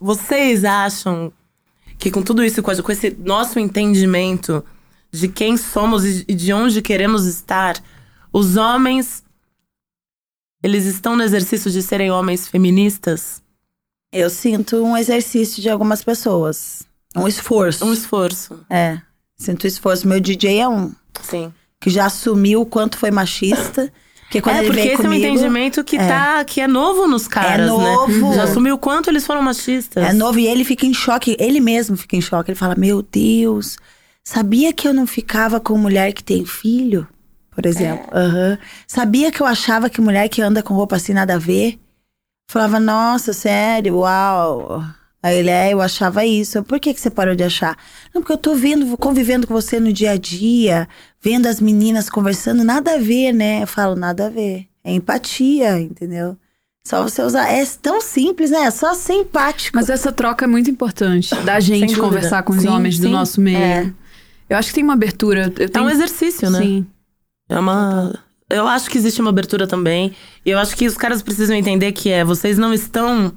Vocês 0.00 0.64
acham 0.64 1.32
que 1.98 2.10
com 2.10 2.22
tudo 2.22 2.44
isso, 2.44 2.62
com 2.62 2.92
esse 2.92 3.10
nosso 3.18 3.58
entendimento 3.58 4.64
de 5.10 5.28
quem 5.28 5.56
somos 5.56 6.04
e 6.04 6.24
e 6.28 6.34
de 6.34 6.52
onde 6.52 6.80
queremos 6.80 7.26
estar, 7.26 7.82
os 8.32 8.56
homens. 8.56 9.24
Eles 10.62 10.86
estão 10.86 11.16
no 11.16 11.22
exercício 11.22 11.70
de 11.70 11.80
serem 11.82 12.10
homens 12.10 12.48
feministas? 12.48 13.40
Eu 14.12 14.28
sinto 14.28 14.76
um 14.82 14.96
exercício 14.96 15.62
de 15.62 15.68
algumas 15.68 16.02
pessoas. 16.02 16.82
Um 17.14 17.28
esforço. 17.28 17.84
Um 17.84 17.92
esforço. 17.92 18.64
É. 18.68 19.00
Sinto 19.36 19.66
esforço. 19.66 20.08
Meu 20.08 20.18
DJ 20.18 20.60
é 20.60 20.68
um. 20.68 20.92
Sim. 21.22 21.52
Que 21.80 21.90
já 21.90 22.06
assumiu 22.06 22.62
o 22.62 22.66
quanto 22.66 22.98
foi 22.98 23.10
machista. 23.10 23.92
Quando 24.42 24.56
é, 24.56 24.58
ele 24.58 24.66
porque 24.68 24.80
esse 24.80 24.96
comigo, 24.96 25.24
é 25.24 25.28
um 25.30 25.32
entendimento 25.32 25.82
que, 25.82 25.96
é. 25.96 26.06
tá, 26.06 26.44
que 26.44 26.60
é 26.60 26.68
novo 26.68 27.06
nos 27.06 27.26
caras, 27.26 27.66
novo. 27.66 28.28
né? 28.28 28.36
Já 28.36 28.42
assumiu 28.44 28.74
o 28.74 28.78
quanto 28.78 29.08
eles 29.08 29.26
foram 29.26 29.42
machistas. 29.42 30.04
É 30.04 30.12
novo 30.12 30.38
e 30.38 30.46
ele 30.46 30.64
fica 30.64 30.84
em 30.84 30.92
choque. 30.92 31.34
Ele 31.40 31.60
mesmo 31.60 31.96
fica 31.96 32.14
em 32.14 32.20
choque. 32.20 32.50
Ele 32.50 32.58
fala: 32.58 32.74
Meu 32.76 33.00
Deus, 33.00 33.78
sabia 34.22 34.72
que 34.72 34.86
eu 34.86 34.92
não 34.92 35.06
ficava 35.06 35.58
com 35.58 35.78
mulher 35.78 36.12
que 36.12 36.22
tem 36.22 36.44
filho? 36.44 37.08
Por 37.50 37.64
exemplo. 37.64 38.06
Aham. 38.12 38.58
Sabia 38.86 39.32
que 39.32 39.40
eu 39.40 39.46
achava 39.46 39.88
que 39.88 40.00
mulher 40.00 40.28
que 40.28 40.42
anda 40.42 40.62
com 40.62 40.74
roupa 40.74 40.96
assim 40.96 41.14
nada 41.14 41.34
a 41.34 41.38
ver? 41.38 41.78
Falava: 42.50 42.78
Nossa, 42.78 43.32
sério, 43.32 43.96
uau. 43.96 44.84
Aí 45.22 45.36
ele 45.38 45.50
é, 45.50 45.72
eu 45.72 45.80
achava 45.80 46.24
isso. 46.24 46.62
Por 46.62 46.78
que, 46.78 46.94
que 46.94 47.00
você 47.00 47.10
parou 47.10 47.34
de 47.34 47.42
achar? 47.42 47.76
Não, 48.14 48.22
porque 48.22 48.32
eu 48.32 48.38
tô 48.38 48.54
vendo, 48.54 48.96
convivendo 48.96 49.46
com 49.46 49.54
você 49.54 49.80
no 49.80 49.92
dia 49.92 50.12
a 50.12 50.16
dia, 50.16 50.88
vendo 51.20 51.46
as 51.46 51.60
meninas 51.60 52.08
conversando, 52.08 52.62
nada 52.62 52.94
a 52.94 52.98
ver, 52.98 53.32
né? 53.32 53.62
Eu 53.62 53.66
falo, 53.66 53.96
nada 53.96 54.26
a 54.26 54.30
ver. 54.30 54.66
É 54.84 54.92
empatia, 54.92 55.80
entendeu? 55.80 56.36
Só 56.86 57.02
você 57.02 57.20
usar. 57.20 57.50
É 57.52 57.64
tão 57.82 58.00
simples, 58.00 58.50
né? 58.50 58.60
É 58.60 58.70
só 58.70 58.94
ser 58.94 59.14
empático. 59.14 59.76
Mas 59.76 59.90
essa 59.90 60.10
troca 60.12 60.44
é 60.44 60.48
muito 60.48 60.70
importante. 60.70 61.34
Da 61.44 61.60
gente 61.60 61.96
conversar 61.96 62.42
com 62.44 62.52
os 62.52 62.62
Sim, 62.62 62.68
homens 62.68 62.98
do 62.98 63.06
sim. 63.08 63.12
nosso 63.12 63.40
meio. 63.40 63.58
É. 63.58 63.92
Eu 64.48 64.56
acho 64.56 64.68
que 64.68 64.74
tem 64.76 64.84
uma 64.84 64.94
abertura. 64.94 65.52
Eu 65.58 65.66
É 65.66 65.68
tenho... 65.68 65.84
um 65.84 65.90
exercício, 65.90 66.48
né? 66.48 66.60
Sim. 66.60 66.86
É 67.48 67.58
uma. 67.58 68.18
Eu 68.48 68.66
acho 68.66 68.88
que 68.88 68.96
existe 68.96 69.20
uma 69.20 69.28
abertura 69.28 69.66
também. 69.66 70.14
E 70.46 70.50
eu 70.50 70.58
acho 70.58 70.74
que 70.74 70.86
os 70.86 70.96
caras 70.96 71.20
precisam 71.20 71.54
entender 71.54 71.92
que 71.92 72.08
é, 72.08 72.24
vocês 72.24 72.56
não 72.56 72.72
estão 72.72 73.32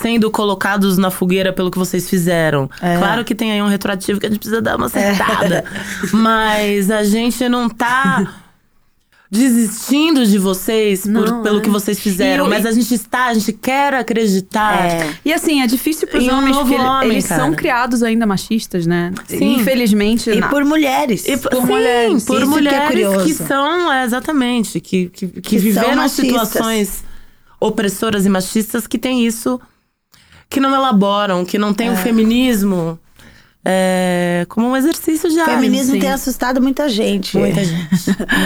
sendo 0.00 0.30
colocados 0.30 0.96
na 0.98 1.10
fogueira 1.10 1.52
pelo 1.52 1.70
que 1.70 1.78
vocês 1.78 2.08
fizeram. 2.08 2.70
É. 2.80 2.96
Claro 2.98 3.24
que 3.24 3.34
tem 3.34 3.52
aí 3.52 3.60
um 3.62 3.68
retroativo 3.68 4.20
que 4.20 4.26
a 4.26 4.28
gente 4.28 4.38
precisa 4.38 4.62
dar 4.62 4.76
uma 4.76 4.86
acertada. 4.86 5.64
Mas 6.12 6.90
a 6.90 7.02
gente 7.04 7.48
não 7.48 7.68
tá 7.68 8.42
desistindo 9.30 10.24
de 10.24 10.38
vocês 10.38 11.02
por- 11.02 11.10
Não, 11.10 11.42
pelo 11.42 11.58
é. 11.58 11.60
que 11.60 11.68
vocês 11.68 11.98
fizeram. 12.00 12.44
E 12.44 12.46
eu- 12.46 12.50
mas 12.50 12.64
a 12.64 12.72
gente 12.72 12.94
está, 12.94 13.26
a 13.26 13.34
gente 13.34 13.52
quer 13.52 13.92
acreditar. 13.92 14.82
É. 14.86 15.14
E 15.24 15.32
assim, 15.32 15.60
é 15.60 15.66
difícil 15.66 16.08
pros 16.08 16.24
E 16.24 16.30
um 16.30 16.38
homens, 16.38 16.56
novo 16.56 16.70
porque 16.70 16.82
homem, 16.82 17.10
eles 17.10 17.26
cara. 17.26 17.42
são 17.42 17.52
criados 17.54 18.02
ainda 18.02 18.24
machistas, 18.26 18.86
né? 18.86 19.12
Sim. 19.26 19.56
Infelizmente. 19.56 20.30
E 20.30 20.36
na- 20.40 20.48
por 20.48 20.64
mulheres. 20.64 21.26
E, 21.28 21.36
Por 21.36 21.52
sim, 21.54 21.60
mulheres. 21.66 22.24
por 22.24 22.36
Isso 22.36 22.46
que 22.46 22.52
é 22.52 22.54
mulheres 22.56 22.88
que, 23.08 23.12
curioso. 23.14 23.46
são, 23.46 23.92
é, 23.92 24.04
exatamente, 24.04 24.80
que, 24.80 25.08
que, 25.10 25.26
que, 25.28 25.40
Que 25.42 25.56
são 25.58 25.62
viveram 25.82 26.08
situações 26.08 27.04
opressoras 27.60 28.24
e 28.24 28.28
machistas 28.30 28.86
que 28.86 28.96
tem 28.96 29.26
isso, 29.26 29.60
que 30.48 30.60
não 30.60 30.74
elaboram, 30.74 31.44
que 31.44 31.58
não 31.58 31.72
tem 31.74 31.90
o 31.90 31.96
feminismo 31.96 32.98
é, 33.64 34.46
como 34.48 34.68
um 34.68 34.76
exercício 34.76 35.28
diário. 35.28 35.54
feminismo 35.54 35.94
sim. 35.94 36.00
tem 36.00 36.10
assustado 36.10 36.60
muita 36.62 36.88
gente. 36.88 37.36
Muita 37.36 37.64
gente. 37.64 37.88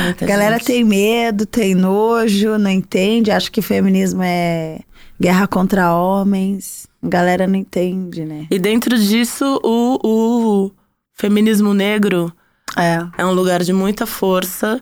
Muita 0.05 0.25
A 0.25 0.29
galera 0.29 0.57
gente. 0.59 0.67
tem 0.67 0.85
medo, 0.85 1.47
tem 1.47 1.75
nojo, 1.75 2.59
não 2.59 2.71
entende. 2.71 3.31
Acha 3.31 3.51
que 3.51 3.63
feminismo 3.63 4.21
é 4.23 4.81
guerra 5.21 5.47
contra 5.47 5.95
homens. 5.95 6.89
A 7.03 7.09
galera 7.09 7.47
não 7.47 7.57
entende, 7.57 8.25
né? 8.25 8.47
E 8.51 8.59
dentro 8.59 8.99
disso, 8.99 9.61
o, 9.63 9.99
o 10.03 10.71
feminismo 11.15 11.73
negro 11.73 12.33
É. 12.77 13.07
é 13.19 13.25
um 13.25 13.33
lugar 13.33 13.63
de 13.63 13.73
muita 13.73 14.07
força 14.07 14.81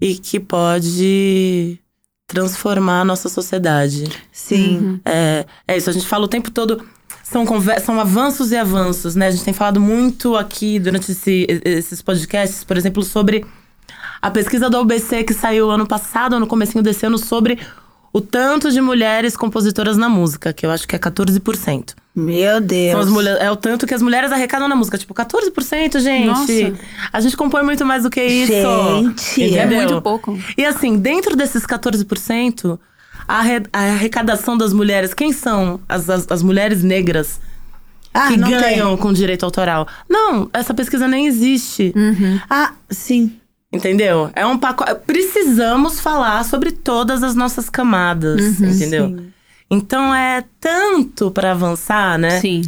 e 0.00 0.14
que 0.14 0.40
pode 0.40 1.78
transformar 2.32 3.00
a 3.00 3.04
nossa 3.04 3.28
sociedade. 3.28 4.04
Sim. 4.32 5.00
É, 5.04 5.44
é 5.68 5.76
isso, 5.76 5.90
a 5.90 5.92
gente 5.92 6.06
fala 6.06 6.24
o 6.24 6.28
tempo 6.28 6.50
todo. 6.50 6.82
São, 7.22 7.44
são 7.84 8.00
avanços 8.00 8.50
e 8.52 8.56
avanços, 8.56 9.14
né? 9.14 9.26
A 9.26 9.30
gente 9.30 9.44
tem 9.44 9.54
falado 9.54 9.80
muito 9.80 10.36
aqui 10.36 10.78
durante 10.78 11.12
esse- 11.12 11.46
esses 11.64 12.00
podcasts, 12.02 12.64
por 12.64 12.76
exemplo, 12.76 13.02
sobre 13.02 13.44
a 14.20 14.30
pesquisa 14.30 14.68
da 14.70 14.80
UBC 14.80 15.24
que 15.24 15.34
saiu 15.34 15.70
ano 15.70 15.86
passado, 15.86 16.38
no 16.40 16.46
comecinho 16.46 16.82
desse 16.82 17.04
ano, 17.06 17.18
sobre 17.18 17.58
o 18.12 18.20
tanto 18.20 18.70
de 18.70 18.80
mulheres 18.80 19.36
compositoras 19.36 19.96
na 19.96 20.08
música, 20.08 20.52
que 20.52 20.64
eu 20.66 20.70
acho 20.70 20.86
que 20.86 20.94
é 20.96 20.98
14%. 20.98 21.94
Meu 22.14 22.60
Deus. 22.60 22.92
São 22.92 23.00
as 23.00 23.08
mulher- 23.08 23.38
é 23.40 23.50
o 23.50 23.56
tanto 23.56 23.86
que 23.86 23.94
as 23.94 24.02
mulheres 24.02 24.30
arrecadam 24.30 24.68
na 24.68 24.76
música. 24.76 24.98
Tipo, 24.98 25.14
14%, 25.14 25.98
gente. 26.00 26.26
Nossa. 26.26 26.74
A 27.12 27.20
gente 27.20 27.36
compõe 27.36 27.62
muito 27.62 27.86
mais 27.86 28.02
do 28.02 28.10
que 28.10 28.22
isso. 28.22 28.52
Gente. 28.52 29.56
É 29.56 29.66
muito 29.66 30.02
pouco. 30.02 30.38
E 30.56 30.64
assim, 30.64 30.98
dentro 30.98 31.34
desses 31.34 31.64
14%, 31.66 32.78
a, 33.26 33.40
a 33.72 33.78
arrecadação 33.92 34.56
das 34.58 34.72
mulheres, 34.74 35.14
quem 35.14 35.32
são 35.32 35.80
as, 35.88 36.10
as, 36.10 36.30
as 36.30 36.42
mulheres 36.42 36.82
negras 36.82 37.40
Ah, 38.12 38.28
que 38.28 38.36
ganham 38.36 38.88
tem. 38.88 38.96
com 38.98 39.12
direito 39.12 39.44
autoral? 39.44 39.88
Não, 40.08 40.50
essa 40.52 40.74
pesquisa 40.74 41.08
nem 41.08 41.26
existe. 41.26 41.94
Ah, 42.50 42.72
sim. 42.90 43.38
Entendeu? 43.72 44.30
É 44.36 44.44
um 44.44 44.58
pacote. 44.58 44.96
Precisamos 45.06 45.98
falar 45.98 46.44
sobre 46.44 46.72
todas 46.72 47.22
as 47.22 47.34
nossas 47.34 47.70
camadas, 47.70 48.60
entendeu? 48.60 49.06
sim. 49.08 49.32
Então 49.72 50.14
é 50.14 50.44
tanto 50.60 51.30
pra 51.30 51.52
avançar, 51.52 52.18
né? 52.18 52.38
Sim. 52.40 52.62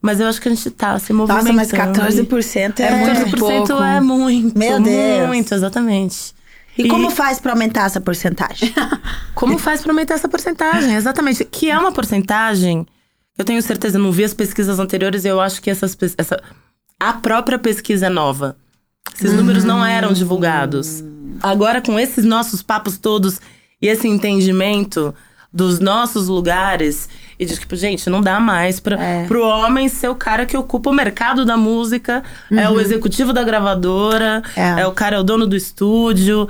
Mas 0.00 0.18
eu 0.20 0.26
acho 0.26 0.40
que 0.40 0.48
a 0.48 0.54
gente 0.54 0.70
tá 0.70 0.98
se 0.98 1.12
movimentando. 1.12 1.52
Nossa, 1.52 1.76
mas 1.76 1.96
14% 1.96 2.80
é, 2.80 2.82
É 2.82 2.90
muito 2.96 3.36
14% 3.36 3.38
pouco. 3.38 3.82
é 3.82 4.00
muito. 4.00 4.58
Meu 4.58 4.80
Deus. 4.80 5.28
Muito, 5.28 5.54
exatamente. 5.54 6.34
E 6.76 6.88
como 6.88 7.10
faz 7.10 7.38
pra 7.38 7.52
aumentar 7.52 7.84
essa 7.86 8.00
porcentagem? 8.00 8.74
Como 9.34 9.58
faz 9.58 9.80
pra 9.82 9.92
aumentar 9.92 10.14
essa 10.14 10.28
porcentagem? 10.28 10.94
Exatamente. 10.94 11.44
Que 11.44 11.70
é 11.70 11.78
uma 11.78 11.92
porcentagem. 11.92 12.86
Eu 13.38 13.44
tenho 13.44 13.62
certeza, 13.62 13.98
eu 13.98 14.02
não 14.02 14.10
vi 14.10 14.24
as 14.24 14.34
pesquisas 14.34 14.78
anteriores 14.78 15.24
e 15.24 15.28
eu 15.28 15.40
acho 15.40 15.60
que 15.62 15.70
essas, 15.70 15.96
essa, 16.18 16.42
a 16.98 17.12
própria 17.12 17.58
pesquisa 17.58 18.06
é 18.06 18.08
nova. 18.08 18.56
Esses 19.14 19.32
números 19.34 19.64
não 19.64 19.84
eram 19.84 20.12
divulgados. 20.12 21.04
Agora, 21.42 21.80
com 21.80 21.98
esses 21.98 22.24
nossos 22.24 22.62
papos 22.62 22.98
todos 22.98 23.40
e 23.80 23.86
esse 23.86 24.08
entendimento 24.08 25.14
dos 25.54 25.78
nossos 25.78 26.26
lugares, 26.26 27.08
e 27.38 27.44
de 27.46 27.56
tipo, 27.56 27.76
gente, 27.76 28.10
não 28.10 28.20
dá 28.20 28.40
mais 28.40 28.80
pra, 28.80 29.00
É. 29.00 29.24
pro 29.26 29.40
homem 29.46 29.88
ser 29.88 30.08
o 30.08 30.14
cara 30.16 30.44
que 30.44 30.56
ocupa 30.56 30.90
o 30.90 30.92
mercado 30.92 31.44
da 31.44 31.56
música, 31.56 32.24
é 32.50 32.68
o 32.68 32.80
executivo 32.80 33.32
da 33.32 33.44
gravadora, 33.44 34.42
É. 34.56 34.80
é. 34.80 34.86
o 34.86 34.90
cara, 34.92 35.14
é 35.16 35.18
o 35.18 35.22
dono 35.22 35.46
do 35.46 35.54
estúdio. 35.54 36.48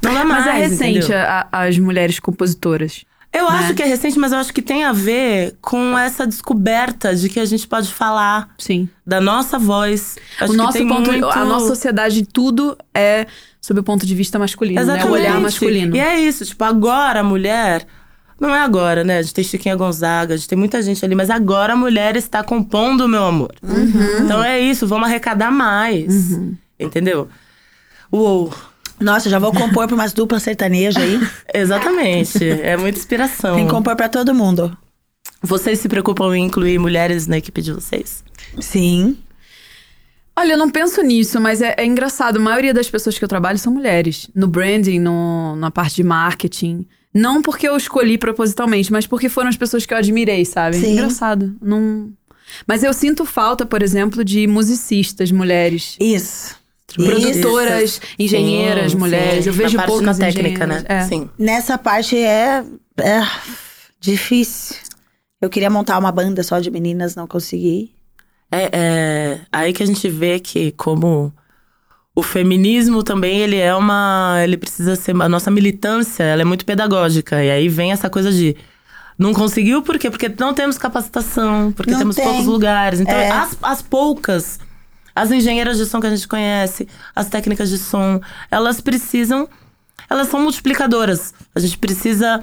Não 0.00 0.14
dá 0.14 0.24
mais. 0.24 0.44
Mas 0.46 0.54
é 0.54 0.58
recente 0.68 1.12
a- 1.12 1.48
as 1.50 1.76
mulheres 1.78 2.20
compositoras. 2.20 3.04
Eu 3.32 3.50
né? 3.50 3.58
acho 3.58 3.74
que 3.74 3.82
é 3.82 3.86
recente, 3.86 4.16
mas 4.16 4.30
eu 4.30 4.38
acho 4.38 4.54
que 4.54 4.62
tem 4.62 4.84
a 4.84 4.92
ver 4.92 5.56
com 5.60 5.98
essa 5.98 6.24
descoberta 6.24 7.16
de 7.16 7.28
que 7.28 7.40
a 7.40 7.44
gente 7.44 7.66
pode 7.66 7.92
falar 7.92 8.50
Sim. 8.56 8.88
da 9.04 9.20
nossa 9.20 9.58
voz. 9.58 10.16
Acho 10.40 10.52
o 10.52 10.56
nosso 10.56 10.78
ponto, 10.86 11.10
muito... 11.10 11.26
a 11.28 11.44
nossa 11.44 11.66
sociedade, 11.66 12.24
tudo 12.24 12.78
é 12.94 13.26
sob 13.60 13.80
o 13.80 13.82
ponto 13.82 14.06
de 14.06 14.14
vista 14.14 14.38
masculino, 14.38 14.76
né? 14.76 14.82
Exatamente. 14.82 15.10
O 15.10 15.14
olhar 15.14 15.40
masculino. 15.40 15.96
E 15.96 15.98
é 15.98 16.20
isso, 16.20 16.44
tipo, 16.44 16.62
agora 16.62 17.20
a 17.20 17.24
mulher. 17.24 17.84
Não 18.38 18.54
é 18.54 18.60
agora, 18.60 19.04
né? 19.04 19.18
A 19.18 19.22
gente 19.22 19.34
tem 19.34 19.44
Chiquinha 19.44 19.76
Gonzaga, 19.76 20.34
a 20.34 20.36
gente 20.36 20.48
tem 20.48 20.58
muita 20.58 20.82
gente 20.82 21.04
ali, 21.04 21.14
mas 21.14 21.30
agora 21.30 21.74
a 21.74 21.76
mulher 21.76 22.16
está 22.16 22.42
compondo, 22.42 23.08
meu 23.08 23.24
amor. 23.24 23.54
Uhum. 23.62 24.24
Então 24.24 24.42
é 24.42 24.58
isso, 24.60 24.86
vamos 24.86 25.08
arrecadar 25.08 25.50
mais. 25.50 26.38
Entendeu? 26.78 27.28
Uou. 28.10 28.52
Nossa, 29.00 29.28
já 29.28 29.38
vou 29.38 29.52
compor 29.52 29.86
pra 29.86 29.94
umas 29.94 30.12
duplas 30.12 30.42
sertanejas 30.42 31.02
aí. 31.02 31.20
Exatamente. 31.52 32.48
é 32.48 32.76
muita 32.76 32.98
inspiração. 32.98 33.56
Tem 33.56 33.66
que 33.66 33.70
compor 33.70 33.96
pra 33.96 34.08
todo 34.08 34.34
mundo. 34.34 34.76
Vocês 35.42 35.78
se 35.78 35.88
preocupam 35.88 36.34
em 36.36 36.46
incluir 36.46 36.78
mulheres 36.78 37.26
na 37.26 37.38
equipe 37.38 37.60
de 37.60 37.72
vocês? 37.72 38.24
Sim. 38.60 39.18
Olha, 40.36 40.54
eu 40.54 40.58
não 40.58 40.70
penso 40.70 41.02
nisso, 41.02 41.40
mas 41.40 41.60
é, 41.60 41.74
é 41.76 41.84
engraçado. 41.84 42.38
A 42.38 42.40
maioria 42.40 42.74
das 42.74 42.90
pessoas 42.90 43.18
que 43.18 43.24
eu 43.24 43.28
trabalho 43.28 43.58
são 43.58 43.72
mulheres. 43.72 44.28
No 44.34 44.48
branding, 44.48 44.98
no, 44.98 45.54
na 45.56 45.70
parte 45.70 45.96
de 45.96 46.04
marketing. 46.04 46.86
Não 47.14 47.40
porque 47.40 47.68
eu 47.68 47.76
escolhi 47.76 48.18
propositalmente, 48.18 48.90
mas 48.90 49.06
porque 49.06 49.28
foram 49.28 49.48
as 49.48 49.56
pessoas 49.56 49.86
que 49.86 49.94
eu 49.94 49.98
admirei, 49.98 50.44
sabe? 50.44 50.76
Sim. 50.76 50.92
Engraçado. 50.92 51.54
Não... 51.62 52.12
Mas 52.66 52.82
eu 52.82 52.92
sinto 52.92 53.24
falta, 53.24 53.64
por 53.64 53.82
exemplo, 53.82 54.24
de 54.24 54.46
musicistas 54.46 55.30
mulheres. 55.30 55.96
Isso. 56.00 56.56
Produtoras, 56.94 57.82
Isso. 57.94 58.00
engenheiras, 58.18 58.92
Sim, 58.92 58.98
mulheres. 58.98 59.44
sim. 59.44 59.50
Eu 59.50 59.54
vejo 59.54 59.76
poucas 59.84 60.18
na 60.18 60.26
técnica, 60.26 60.64
engenheiras. 60.64 60.82
né? 60.82 60.88
É. 60.88 61.02
Sim. 61.04 61.28
Nessa 61.38 61.76
parte 61.78 62.16
é, 62.16 62.64
é 62.98 63.22
difícil. 63.98 64.76
Eu 65.40 65.50
queria 65.50 65.70
montar 65.70 65.98
uma 65.98 66.12
banda 66.12 66.42
só 66.42 66.60
de 66.60 66.70
meninas, 66.70 67.16
não 67.16 67.26
consegui. 67.26 67.92
É, 68.50 68.70
é 68.72 69.40
aí 69.50 69.72
que 69.72 69.82
a 69.82 69.86
gente 69.86 70.08
vê 70.08 70.38
que 70.38 70.70
como 70.72 71.32
o 72.14 72.22
feminismo 72.22 73.02
também 73.02 73.38
ele 73.40 73.56
é 73.56 73.74
uma, 73.74 74.36
ele 74.42 74.56
precisa 74.56 74.94
ser 74.96 75.20
a 75.20 75.28
nossa 75.28 75.50
militância, 75.50 76.22
ela 76.22 76.42
é 76.42 76.44
muito 76.44 76.64
pedagógica 76.64 77.42
e 77.44 77.50
aí 77.50 77.68
vem 77.68 77.90
essa 77.92 78.08
coisa 78.08 78.30
de 78.32 78.56
não 79.18 79.32
conseguiu 79.32 79.82
por 79.82 79.98
quê? 79.98 80.10
Porque 80.10 80.32
não 80.38 80.52
temos 80.54 80.76
capacitação, 80.78 81.72
porque 81.72 81.92
Não 81.92 81.98
temos 81.98 82.16
tem. 82.16 82.24
poucos 82.24 82.46
lugares. 82.46 82.98
Então, 83.00 83.14
É. 83.14 83.30
as, 83.30 83.56
as 83.62 83.80
poucas, 83.82 84.58
as 85.14 85.30
engenheiras 85.30 85.78
de 85.78 85.86
som 85.86 86.00
que 86.00 86.06
a 86.08 86.10
gente 86.10 86.26
conhece, 86.26 86.88
as 87.14 87.28
técnicas 87.28 87.68
de 87.68 87.78
som, 87.78 88.20
elas 88.50 88.80
precisam, 88.80 89.48
elas 90.10 90.26
são 90.28 90.40
multiplicadoras. 90.40 91.32
A 91.54 91.60
gente 91.60 91.78
precisa 91.78 92.40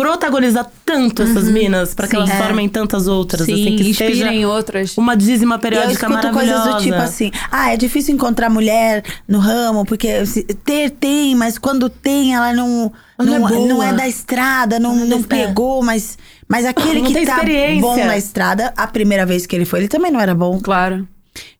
protagonizar 0.00 0.66
tanto 0.84 1.22
essas 1.22 1.44
minas 1.48 1.94
para 1.94 2.06
que 2.06 2.12
Sim. 2.12 2.22
elas 2.22 2.30
É. 2.30 2.36
formem 2.38 2.68
tantas 2.68 3.06
outras, 3.06 3.46
Sim, 3.46 3.52
assim, 3.52 3.76
que 3.76 3.90
inspirem 3.90 4.44
outras. 4.46 4.96
uma 4.96 5.16
dízima 5.16 5.54
E 5.54 5.56
eu 5.56 5.60
periódica 5.60 6.06
escuto 6.06 6.30
coisas 6.32 6.64
do 6.64 6.78
tipo 6.78 6.94
assim: 6.96 7.30
ah, 7.50 7.72
é 7.72 7.76
difícil 7.76 8.14
encontrar 8.14 8.48
mulher 8.48 9.02
no 9.28 9.38
ramo, 9.38 9.84
porque 9.84 10.24
se- 10.26 10.42
ter 10.44 10.90
tem, 10.90 11.34
mas 11.34 11.58
quando 11.58 11.88
tem, 11.88 12.34
ela 12.34 12.52
não. 12.52 12.92
Não, 13.18 13.26
não 13.26 13.34
é 13.34 13.38
boa. 13.50 13.68
não 13.68 13.82
é 13.82 13.92
da 13.92 14.08
estrada, 14.08 14.78
não, 14.78 14.96
Não 14.96 15.04
é 15.04 15.08
não 15.08 15.22
pegou, 15.22 15.82
mas, 15.82 16.16
mas 16.48 16.64
aquele 16.66 17.02
Não 17.02 17.12
que 17.12 17.26
tá 17.26 17.42
bom 17.80 17.96
na 18.06 18.16
estrada, 18.16 18.72
a 18.74 18.86
primeira 18.86 19.26
vez 19.26 19.44
que 19.44 19.54
ele 19.54 19.66
foi, 19.66 19.80
ele 19.80 19.88
também 19.88 20.10
não 20.10 20.18
era 20.20 20.34
bom. 20.34 20.58
Claro. 20.58 21.06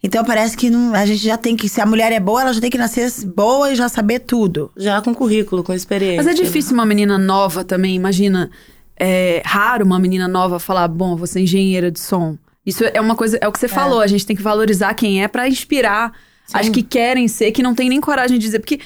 Então 0.02 0.24
parece 0.24 0.56
que 0.56 0.68
não- 0.70 0.94
a 0.94 1.06
gente 1.06 1.22
já 1.22 1.36
tem 1.36 1.56
que. 1.56 1.68
Se 1.68 1.80
a 1.80 1.86
mulher 1.86 2.12
é 2.12 2.20
boa, 2.20 2.42
ela 2.42 2.52
já 2.52 2.60
tem 2.60 2.70
que 2.70 2.78
nascer 2.78 3.10
boa 3.26 3.70
e 3.72 3.76
já 3.76 3.88
saber 3.88 4.20
tudo. 4.20 4.70
Já 4.76 5.00
com 5.00 5.14
currículo, 5.14 5.62
com 5.62 5.72
experiência. 5.72 6.16
Mas 6.16 6.26
é 6.26 6.34
difícil 6.34 6.74
uma 6.74 6.84
menina 6.86 7.16
nova 7.18 7.64
também, 7.64 7.94
imagina. 7.94 8.50
É 8.98 9.42
raro 9.44 9.84
uma 9.84 9.98
menina 9.98 10.28
nova 10.28 10.58
falar, 10.58 10.86
bom, 10.88 11.16
você 11.16 11.38
é 11.38 11.42
engenheira 11.42 11.90
de 11.90 12.00
som. 12.00 12.36
Isso 12.66 12.84
é 12.84 13.00
uma 13.00 13.16
coisa, 13.16 13.38
é 13.40 13.48
o 13.48 13.52
que 13.52 13.58
você 13.58 13.68
falou, 13.68 14.00
a 14.00 14.06
gente 14.06 14.26
tem 14.26 14.36
que 14.36 14.42
valorizar 14.42 14.92
quem 14.94 15.22
é 15.22 15.28
pra 15.28 15.48
inspirar 15.48 16.12
as 16.52 16.68
que 16.68 16.82
querem 16.82 17.26
ser, 17.26 17.50
que 17.52 17.62
não 17.62 17.74
tem 17.74 17.88
nem 17.88 18.00
coragem 18.00 18.38
de 18.38 18.44
dizer. 18.44 18.58
Porque 18.58 18.80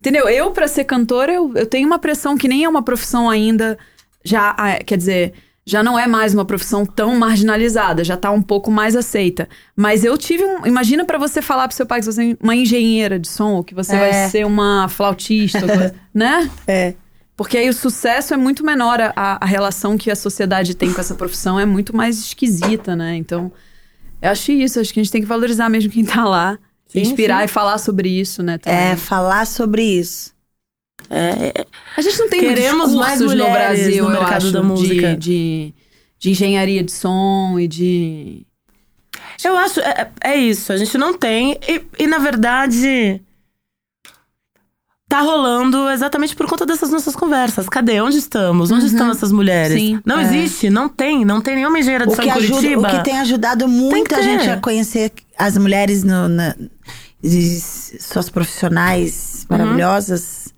Entendeu? 0.00 0.26
Eu, 0.30 0.50
pra 0.50 0.66
ser 0.66 0.84
cantora, 0.84 1.30
eu, 1.30 1.52
eu 1.54 1.66
tenho 1.66 1.86
uma 1.86 1.98
pressão 1.98 2.34
que 2.34 2.48
nem 2.48 2.64
é 2.64 2.68
uma 2.68 2.82
profissão 2.82 3.28
ainda. 3.28 3.76
Já, 4.24 4.54
ah, 4.56 4.82
quer 4.82 4.96
dizer, 4.96 5.34
já 5.66 5.82
não 5.82 5.98
é 5.98 6.06
mais 6.06 6.34
uma 6.34 6.44
profissão 6.44 6.84
tão 6.86 7.14
marginalizada, 7.16 8.02
já 8.02 8.16
tá 8.16 8.30
um 8.30 8.42
pouco 8.42 8.70
mais 8.70 8.96
aceita. 8.96 9.48
Mas 9.76 10.04
eu 10.04 10.16
tive 10.18 10.44
um. 10.44 10.66
Imagina 10.66 11.04
pra 11.04 11.18
você 11.18 11.40
falar 11.42 11.68
pro 11.68 11.76
seu 11.76 11.86
pai 11.86 12.00
que 12.00 12.06
você 12.06 12.32
é 12.32 12.36
uma 12.42 12.56
engenheira 12.56 13.18
de 13.18 13.28
som, 13.28 13.52
ou 13.56 13.64
que 13.64 13.74
você 13.74 13.94
É. 13.94 13.98
vai 13.98 14.28
ser 14.30 14.46
uma 14.46 14.88
flautista, 14.88 15.60
coisa- 15.60 15.94
né? 16.14 16.50
É. 16.66 16.94
Porque 17.36 17.56
aí 17.56 17.68
o 17.68 17.72
sucesso 17.72 18.34
é 18.34 18.36
muito 18.36 18.64
menor, 18.64 19.00
a, 19.00 19.12
a 19.42 19.46
relação 19.46 19.96
que 19.96 20.10
a 20.10 20.16
sociedade 20.16 20.74
tem 20.74 20.92
com 20.92 21.00
essa 21.00 21.14
profissão 21.14 21.58
é 21.58 21.64
muito 21.64 21.96
mais 21.96 22.18
esquisita, 22.18 22.94
né? 22.94 23.16
Então, 23.16 23.50
eu 24.20 24.30
acho 24.30 24.52
isso, 24.52 24.78
acho 24.78 24.92
que 24.92 25.00
a 25.00 25.02
gente 25.02 25.12
tem 25.12 25.22
que 25.22 25.26
valorizar 25.28 25.68
mesmo 25.70 25.90
quem 25.90 26.04
tá 26.04 26.24
lá, 26.24 26.58
Sim, 26.86 27.00
inspirar 27.00 27.38
sim. 27.38 27.44
e 27.44 27.48
falar 27.48 27.78
sobre 27.78 28.08
isso, 28.10 28.42
né? 28.42 28.58
também. 28.58 28.78
É, 28.78 28.96
falar 28.96 29.46
sobre 29.46 29.82
isso. 29.82 30.32
É, 31.10 31.66
A 31.96 32.00
gente 32.00 32.18
não 32.18 32.28
tem 32.28 32.40
Queremos 32.40 32.94
mais 32.94 33.18
cursos 33.18 33.36
no 33.36 33.44
mulheres 33.44 33.80
Brasil, 33.82 34.04
no 34.04 34.10
mercado 34.10 34.32
acho, 34.36 34.52
da 34.52 34.60
de- 34.60 34.66
música. 34.66 35.16
De, 35.16 35.74
de 36.18 36.30
engenharia 36.30 36.84
de 36.84 36.92
som 36.92 37.58
e 37.58 37.66
de... 37.66 38.46
Eu 39.42 39.56
acho, 39.56 39.80
é, 39.80 40.10
é 40.22 40.36
isso, 40.36 40.72
a 40.72 40.76
gente 40.76 40.96
não 40.98 41.16
tem. 41.16 41.58
E, 41.66 41.82
e, 41.98 42.06
na 42.06 42.18
verdade, 42.18 43.20
tá 45.08 45.20
rolando 45.22 45.88
exatamente 45.88 46.36
por 46.36 46.46
conta 46.46 46.64
dessas 46.66 46.90
nossas 46.90 47.16
conversas. 47.16 47.66
Cadê? 47.68 48.00
Onde 48.02 48.18
estamos? 48.18 48.70
Onde 48.70 48.86
estão 48.86 49.10
essas 49.10 49.32
mulheres? 49.32 49.80
Sim, 49.80 49.98
não 50.04 50.18
é. 50.18 50.22
existe, 50.22 50.68
não 50.70 50.88
tem, 50.90 51.24
não 51.24 51.40
tem 51.40 51.56
nenhuma 51.56 51.78
engenheira 51.78 52.06
de 52.06 52.12
O 52.12 52.16
som 52.16 52.22
que, 52.22 52.28
em 52.28 52.32
ajuda, 52.32 52.54
Curitiba. 52.54 52.80
o 52.88 52.90
que 52.98 53.02
tem 53.04 53.18
ajudado 53.18 53.66
muito 53.66 54.08
que 54.10 54.14
a 54.14 54.22
gente 54.22 54.48
a 54.48 54.58
conhecer 54.58 55.10
as 55.38 55.56
mulheres 55.56 56.04
no, 56.04 56.28
na, 56.28 56.54
de 57.22 57.60
suas 57.98 58.28
profissionais 58.28 59.46
Uhum. 59.50 59.56
maravilhosas 59.58 60.49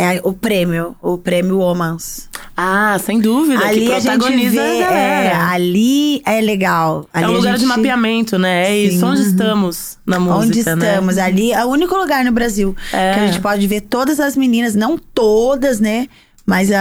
é 0.00 0.20
o 0.24 0.32
prêmio, 0.32 0.96
o 1.02 1.18
prêmio 1.18 1.58
Womans. 1.58 2.28
Ah, 2.56 2.98
sem 3.04 3.20
dúvida, 3.20 3.64
ali 3.64 3.86
que 3.86 3.92
a 3.92 4.00
gente 4.00 4.10
protagoniza 4.18 4.50
vê, 4.62 4.82
a 4.82 4.86
galera. 4.86 4.94
é, 5.28 5.34
ali 5.34 6.22
é 6.26 6.40
legal. 6.40 7.08
É 7.14 7.18
Ali 7.18 7.26
um 7.26 7.28
a 7.28 7.36
lugar 7.36 7.54
de 7.54 7.60
gente- 7.60 7.68
mapeamento, 7.68 8.38
né? 8.38 8.68
É 8.70 8.76
isso, 8.78 8.98
Sim. 9.00 9.04
onde 9.04 9.22
estamos 9.22 9.96
na 10.04 10.18
música, 10.18 10.38
Onde 10.40 10.64
né? 10.64 10.88
estamos? 10.88 11.18
Ali 11.18 11.52
é 11.52 11.64
o 11.64 11.68
único 11.68 11.94
lugar 11.96 12.24
no 12.24 12.32
Brasil 12.32 12.74
É. 12.92 13.14
que 13.14 13.20
a 13.20 13.26
gente 13.26 13.40
pode 13.40 13.64
ver 13.66 13.82
todas 13.82 14.18
as 14.18 14.36
meninas, 14.36 14.74
não 14.74 14.98
todas, 14.98 15.78
né? 15.78 16.08
Mas 16.44 16.72
a, 16.72 16.80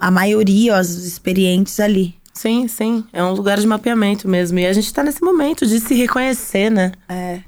a, 0.00 0.08
a 0.08 0.10
maioria, 0.10 0.78
os 0.78 0.90
experientes 1.06 1.78
ali. 1.80 2.14
Sim, 2.34 2.66
sim. 2.66 3.04
É 3.12 3.22
um 3.22 3.32
lugar 3.32 3.58
de 3.60 3.66
mapeamento 3.66 4.26
mesmo. 4.28 4.58
E 4.58 4.66
a 4.66 4.72
gente 4.72 4.92
tá 4.92 5.02
nesse 5.02 5.22
momento 5.22 5.64
de 5.66 5.78
se 5.80 5.94
reconhecer, 5.94 6.70
né? 6.70 6.92
É. 7.08 7.38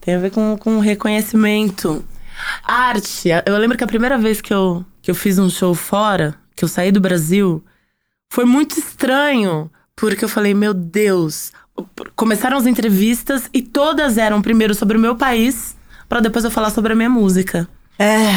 Tem 0.00 0.14
a 0.14 0.18
ver 0.18 0.30
com, 0.30 0.56
com 0.56 0.78
reconhecimento. 0.78 2.04
Arte. 2.62 3.28
Eu 3.46 3.56
lembro 3.58 3.76
que 3.76 3.84
a 3.84 3.88
primeira 3.88 4.18
vez 4.18 4.40
que 4.40 4.52
eu, 4.52 4.84
que 5.02 5.10
eu 5.10 5.14
fiz 5.14 5.38
um 5.38 5.50
show 5.50 5.74
fora, 5.74 6.34
que 6.54 6.64
eu 6.64 6.68
saí 6.68 6.92
do 6.92 7.00
Brasil, 7.00 7.64
foi 8.30 8.44
muito 8.44 8.78
estranho. 8.78 9.70
Porque 9.96 10.24
eu 10.24 10.28
falei, 10.28 10.54
meu 10.54 10.72
Deus. 10.72 11.52
Começaram 12.14 12.56
as 12.56 12.66
entrevistas 12.66 13.48
e 13.52 13.62
todas 13.62 14.18
eram 14.18 14.42
primeiro 14.42 14.74
sobre 14.74 14.96
o 14.96 15.00
meu 15.00 15.14
país, 15.16 15.76
pra 16.08 16.20
depois 16.20 16.44
eu 16.44 16.50
falar 16.50 16.70
sobre 16.70 16.92
a 16.92 16.96
minha 16.96 17.10
música. 17.10 17.68
É. 17.98 18.30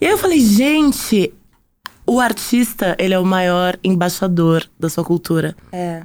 E 0.00 0.06
aí 0.06 0.12
eu 0.12 0.18
falei, 0.18 0.40
gente, 0.40 1.32
o 2.06 2.20
artista, 2.20 2.96
ele 2.98 3.14
é 3.14 3.18
o 3.18 3.24
maior 3.24 3.78
embaixador 3.84 4.68
da 4.78 4.88
sua 4.88 5.04
cultura. 5.04 5.56
É. 5.70 6.02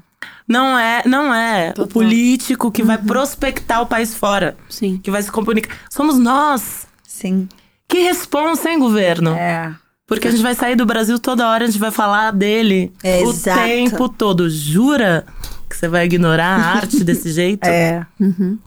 Não 0.48 0.78
é, 0.78 1.02
não 1.06 1.34
é 1.34 1.74
o 1.78 1.88
político 1.88 2.72
que 2.72 2.84
vai 2.84 2.98
prospectar 2.98 3.82
o 3.82 3.88
país 3.88 4.14
fora, 4.14 4.56
Sim. 4.70 5.00
que 5.02 5.10
vai 5.10 5.22
se 5.22 5.32
comunicar. 5.32 5.76
Somos 5.90 6.18
nós. 6.20 6.88
Sim. 7.16 7.48
Que 7.88 8.00
responsa, 8.00 8.70
hein, 8.70 8.80
governo? 8.80 9.32
É. 9.32 9.74
Porque 10.08 10.28
a 10.28 10.32
gente 10.32 10.44
vai 10.44 10.54
sair 10.54 10.76
do 10.76 10.86
Brasil 10.86 11.18
toda 11.18 11.48
hora, 11.50 11.64
a 11.64 11.68
gente 11.68 11.80
vai 11.80 11.92
falar 11.92 12.32
dele 12.32 12.92
É, 13.04 13.22
o 13.24 13.30
exato. 13.32 13.60
tempo 13.62 14.10
todo. 14.10 14.50
Jura 14.50 15.26
que 15.70 15.76
você 15.76 15.88
vai 15.88 16.06
ignorar 16.06 16.46
a 16.60 16.66
arte 16.78 17.02
desse 17.06 17.32
jeito? 17.32 17.66
É. 17.66 18.06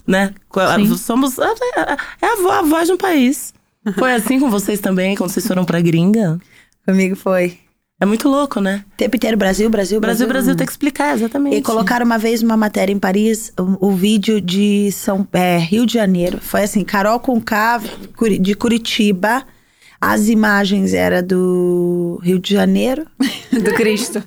Né? 0.06 0.34
Sim. 0.76 0.96
Somos. 0.96 1.38
É 1.38 2.26
a, 2.26 2.36
vo- 2.42 2.50
a 2.50 2.62
voz 2.62 2.86
de 2.88 2.94
um 2.94 2.96
país. 2.96 3.52
Foi 3.98 4.12
assim 4.14 4.40
com 4.40 4.50
vocês 4.50 4.80
também, 4.80 5.14
quando 5.16 5.30
vocês 5.30 5.46
foram 5.46 5.64
pra 5.64 5.80
gringa? 5.80 6.38
Comigo 6.84 7.14
foi. 7.16 7.58
É 8.00 8.06
muito 8.06 8.28
louco, 8.28 8.60
né? 8.60 8.84
O 8.92 8.96
tempo 8.96 9.16
inteiro 9.16 9.36
Brasil, 9.36 9.68
Brasil, 9.68 9.98
Brasil, 9.98 10.26
Brasil. 10.26 10.28
Brasil 10.28 10.56
tem 10.56 10.64
que 10.66 10.70
explicar, 10.72 11.14
exatamente. 11.16 11.56
E 11.56 11.62
colocaram 11.62 12.06
uma 12.06 12.16
vez 12.18 12.42
uma 12.42 12.56
matéria 12.56 12.92
em 12.92 12.98
Paris, 12.98 13.52
o, 13.58 13.88
o 13.88 13.92
vídeo 13.92 14.40
de 14.40 14.92
São 14.92 15.26
é, 15.32 15.58
Rio 15.58 15.84
de 15.84 15.94
Janeiro. 15.94 16.38
Foi 16.40 16.62
assim, 16.62 16.84
Carol 16.84 17.18
com 17.18 17.40
K 17.40 17.80
de 18.40 18.54
Curitiba. 18.54 19.44
As 20.00 20.28
imagens 20.28 20.94
era 20.94 21.20
do 21.20 22.20
Rio 22.22 22.38
de 22.38 22.54
Janeiro, 22.54 23.04
Do 23.50 23.74
Cristo. 23.74 24.22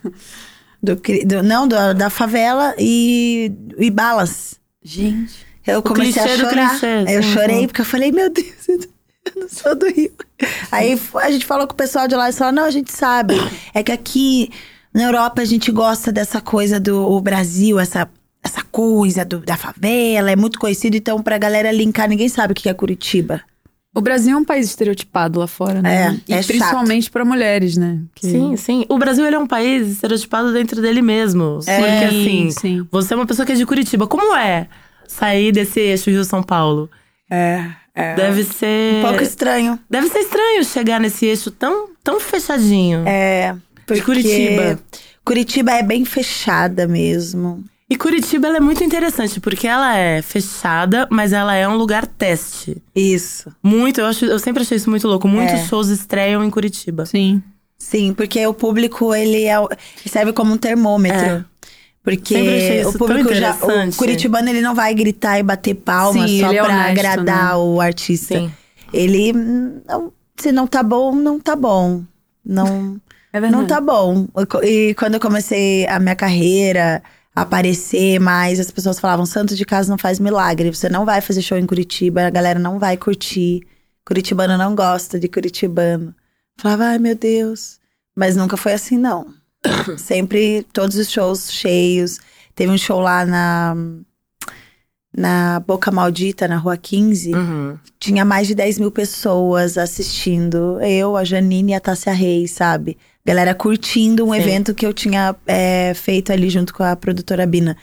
do, 0.83 0.95
do- 0.95 1.41
não, 1.43 1.65
do- 1.65 1.93
da 1.93 2.09
favela 2.09 2.75
e, 2.77 3.53
e 3.77 3.89
balas. 3.89 4.55
Gente. 4.83 5.45
Eu 5.65 5.81
comecei 5.81 6.21
a 6.23 6.27
chorar. 6.37 6.77
eu 7.09 7.23
chorei 7.23 7.67
porque 7.67 7.79
eu 7.81 7.85
falei, 7.85 8.11
meu 8.11 8.29
Deus, 8.29 8.89
eu 9.35 9.41
não 9.41 9.49
sou 9.49 9.75
do 9.75 9.87
Rio. 9.87 10.11
Aí 10.71 10.99
a 11.21 11.31
gente 11.31 11.45
falou 11.45 11.67
com 11.67 11.73
o 11.73 11.77
pessoal 11.77 12.07
de 12.07 12.15
lá 12.15 12.29
e 12.29 12.33
falaram, 12.33 12.57
não, 12.57 12.65
a 12.65 12.71
gente 12.71 12.91
sabe. 12.91 13.35
É 13.73 13.83
que 13.83 13.91
aqui 13.91 14.49
na 14.93 15.03
Europa 15.03 15.41
a 15.41 15.45
gente 15.45 15.71
gosta 15.71 16.11
dessa 16.11 16.41
coisa 16.41 16.79
do 16.79 17.07
o 17.09 17.21
Brasil, 17.21 17.79
essa, 17.79 18.09
essa 18.43 18.63
coisa 18.71 19.23
do- 19.23 19.39
da 19.39 19.55
favela, 19.57 20.31
é 20.31 20.35
muito 20.35 20.59
conhecido. 20.59 20.95
Então, 20.97 21.21
pra 21.21 21.37
galera 21.37 21.71
linkar, 21.71 22.09
ninguém 22.09 22.29
sabe 22.29 22.53
o 22.53 22.55
que 22.55 22.67
é 22.67 22.73
Curitiba. 22.73 23.41
O 23.93 23.99
Brasil 23.99 24.33
é 24.37 24.39
um 24.39 24.45
país 24.45 24.67
estereotipado 24.67 25.37
lá 25.37 25.47
fora, 25.47 25.81
né? 25.81 26.17
É, 26.27 26.31
e 26.31 26.33
é 26.33 26.41
principalmente 26.41 27.11
pra 27.11 27.25
mulheres, 27.25 27.75
né? 27.75 27.99
Que- 28.15 28.25
Sim, 28.25 28.55
sim. 28.55 28.85
O 28.87 28.97
Brasil 28.97 29.25
ele 29.25 29.35
é 29.35 29.39
um 29.39 29.45
país 29.47 29.85
estereotipado 29.89 30.53
dentro 30.53 30.81
dele 30.81 31.01
mesmo. 31.01 31.59
É. 31.67 31.77
Porque 31.77 32.05
assim, 32.05 32.51
sim. 32.51 32.87
você 32.89 33.13
é 33.13 33.17
uma 33.17 33.25
pessoa 33.25 33.45
que 33.45 33.51
é 33.51 33.55
de 33.55 33.65
Curitiba. 33.65 34.07
Como 34.07 34.33
é 34.35 34.67
sair 35.07 35.51
desse 35.51 35.81
eixo 35.81 36.09
Rio-São 36.09 36.41
Paulo? 36.41 36.89
É, 37.29 37.65
é. 37.93 38.15
Deve 38.15 38.43
ser. 38.43 38.95
Um 38.95 39.01
pouco 39.07 39.23
estranho. 39.23 39.79
Deve 39.89 40.07
ser 40.09 40.19
estranho 40.19 40.63
chegar 40.63 40.99
nesse 40.99 41.25
eixo 41.25 41.51
tão, 41.51 41.89
tão 42.03 42.19
fechadinho. 42.19 43.03
É. 43.07 43.55
Porque 43.85 44.01
Curitiba. 44.01 44.79
Curitiba 45.25 45.71
é 45.73 45.83
bem 45.83 46.05
fechada 46.05 46.87
mesmo. 46.87 47.63
E 47.89 47.97
Curitiba 47.97 48.47
ela 48.47 48.57
é 48.57 48.61
muito 48.61 48.81
interessante, 48.83 49.41
porque 49.41 49.67
ela 49.67 49.97
é 49.97 50.21
fechada, 50.21 51.05
mas 51.11 51.33
ela 51.33 51.53
é 51.53 51.67
um 51.67 51.75
lugar 51.75 52.07
teste. 52.07 52.81
Isso. 52.95 53.53
Muito, 53.61 53.99
eu, 53.99 54.05
acho, 54.05 54.23
eu 54.23 54.39
sempre 54.39 54.63
achei 54.63 54.77
isso 54.77 54.89
muito 54.89 55.05
louco. 55.07 55.27
Muitos 55.27 55.55
É. 55.55 55.65
shows 55.65 55.89
estreiam 55.89 56.41
em 56.43 56.49
Curitiba. 56.49 57.05
Sim. 57.05 57.43
Sim, 57.77 58.13
porque 58.13 58.45
o 58.47 58.53
público, 58.53 59.13
ele 59.13 59.43
é, 59.43 59.55
serve 60.05 60.31
como 60.31 60.53
um 60.53 60.57
termômetro. 60.57 61.19
É. 61.19 61.45
Porque 62.03 62.83
o 62.85 62.97
público 62.97 63.29
tão 63.29 63.37
já. 63.37 63.55
O 63.55 63.95
curitibano, 63.95 64.49
ele 64.49 64.61
não 64.61 64.73
vai 64.73 64.93
gritar 64.93 65.39
e 65.39 65.43
bater 65.43 65.75
palma 65.75 66.27
Sim, 66.27 66.39
só 66.39 66.51
é 66.51 66.55
pra 66.55 66.65
honesto, 66.65 66.89
agradar 66.99 67.49
né? 67.49 67.55
o 67.55 67.79
artista. 67.79 68.35
Sim. 68.39 68.51
Ele. 68.91 69.33
não- 69.33 70.11
se 70.37 70.51
não 70.51 70.65
tá 70.65 70.81
bom, 70.81 71.13
não 71.13 71.39
tá 71.39 71.55
bom. 71.55 72.01
Não, 72.43 72.99
É 73.31 73.39
verdade. 73.39 73.61
não 73.61 73.67
tá 73.67 73.79
bom. 73.79 74.27
E 74.63 74.95
quando 74.95 75.13
eu 75.13 75.19
comecei 75.19 75.85
a 75.87 75.99
minha 75.99 76.15
carreira, 76.15 77.03
a 77.35 77.41
aparecer 77.41 78.19
mais, 78.19 78.59
as 78.59 78.71
pessoas 78.71 78.99
falavam: 78.99 79.25
Santo 79.25 79.55
de 79.55 79.63
casa 79.63 79.89
não 79.91 79.97
faz 79.99 80.19
milagre. 80.19 80.73
Você 80.73 80.89
não 80.89 81.05
vai 81.05 81.21
fazer 81.21 81.43
show 81.43 81.57
em 81.57 81.67
Curitiba, 81.67 82.25
a 82.25 82.29
galera 82.31 82.57
não 82.57 82.79
vai 82.79 82.97
curtir. 82.97 83.61
Curitibano 84.03 84.57
não 84.57 84.73
gosta 84.73 85.19
de 85.19 85.27
curitibano. 85.27 86.13
Falava, 86.57 86.85
ai 86.85 86.99
meu 86.99 87.15
Deus. 87.15 87.79
Mas 88.15 88.35
nunca 88.35 88.57
foi 88.57 88.73
assim, 88.73 88.97
não. 88.97 89.27
Sempre 89.97 90.65
todos 90.73 90.97
os 90.97 91.09
shows 91.09 91.51
cheios. 91.51 92.19
Teve 92.55 92.71
um 92.71 92.77
show 92.77 92.99
lá 92.99 93.25
na. 93.25 93.75
Na 95.13 95.59
Boca 95.59 95.91
Maldita, 95.91 96.47
na 96.47 96.55
Rua 96.55 96.77
15. 96.77 97.35
Uhum. 97.35 97.77
Tinha 97.99 98.23
mais 98.23 98.47
de 98.47 98.55
10 98.55 98.79
mil 98.79 98.91
pessoas 98.91 99.77
assistindo. 99.77 100.79
Eu, 100.79 101.17
a 101.17 101.25
Janine 101.25 101.73
e 101.73 101.75
a 101.75 101.81
Tássia 101.81 102.13
Reis, 102.13 102.51
sabe? 102.51 102.97
Galera 103.25 103.53
curtindo 103.53 104.25
um 104.25 104.33
Sim. 104.33 104.39
evento 104.39 104.73
que 104.73 104.85
eu 104.85 104.93
tinha 104.93 105.35
é, 105.45 105.93
feito 105.93 106.31
ali 106.31 106.49
junto 106.49 106.73
com 106.73 106.83
a 106.83 106.95
produtora 106.95 107.45
Bina. 107.45 107.75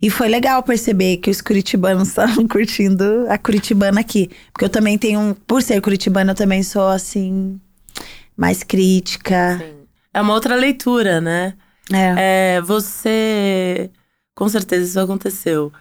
E 0.00 0.08
foi 0.10 0.28
legal 0.28 0.62
perceber 0.62 1.16
que 1.16 1.28
os 1.28 1.40
curitibanos 1.40 2.06
estavam 2.08 2.46
curtindo 2.46 3.26
a 3.28 3.36
curitibana 3.36 4.00
aqui. 4.00 4.30
Porque 4.52 4.64
eu 4.64 4.70
também 4.70 4.96
tenho 4.96 5.18
um. 5.18 5.34
Por 5.34 5.62
ser 5.62 5.80
curitibana, 5.80 6.30
eu 6.30 6.36
também 6.36 6.62
sou 6.62 6.86
assim. 6.86 7.60
Mais 8.36 8.62
crítica. 8.62 9.60
É 10.16 10.20
uma 10.22 10.32
outra 10.34 10.54
leitura, 10.56 11.20
né? 11.20 11.54
É. 11.92 12.56
É, 12.56 12.60
você. 12.62 13.90
Com 14.34 14.48
certeza 14.48 14.84
isso 14.86 15.00
aconteceu. 15.00 15.72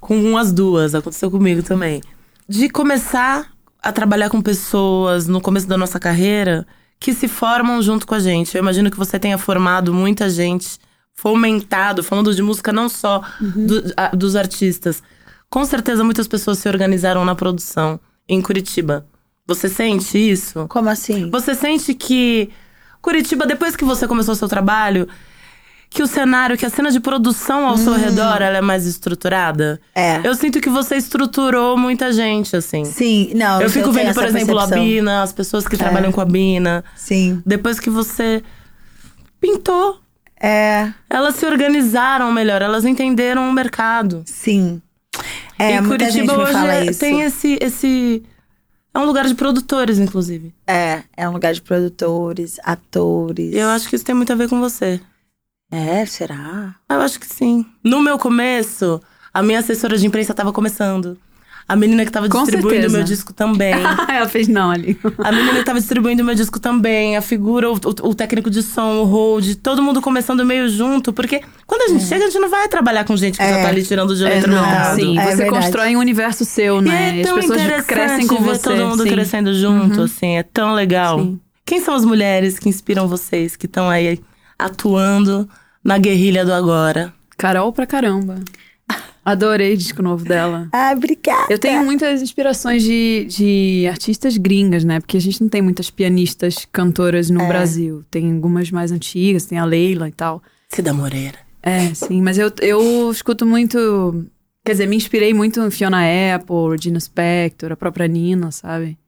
Com 0.00 0.36
as 0.38 0.52
duas, 0.52 0.94
aconteceu 0.94 1.30
comigo 1.30 1.62
também. 1.62 2.00
De 2.48 2.68
começar 2.68 3.50
a 3.82 3.92
trabalhar 3.92 4.28
com 4.30 4.40
pessoas 4.42 5.26
no 5.26 5.40
começo 5.40 5.66
da 5.66 5.76
nossa 5.76 5.98
carreira 6.00 6.66
que 6.98 7.12
se 7.14 7.28
formam 7.28 7.80
junto 7.80 8.06
com 8.06 8.14
a 8.14 8.18
gente. 8.20 8.54
Eu 8.56 8.60
imagino 8.62 8.90
que 8.90 8.96
você 8.96 9.18
tenha 9.18 9.38
formado 9.38 9.92
muita 9.94 10.28
gente, 10.28 10.78
fomentado, 11.14 12.02
falando 12.02 12.34
de 12.34 12.42
música 12.42 12.72
não 12.72 12.88
só 12.88 13.22
do- 13.40 13.92
a- 13.96 14.08
dos 14.14 14.36
artistas. 14.36 15.02
Com 15.48 15.64
certeza 15.64 16.02
muitas 16.04 16.26
pessoas 16.28 16.58
se 16.58 16.68
organizaram 16.68 17.24
na 17.24 17.34
produção 17.34 17.98
em 18.28 18.40
Curitiba. 18.42 19.06
Você 19.46 19.68
sente 19.68 20.16
isso? 20.18 20.66
Como 20.68 20.88
assim? 20.88 21.30
Você 21.30 21.54
sente 21.54 21.94
que 21.94 22.50
Curitiba, 23.02 23.46
depois 23.46 23.74
que 23.76 23.84
você 23.84 24.06
começou 24.06 24.32
o 24.32 24.36
seu 24.36 24.48
trabalho, 24.48 25.08
que 25.88 26.02
o 26.02 26.06
cenário, 26.06 26.56
que 26.56 26.64
a 26.64 26.70
cena 26.70 26.90
de 26.90 27.00
produção 27.00 27.66
ao 27.66 27.76
seu 27.76 27.94
redor, 27.94 28.40
ela 28.42 28.58
é 28.58 28.60
mais 28.60 28.86
estruturada? 28.86 29.80
É. 29.94 30.20
Eu 30.22 30.34
sinto 30.34 30.60
que 30.60 30.68
você 30.70 30.96
estruturou 30.96 31.76
muita 31.76 32.12
gente, 32.12 32.54
assim. 32.54 32.84
Sim, 32.84 33.32
não. 33.34 33.60
Eu 33.60 33.68
fico 33.70 33.90
tenho 33.92 34.06
vendo, 34.06 34.14
por 34.14 34.24
exemplo, 34.24 34.58
a 34.58 34.62
percepção. 34.62 34.84
Bina, 34.84 35.22
as 35.22 35.32
pessoas 35.32 35.66
que 35.66 35.76
trabalham 35.76 36.12
com 36.12 36.20
a 36.20 36.24
Bina. 36.24 36.84
Sim. 36.94 37.42
Depois 37.44 37.80
que 37.80 37.90
você 37.90 38.42
pintou, 39.40 39.98
É, 40.42 40.90
elas 41.10 41.34
se 41.36 41.44
organizaram 41.44 42.30
melhor, 42.32 42.62
elas 42.62 42.84
entenderam 42.84 43.48
o 43.48 43.52
mercado. 43.52 44.22
sim. 44.26 44.80
É, 45.58 45.76
e 45.76 45.82
Curitiba 45.82 46.38
hoje 46.38 46.66
é- 46.66 46.90
tem 46.92 47.20
esse, 47.20 47.58
esse. 47.60 48.22
É 48.92 48.98
um 48.98 49.04
lugar 49.04 49.26
de 49.26 49.34
produtores, 49.34 49.98
inclusive. 49.98 50.52
É, 50.66 51.04
é 51.16 51.28
um 51.28 51.32
lugar 51.32 51.52
de 51.54 51.62
produtores, 51.62 52.58
atores. 52.64 53.54
Eu 53.54 53.68
acho 53.68 53.88
que 53.88 53.96
isso 53.96 54.04
tem 54.04 54.14
muito 54.14 54.32
a 54.32 54.36
ver 54.36 54.48
com 54.48 54.58
você. 54.58 55.00
É, 55.70 56.04
será? 56.04 56.74
Eu 56.88 57.00
acho 57.00 57.20
que 57.20 57.26
sim. 57.26 57.64
No 57.84 58.00
meu 58.00 58.18
começo, 58.18 59.00
a 59.32 59.42
minha 59.42 59.60
assessora 59.60 59.96
de 59.96 60.06
imprensa 60.06 60.34
tava 60.34 60.52
começando. 60.52 61.16
A 61.72 61.76
menina 61.76 62.04
que 62.04 62.10
tava 62.10 62.28
Com 62.28 62.38
distribuindo 62.42 62.72
certeza. 62.82 62.96
meu 62.96 63.04
disco 63.04 63.32
também. 63.32 63.72
Ela 64.10 64.28
fez 64.28 64.48
não 64.48 64.72
ali. 64.72 64.98
A 65.18 65.30
menina 65.30 65.58
que 65.60 65.64
tava 65.64 65.78
distribuindo 65.78 66.24
meu 66.24 66.34
disco 66.34 66.58
também, 66.58 67.16
a 67.16 67.22
figura, 67.22 67.70
o, 67.70 67.74
o- 67.74 68.08
o 68.08 68.14
técnico 68.14 68.50
de 68.50 68.60
som, 68.60 69.02
o 69.02 69.04
hold, 69.04 69.54
todo 69.62 69.80
mundo 69.80 70.00
começando 70.02 70.44
meio 70.44 70.68
junto. 70.68 71.12
Porque 71.12 71.40
quando 71.68 71.82
a 71.82 71.88
gente 71.94 72.04
chega, 72.08 72.24
a 72.24 72.28
gente 72.28 72.40
não 72.40 72.50
vai 72.50 72.66
trabalhar 72.68 73.04
com 73.04 73.16
gente 73.16 73.38
que 73.38 73.44
já 73.44 73.58
É. 73.58 73.62
tá 73.62 73.68
ali 73.68 73.84
tirando 73.84 74.16
de 74.16 74.24
É, 74.26 74.28
letra 74.30 74.52
não, 74.52 74.66
mercado. 74.66 74.96
sim. 74.96 75.16
É 75.16 75.22
você 75.30 75.36
verdade. 75.36 75.50
constrói 75.50 75.96
um 75.96 76.00
universo 76.00 76.44
seu, 76.44 76.80
E 76.80 76.84
né? 76.86 77.18
é 77.18 77.20
As 77.20 77.26
tão 77.28 77.36
pessoas 77.36 77.60
interessante 77.60 77.86
crescem 77.86 78.26
com 78.26 78.36
ver 78.42 78.48
você. 78.56 78.62
todo 78.62 78.86
mundo 78.86 79.02
sim. 79.04 79.08
crescendo 79.10 79.54
junto, 79.54 80.02
assim. 80.02 80.36
É 80.38 80.42
tão 80.42 80.74
legal. 80.74 81.20
Sim. 81.20 81.40
Quem 81.64 81.80
são 81.80 81.94
as 81.94 82.04
mulheres 82.04 82.58
que 82.58 82.68
inspiram 82.68 83.06
vocês, 83.06 83.54
que 83.54 83.66
estão 83.66 83.88
aí 83.88 84.18
atuando 84.58 85.48
na 85.84 85.98
guerrilha 85.98 86.44
do 86.44 86.52
agora? 86.52 87.12
Carol 87.38 87.72
pra 87.72 87.86
caramba. 87.86 88.36
Adorei 89.24 89.74
o 89.74 89.76
disco 89.76 90.02
novo 90.02 90.24
dela. 90.24 90.68
Ah, 90.72 90.92
obrigada. 90.96 91.52
Eu 91.52 91.58
tenho 91.58 91.84
muitas 91.84 92.22
inspirações 92.22 92.82
de, 92.82 93.26
de 93.28 93.86
artistas 93.88 94.36
gringas, 94.36 94.82
né? 94.84 94.98
Porque 95.00 95.16
a 95.16 95.20
gente 95.20 95.40
não 95.40 95.48
tem 95.48 95.60
muitas 95.60 95.90
pianistas, 95.90 96.66
cantoras 96.72 97.28
no 97.28 97.46
Brasil. 97.46 98.04
Tem 98.10 98.32
algumas 98.32 98.70
mais 98.70 98.90
antigas, 98.90 99.44
tem 99.44 99.58
a 99.58 99.64
Leila 99.64 100.08
e 100.08 100.12
tal. 100.12 100.42
Cida 100.68 100.94
Moreira. 100.94 101.38
É, 101.62 101.92
sim, 101.94 102.22
mas 102.22 102.38
eu, 102.38 102.50
eu 102.60 103.10
escuto 103.10 103.44
muito. 103.44 104.24
Quer 104.64 104.72
dizer, 104.72 104.86
me 104.86 104.96
inspirei 104.96 105.34
muito 105.34 105.60
em 105.60 105.70
Fiona 105.70 106.00
Apple, 106.34 106.70
Regina 106.70 107.00
Spector, 107.00 107.72
a 107.72 107.76
própria 107.76 108.06
Nina, 108.06 108.50
sabe? 108.50 108.98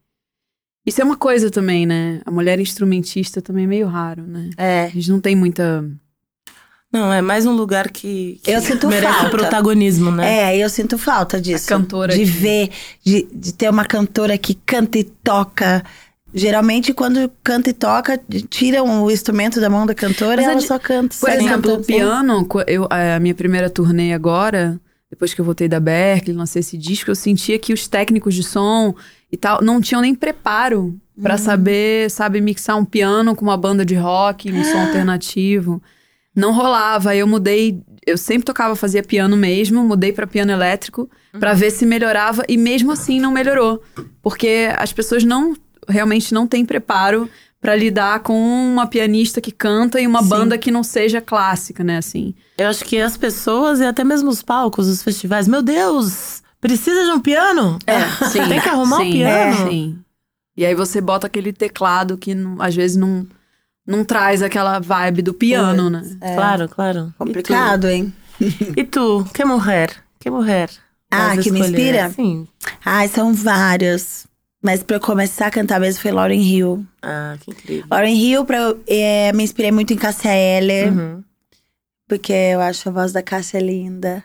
Isso 0.84 1.00
é 1.00 1.04
uma 1.04 1.16
coisa 1.16 1.50
também, 1.50 1.86
né? 1.86 2.20
A 2.26 2.30
mulher 2.30 2.58
instrumentista 2.58 3.40
também 3.40 3.64
é 3.64 3.68
meio 3.68 3.86
raro, 3.86 4.26
né? 4.26 4.50
É. 4.56 4.84
A 4.84 4.88
gente 4.88 5.10
não 5.10 5.20
tem 5.20 5.36
muita. 5.36 5.88
Não, 6.92 7.10
é 7.12 7.22
mais 7.22 7.46
um 7.46 7.52
lugar 7.52 7.88
que, 7.90 8.38
que 8.42 8.50
Eu 8.50 8.60
sinto 8.60 8.86
merece 8.86 9.12
falta. 9.12 9.30
protagonismo, 9.30 10.10
né? 10.10 10.52
É, 10.52 10.58
eu 10.62 10.68
sinto 10.68 10.98
falta 10.98 11.40
disso. 11.40 11.66
cantora 11.66 12.12
De 12.12 12.18
que- 12.20 12.24
ver, 12.26 12.70
de, 13.02 13.26
de 13.32 13.54
ter 13.54 13.70
uma 13.70 13.84
cantora 13.84 14.36
que 14.36 14.54
canta 14.54 14.98
e 14.98 15.04
toca. 15.04 15.82
Geralmente, 16.34 16.92
quando 16.94 17.30
canta 17.42 17.70
e 17.70 17.72
toca, 17.72 18.20
tiram 18.50 19.04
o 19.04 19.10
instrumento 19.10 19.60
da 19.60 19.68
mão 19.70 19.86
da 19.86 19.94
cantora 19.94 20.36
Mas 20.36 20.44
e 20.44 20.48
é 20.48 20.52
ela 20.52 20.60
de- 20.60 20.66
só 20.66 20.78
canta. 20.78 21.16
Por 21.18 21.30
exemplo, 21.30 21.74
o 21.74 21.84
piano, 21.84 22.46
eu, 22.66 22.86
a 22.90 23.18
minha 23.20 23.34
primeira 23.34 23.70
turnê 23.70 24.12
agora, 24.12 24.78
depois 25.10 25.32
que 25.34 25.40
eu 25.40 25.44
voltei 25.44 25.68
da 25.68 25.80
Berkeley, 25.80 26.36
lancei 26.36 26.60
esse 26.60 26.76
disco, 26.76 27.10
eu 27.10 27.14
sentia 27.14 27.58
que 27.58 27.72
os 27.72 27.86
técnicos 27.88 28.34
de 28.34 28.42
som 28.42 28.94
e 29.30 29.36
tal 29.36 29.62
não 29.62 29.80
tinham 29.80 30.00
nem 30.02 30.14
preparo 30.14 30.94
pra 31.22 31.36
saber, 31.38 32.10
sabe, 32.10 32.40
mixar 32.40 32.76
um 32.78 32.84
piano 32.84 33.34
com 33.36 33.44
uma 33.44 33.56
banda 33.56 33.84
de 33.84 33.94
rock, 33.94 34.50
um 34.52 34.64
som 34.64 34.78
alternativo. 34.80 35.82
Não 36.34 36.52
rolava. 36.52 37.10
Aí 37.10 37.18
eu 37.18 37.26
mudei, 37.26 37.82
eu 38.06 38.16
sempre 38.16 38.44
tocava, 38.44 38.74
fazia 38.74 39.02
piano 39.02 39.36
mesmo, 39.36 39.84
mudei 39.84 40.12
pra 40.12 40.26
piano 40.26 40.52
elétrico 40.52 41.08
pra 41.38 41.54
ver 41.54 41.70
se 41.70 41.86
melhorava 41.86 42.42
e 42.48 42.56
mesmo 42.56 42.92
assim 42.92 43.20
não 43.20 43.32
melhorou, 43.32 43.82
porque 44.22 44.68
as 44.76 44.92
pessoas 44.92 45.24
não 45.24 45.54
realmente 45.88 46.32
não 46.32 46.46
têm 46.46 46.64
preparo 46.64 47.28
pra 47.60 47.76
lidar 47.76 48.20
com 48.20 48.34
uma 48.34 48.88
pianista 48.88 49.40
que 49.40 49.52
canta 49.52 50.00
e 50.00 50.06
uma 50.06 50.22
Sim. 50.22 50.28
banda 50.28 50.58
que 50.58 50.70
não 50.70 50.82
seja 50.82 51.20
clássica, 51.20 51.84
né, 51.84 51.98
assim. 51.98 52.34
Eu 52.58 52.68
acho 52.68 52.84
que 52.84 52.98
as 53.00 53.16
pessoas 53.16 53.78
e 53.78 53.84
até 53.84 54.02
mesmo 54.02 54.28
os 54.28 54.42
palcos, 54.42 54.88
os 54.88 55.00
festivais, 55.02 55.46
meu 55.46 55.62
Deus, 55.62 56.42
precisa 56.60 57.04
de 57.04 57.10
um 57.10 57.20
piano? 57.20 57.78
É, 57.86 58.00
sim. 58.26 58.48
Tem 58.48 58.60
que 58.60 58.68
arrumar 58.68 58.96
sim, 58.96 59.08
um 59.08 59.12
piano? 59.12 59.70
Sim. 59.70 59.98
E 60.56 60.66
aí 60.66 60.74
você 60.74 61.00
bota 61.00 61.28
aquele 61.28 61.52
teclado 61.52 62.18
que 62.18 62.36
às 62.58 62.74
vezes 62.74 62.96
não, 62.96 63.26
não 63.86 64.04
traz 64.04 64.42
aquela 64.42 64.78
vibe 64.78 65.22
do 65.22 65.34
piano, 65.34 65.90
né? 65.90 66.02
Claro, 66.34 66.68
claro. 66.68 67.14
Complicado, 67.18 67.88
hein? 67.88 68.12
E 68.76 68.82
tu? 68.82 69.24
Que 69.32 69.44
mulher? 69.44 69.90
Que 70.18 70.28
mulher? 70.30 70.68
Ah, 71.10 71.36
que 71.36 71.50
me 71.50 71.60
escolher? 71.60 71.68
inspira? 71.68 72.10
Sim. 72.10 72.48
Ai, 72.84 73.06
são 73.06 73.32
várias. 73.32 74.26
Mas 74.62 74.82
pra 74.82 74.96
eu 74.96 75.00
começar 75.00 75.46
a 75.46 75.50
cantar 75.50 75.78
mesmo 75.78 76.00
foi 76.00 76.10
Lauren 76.10 76.40
Hill. 76.40 76.84
Ah, 77.02 77.36
que 77.40 77.50
incrível. 77.50 77.84
Lauren 77.90 78.14
Hill, 78.14 78.44
pra 78.44 78.58
eu, 78.58 78.82
é, 78.86 79.32
me 79.32 79.44
inspirei 79.44 79.70
muito 79.70 79.92
em 79.92 79.96
Cássia 79.96 80.34
Eller. 80.34 80.92
Uhum. 80.92 81.22
Porque 82.08 82.32
eu 82.32 82.60
acho 82.60 82.88
a 82.88 82.92
voz 82.92 83.12
da 83.12 83.22
Cássia 83.22 83.60
linda. 83.60 84.24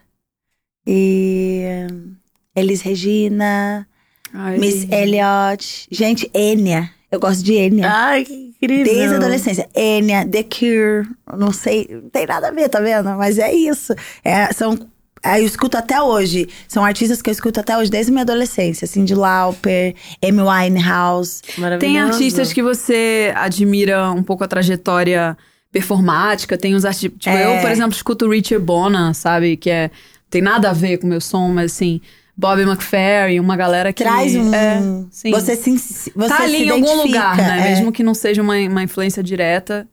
E 0.86 1.64
hum, 1.92 2.16
Elis 2.56 2.82
Regina, 2.82 3.88
Ai, 4.34 4.58
Miss 4.58 4.88
Elliot. 4.90 5.88
Gente, 5.92 6.30
Enya. 6.34 6.92
Eu 7.12 7.20
gosto 7.20 7.44
de 7.44 7.54
Enya. 7.54 7.92
Ai, 7.92 8.24
que 8.26 8.47
incrível. 8.62 8.86
Desde 8.94 9.14
a 9.16 9.18
adolescência. 9.18 9.70
Enya, 9.76 10.26
The 10.28 10.44
Cure. 10.44 11.08
Não 11.38 11.52
sei, 11.52 11.88
não 11.90 12.10
tem 12.10 12.26
nada 12.26 12.48
a 12.48 12.52
ver, 12.52 12.70
tá 12.70 12.80
vendo? 12.80 13.10
Mas 13.18 13.38
é 13.38 13.54
isso. 13.54 13.94
É, 14.24 14.52
são. 14.54 14.78
Aí 15.24 15.42
eu 15.42 15.48
escuto 15.48 15.76
até 15.78 16.02
hoje. 16.02 16.48
São 16.68 16.86
artistas 16.86 17.22
que 17.22 17.30
eu 17.30 17.32
escuto 17.32 17.60
até 17.60 17.78
hoje, 17.78 17.90
desde 17.90 18.12
minha 18.12 18.22
adolescência. 18.22 18.86
Cindy 18.88 19.16
Lauper, 19.16 19.96
Amy 20.24 20.42
Winehouse. 20.42 21.42
Maravilhoso. 21.58 21.80
Tem 21.94 22.00
artistas 22.00 22.54
que 22.54 22.62
você 22.62 23.34
admira 23.36 24.12
um 24.12 24.22
pouco 24.24 24.44
a 24.44 24.48
trajetória 24.48 25.36
performática, 25.72 26.58
tem 26.58 26.76
uns 26.76 26.86
artistas. 26.86 27.20
Tipo, 27.20 27.36
É. 27.36 27.58
eu, 27.58 27.62
por 27.62 27.70
exemplo, 27.72 27.92
escuto 27.94 28.30
Richard 28.30 28.64
Bona, 28.64 29.14
sabe? 29.14 29.58
Que 29.58 29.70
é. 29.70 29.92
Tem 30.30 30.42
nada 30.42 30.70
a 30.70 30.74
ver 30.74 30.98
com 30.98 31.08
o 31.08 31.10
meu 31.10 31.22
som, 31.22 31.50
mas 31.50 31.72
assim. 31.72 32.00
Bobby 32.38 32.62
McFerrin, 32.62 33.40
uma 33.40 33.58
galera 33.58 33.92
que. 33.92 34.04
Traz 34.04 34.36
um. 34.36 34.54
É, 34.54 34.80
sim. 35.10 35.32
Você 35.32 35.56
se, 35.56 36.12
você 36.16 36.30
tá 36.30 36.44
ali 36.44 36.58
se 36.60 36.64
em 36.66 36.70
algum 36.70 37.02
lugar, 37.02 37.36
né? 37.36 37.60
é. 37.60 37.70
Mesmo 37.70 37.92
que 37.92 38.04
não 38.04 38.14
seja 38.14 38.44
uma, 38.44 38.56
uma 38.56 38.84
influência 38.84 39.24
direta. 39.24 39.88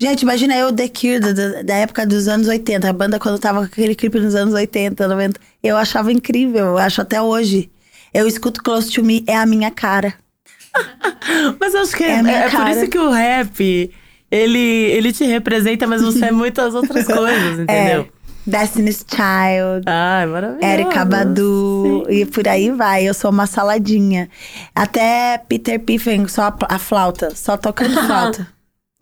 Gente, 0.00 0.22
imagina 0.22 0.56
eu, 0.56 0.72
The 0.72 0.88
Cure, 0.88 1.20
da, 1.20 1.62
da 1.62 1.74
época 1.74 2.06
dos 2.06 2.26
anos 2.26 2.48
80. 2.48 2.88
A 2.88 2.92
banda, 2.94 3.18
quando 3.18 3.38
tava 3.38 3.58
com 3.58 3.66
aquele 3.66 3.94
clipe 3.94 4.18
nos 4.18 4.34
anos 4.34 4.54
80, 4.54 5.06
90. 5.06 5.38
Eu 5.62 5.76
achava 5.76 6.10
incrível, 6.10 6.68
eu 6.68 6.78
acho 6.78 7.02
até 7.02 7.20
hoje. 7.20 7.70
Eu 8.12 8.26
escuto 8.26 8.62
Close 8.62 8.90
to 8.90 9.04
Me, 9.04 9.22
é 9.26 9.36
a 9.36 9.44
minha 9.44 9.70
cara. 9.70 10.14
Mas 11.60 11.74
acho 11.74 11.94
que 11.94 12.04
É 12.04 12.22
é, 12.22 12.46
é 12.46 12.50
por 12.50 12.68
isso 12.68 12.88
que 12.88 12.98
o 12.98 13.10
rap, 13.10 13.90
ele, 14.30 14.58
ele 14.58 15.12
te 15.12 15.24
representa, 15.24 15.86
mas 15.86 16.00
você 16.00 16.26
é 16.26 16.30
muitas 16.32 16.74
outras 16.74 17.04
coisas, 17.06 17.58
entendeu? 17.60 18.02
É. 18.02 18.19
Destiny's 18.46 19.04
Child. 19.08 19.84
Ai, 19.86 20.26
maravilhoso. 20.26 20.64
Erika 20.66 21.04
Badu 21.04 22.06
e 22.08 22.24
por 22.26 22.46
aí 22.48 22.70
vai. 22.70 23.04
Eu 23.08 23.14
sou 23.14 23.30
uma 23.30 23.46
saladinha. 23.46 24.28
Até 24.74 25.38
Peter 25.48 25.78
Piffen, 25.78 26.26
só 26.28 26.44
a, 26.48 26.56
a 26.68 26.78
flauta, 26.78 27.34
só 27.34 27.56
tocando 27.56 27.94
flauta. 28.06 28.46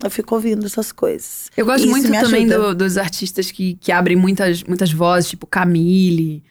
Eu 0.03 0.09
fico 0.09 0.35
ouvindo 0.35 0.65
essas 0.65 0.91
coisas. 0.91 1.49
Eu 1.57 1.65
gosto 1.65 1.81
Isso 1.83 1.89
muito 1.91 2.09
também 2.11 2.47
do- 2.47 2.73
dos 2.73 2.97
artistas 2.97 3.51
que, 3.51 3.75
que 3.75 3.91
abrem 3.91 4.15
muitas, 4.15 4.63
muitas 4.63 4.91
vozes, 4.93 5.29
tipo 5.31 5.45
Camille, 5.45 6.41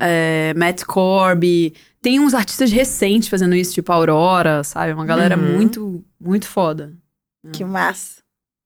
é, 0.00 0.54
Matt 0.56 0.84
Corby. 0.84 1.74
Tem 2.00 2.18
uns 2.18 2.32
artistas 2.34 2.70
recentes 2.72 3.28
fazendo 3.28 3.54
isso, 3.54 3.74
tipo 3.74 3.92
Aurora, 3.92 4.64
sabe? 4.64 4.92
Uma 4.92 5.04
galera 5.04 5.36
Uhum. 5.36 5.54
muito, 5.54 6.04
muito 6.20 6.46
foda. 6.46 6.92
Que 7.52 7.62
massa. 7.64 8.23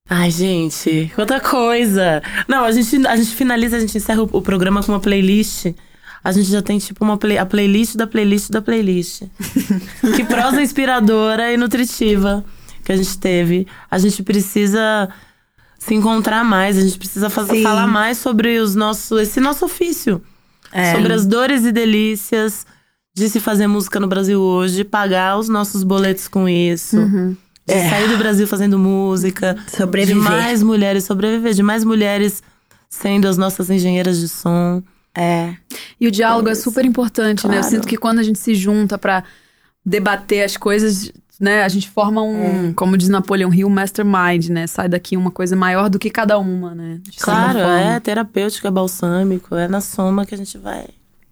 Ai, 0.09 0.31
gente, 0.31 1.11
outra 1.15 1.39
coisa. 1.39 2.21
Não, 2.47 2.63
a 2.63 2.71
gente, 2.71 3.05
a 3.05 3.15
gente 3.15 3.35
finaliza, 3.35 3.77
a 3.77 3.79
gente 3.79 3.95
encerra 3.95 4.23
o, 4.23 4.29
o 4.31 4.41
programa 4.41 4.81
com 4.81 4.91
uma 4.91 4.99
playlist. 4.99 5.67
A 6.23 6.31
gente 6.31 6.49
já 6.49 6.61
tem, 6.61 6.79
tipo, 6.79 7.03
uma 7.05 7.17
play, 7.17 7.37
a 7.37 7.45
playlist 7.45 7.95
da 7.95 8.07
playlist 8.07 8.49
da 8.49 8.61
playlist. 8.61 9.23
que 10.15 10.23
prosa 10.25 10.61
inspiradora 10.61 11.53
e 11.53 11.57
nutritiva 11.57 12.43
que 12.83 12.91
a 12.91 12.97
gente 12.97 13.17
teve. 13.19 13.67
A 13.89 13.99
gente 13.99 14.23
precisa 14.23 15.09
se 15.77 15.93
encontrar 15.93 16.43
mais, 16.43 16.77
a 16.77 16.81
gente 16.81 16.97
precisa 16.97 17.29
fazer, 17.29 17.57
Sim. 17.57 17.63
falar 17.63 17.87
mais 17.87 18.17
sobre 18.17 18.57
os 18.57 18.75
nossos, 18.75 19.21
esse 19.21 19.39
nosso 19.39 19.65
ofício. 19.65 20.21
É. 20.71 20.95
Sobre 20.95 21.13
as 21.13 21.25
dores 21.25 21.65
e 21.65 21.71
delícias 21.71 22.65
de 23.15 23.29
se 23.29 23.39
fazer 23.39 23.67
música 23.67 23.99
no 23.99 24.07
Brasil 24.07 24.41
hoje, 24.41 24.83
pagar 24.83 25.37
os 25.37 25.49
nossos 25.49 25.83
boletos 25.83 26.27
com 26.27 26.49
isso. 26.49 26.97
De 27.69 27.75
É. 27.75 27.89
sair 27.89 28.07
do 28.09 28.17
Brasil 28.17 28.47
fazendo 28.47 28.77
música. 28.79 29.55
Sobreviver. 29.67 30.21
De 30.23 30.29
mais 30.29 30.61
mulheres 30.63 31.03
sobreviver, 31.05 31.53
de 31.53 31.63
mais 31.63 31.83
mulheres 31.83 32.41
sendo 32.89 33.27
as 33.27 33.37
nossas 33.37 33.69
engenheiras 33.69 34.19
de 34.19 34.27
som. 34.27 34.81
É. 35.15 35.53
E 35.99 36.07
o 36.07 36.11
diálogo 36.11 36.49
é 36.49 36.55
super 36.55 36.83
importante, 36.85 37.47
né? 37.47 37.55
Eu 37.57 37.61
Claro. 37.61 37.75
sinto 37.75 37.87
que 37.87 37.97
quando 37.97 38.19
a 38.19 38.23
gente 38.23 38.39
se 38.39 38.55
junta 38.55 38.97
pra 38.97 39.23
debater 39.85 40.43
as 40.43 40.57
coisas, 40.57 41.11
né? 41.39 41.63
A 41.63 41.69
gente 41.69 41.89
forma 41.89 42.21
um, 42.21 42.73
como 42.73 42.97
diz 42.97 43.09
Napoleão 43.09 43.53
Hill, 43.53 43.69
mastermind, 43.69 44.49
né? 44.49 44.67
Sai 44.67 44.87
daqui 44.89 45.15
uma 45.15 45.31
coisa 45.31 45.55
maior 45.55 45.89
do 45.89 45.97
que 45.99 46.09
cada 46.09 46.37
uma, 46.37 46.73
né? 46.75 46.99
De 47.03 47.17
Claro, 47.17 47.59
é 47.59 47.99
terapêutico, 47.99 48.67
é 48.67 48.71
balsâmico, 48.71 49.55
é 49.55 49.67
na 49.67 49.81
soma 49.81 50.25
que 50.25 50.33
a 50.35 50.37
gente 50.37 50.57
vai 50.57 50.85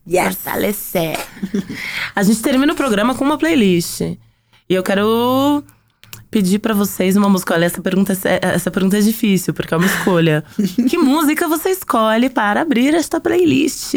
Yes. 0.09 0.35
fortalecer. 0.35 1.17
a 2.15 2.23
gente 2.23 2.41
termina 2.41 2.71
o 2.73 2.75
programa 2.75 3.13
com 3.15 3.25
uma 3.25 3.37
playlist. 3.37 4.01
E 4.01 4.17
eu 4.69 4.83
quero 4.83 5.63
pedir 6.29 6.59
pra 6.59 6.73
vocês 6.73 7.15
uma 7.15 7.29
música. 7.29 7.53
Olha, 7.53 7.65
essa 7.65 7.81
pergunta, 7.81 8.13
é- 8.25 8.39
essa 8.41 8.69
pergunta 8.71 8.97
é 8.97 9.01
difícil, 9.01 9.53
porque 9.53 9.73
é 9.73 9.77
uma 9.77 9.85
escolha. 9.85 10.43
que 10.89 10.97
música 10.97 11.47
você 11.47 11.69
escolhe 11.69 12.29
para 12.29 12.61
abrir 12.61 12.93
esta 12.93 13.19
playlist 13.19 13.93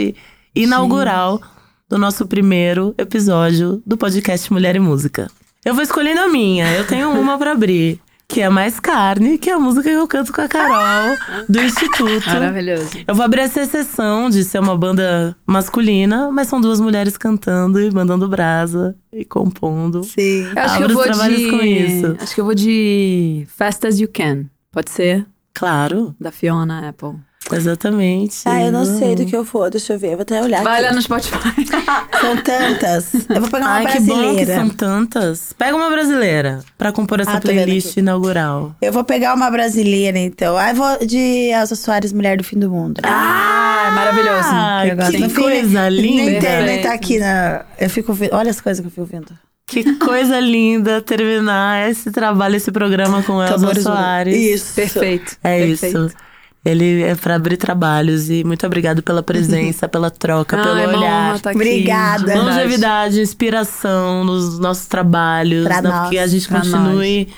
inaugural 0.54 1.40
do 1.88 1.98
nosso 1.98 2.26
primeiro 2.26 2.94
episódio 2.98 3.82
do 3.86 3.96
podcast 3.96 4.52
Mulher 4.52 4.76
e 4.76 4.80
Música? 4.80 5.30
Eu 5.64 5.74
vou 5.74 5.82
escolhendo 5.82 6.20
a 6.20 6.28
minha. 6.28 6.72
Eu 6.72 6.86
tenho 6.86 7.10
uma 7.10 7.36
pra 7.36 7.52
abrir. 7.52 8.00
Que 8.30 8.42
é 8.42 8.48
Mais 8.48 8.78
Carne, 8.78 9.36
que 9.38 9.50
é 9.50 9.54
a 9.54 9.58
música 9.58 9.90
que 9.90 9.96
eu 9.96 10.06
canto 10.06 10.32
com 10.32 10.40
a 10.40 10.46
Carol, 10.46 11.16
do 11.48 11.60
Instituto. 11.60 12.28
Maravilhoso. 12.28 12.88
Eu 13.04 13.12
vou 13.12 13.24
abrir 13.24 13.40
essa 13.40 13.60
exceção 13.62 14.30
de 14.30 14.44
ser 14.44 14.60
uma 14.60 14.76
banda 14.78 15.36
masculina, 15.44 16.30
mas 16.30 16.46
são 16.46 16.60
duas 16.60 16.78
mulheres 16.78 17.18
cantando 17.18 17.80
e 17.80 17.90
mandando 17.90 18.28
brasa 18.28 18.94
e 19.12 19.24
compondo. 19.24 20.04
Sim. 20.04 20.44
Eu 20.54 20.62
acho 20.62 20.76
que 20.76 20.82
eu 20.84 20.88
vou 20.90 21.02
trabalhos 21.02 21.40
de. 21.40 21.50
com 21.50 21.56
isso. 21.56 22.16
Acho 22.20 22.34
que 22.36 22.40
eu 22.40 22.44
vou 22.44 22.54
de 22.54 23.46
Fast 23.48 23.84
as 23.84 23.98
You 23.98 24.08
Can. 24.08 24.44
Pode 24.70 24.90
ser? 24.90 25.26
Claro, 25.52 26.14
Da 26.20 26.30
Fiona 26.30 26.88
Apple. 26.88 27.16
Exatamente. 27.56 28.38
Ah, 28.44 28.62
eu 28.62 28.72
não 28.72 28.84
sei 28.84 29.14
do 29.14 29.24
que 29.26 29.34
eu 29.36 29.44
vou. 29.44 29.68
Deixa 29.70 29.92
eu 29.94 29.98
ver. 29.98 30.08
Eu 30.08 30.16
vou 30.16 30.22
até 30.22 30.42
olhar 30.42 30.62
Vai 30.62 30.76
aqui. 30.80 30.84
lá 30.88 30.92
no 30.94 31.02
Spotify. 31.02 31.38
São 32.20 32.36
tantas. 32.42 33.14
Eu 33.28 33.40
vou 33.40 33.50
pegar 33.50 33.64
uma 33.66 33.70
Ai, 33.74 33.86
que 33.86 34.00
bom 34.00 34.14
que 34.14 34.20
brasileira. 34.20 34.54
são 34.56 34.68
tantas. 34.70 35.52
Pega 35.56 35.76
uma 35.76 35.90
brasileira 35.90 36.60
pra 36.76 36.92
compor 36.92 37.20
essa 37.20 37.36
Ah, 37.36 37.40
playlist 37.40 37.96
inaugural. 37.96 38.74
Eu 38.80 38.92
vou 38.92 39.04
pegar 39.04 39.34
uma 39.34 39.50
brasileira, 39.50 40.18
então. 40.18 40.56
Ah, 40.56 40.70
eu 40.70 40.74
vou 40.76 41.06
de 41.06 41.50
Elza 41.50 41.74
Soares, 41.76 42.12
Mulher 42.12 42.36
do 42.36 42.44
Fim 42.44 42.58
do 42.58 42.70
Mundo. 42.70 43.00
Ah, 43.04 43.86
é 43.88 43.90
maravilhoso. 43.94 44.48
Ah, 44.50 44.82
gosto. 44.96 45.12
que 45.12 45.18
No 45.18 45.30
fim, 45.30 45.40
coisa 45.42 45.90
Nem 45.90 46.00
linda. 46.30 46.40
tem, 46.40 46.62
nem 46.66 46.82
tá 46.82 46.92
aqui 46.92 47.18
na. 47.18 47.64
Eu 47.78 47.88
fico. 47.90 48.16
Olha 48.32 48.50
as 48.50 48.60
coisas 48.60 48.80
que 48.80 48.86
eu 48.86 48.90
fico 48.90 49.06
vendo. 49.06 49.32
Que 49.66 49.94
coisa 49.98 50.40
linda 50.40 51.00
terminar 51.00 51.88
esse 51.88 52.10
trabalho, 52.10 52.56
esse 52.56 52.72
programa 52.72 53.22
com 53.22 53.40
Elza 53.44 53.80
Soares. 53.80 54.36
Isso. 54.36 54.74
Perfeito. 54.74 55.36
É 55.44 55.58
perfeito. 55.64 56.06
isso. 56.06 56.16
Ele 56.64 57.02
é 57.02 57.14
pra 57.14 57.36
abrir 57.36 57.56
trabalhos 57.56 58.28
e 58.28 58.44
muito 58.44 58.66
obrigado 58.66 59.02
pela 59.02 59.22
presença, 59.22 59.88
pela 59.88 60.10
troca, 60.10 60.56
Ah, 60.60 60.62
pelo 60.62 60.78
é 60.78 60.88
olhar. 60.88 61.34
aqui. 61.36 61.48
Obrigada. 61.54 62.38
Longevidade, 62.38 63.20
inspiração 63.20 64.24
nos 64.24 64.58
nossos 64.58 64.86
trabalhos, 64.86 65.64
Pra 65.64 65.80
né? 65.80 65.88
nós, 65.88 66.10
que 66.10 66.18
a 66.18 66.26
gente 66.26 66.46
continue 66.48 67.28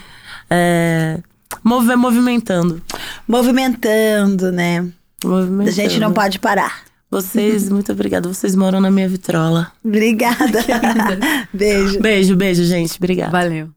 é, 0.51 1.21
move- 1.63 1.95
movimentando. 1.97 2.83
Movimentando, 3.29 4.51
né? 4.51 4.87
movimentando. 5.25 5.69
A 5.69 5.73
gente 5.73 6.01
não 6.01 6.13
pode 6.13 6.39
parar. 6.41 6.81
Vocês, 7.11 7.69
muito 7.69 7.93
obrigada. 7.93 8.27
Vocês 8.27 8.57
moram 8.57 8.81
na 8.81 8.91
minha 8.91 9.09
vitrola. 9.09 9.71
Obrigada. 9.85 10.65
Beijo. 11.53 12.01
Beijo, 12.01 12.35
beijo, 12.35 12.65
gente. 12.65 12.97
Obrigada. 12.97 13.31
Valeu. 13.31 13.69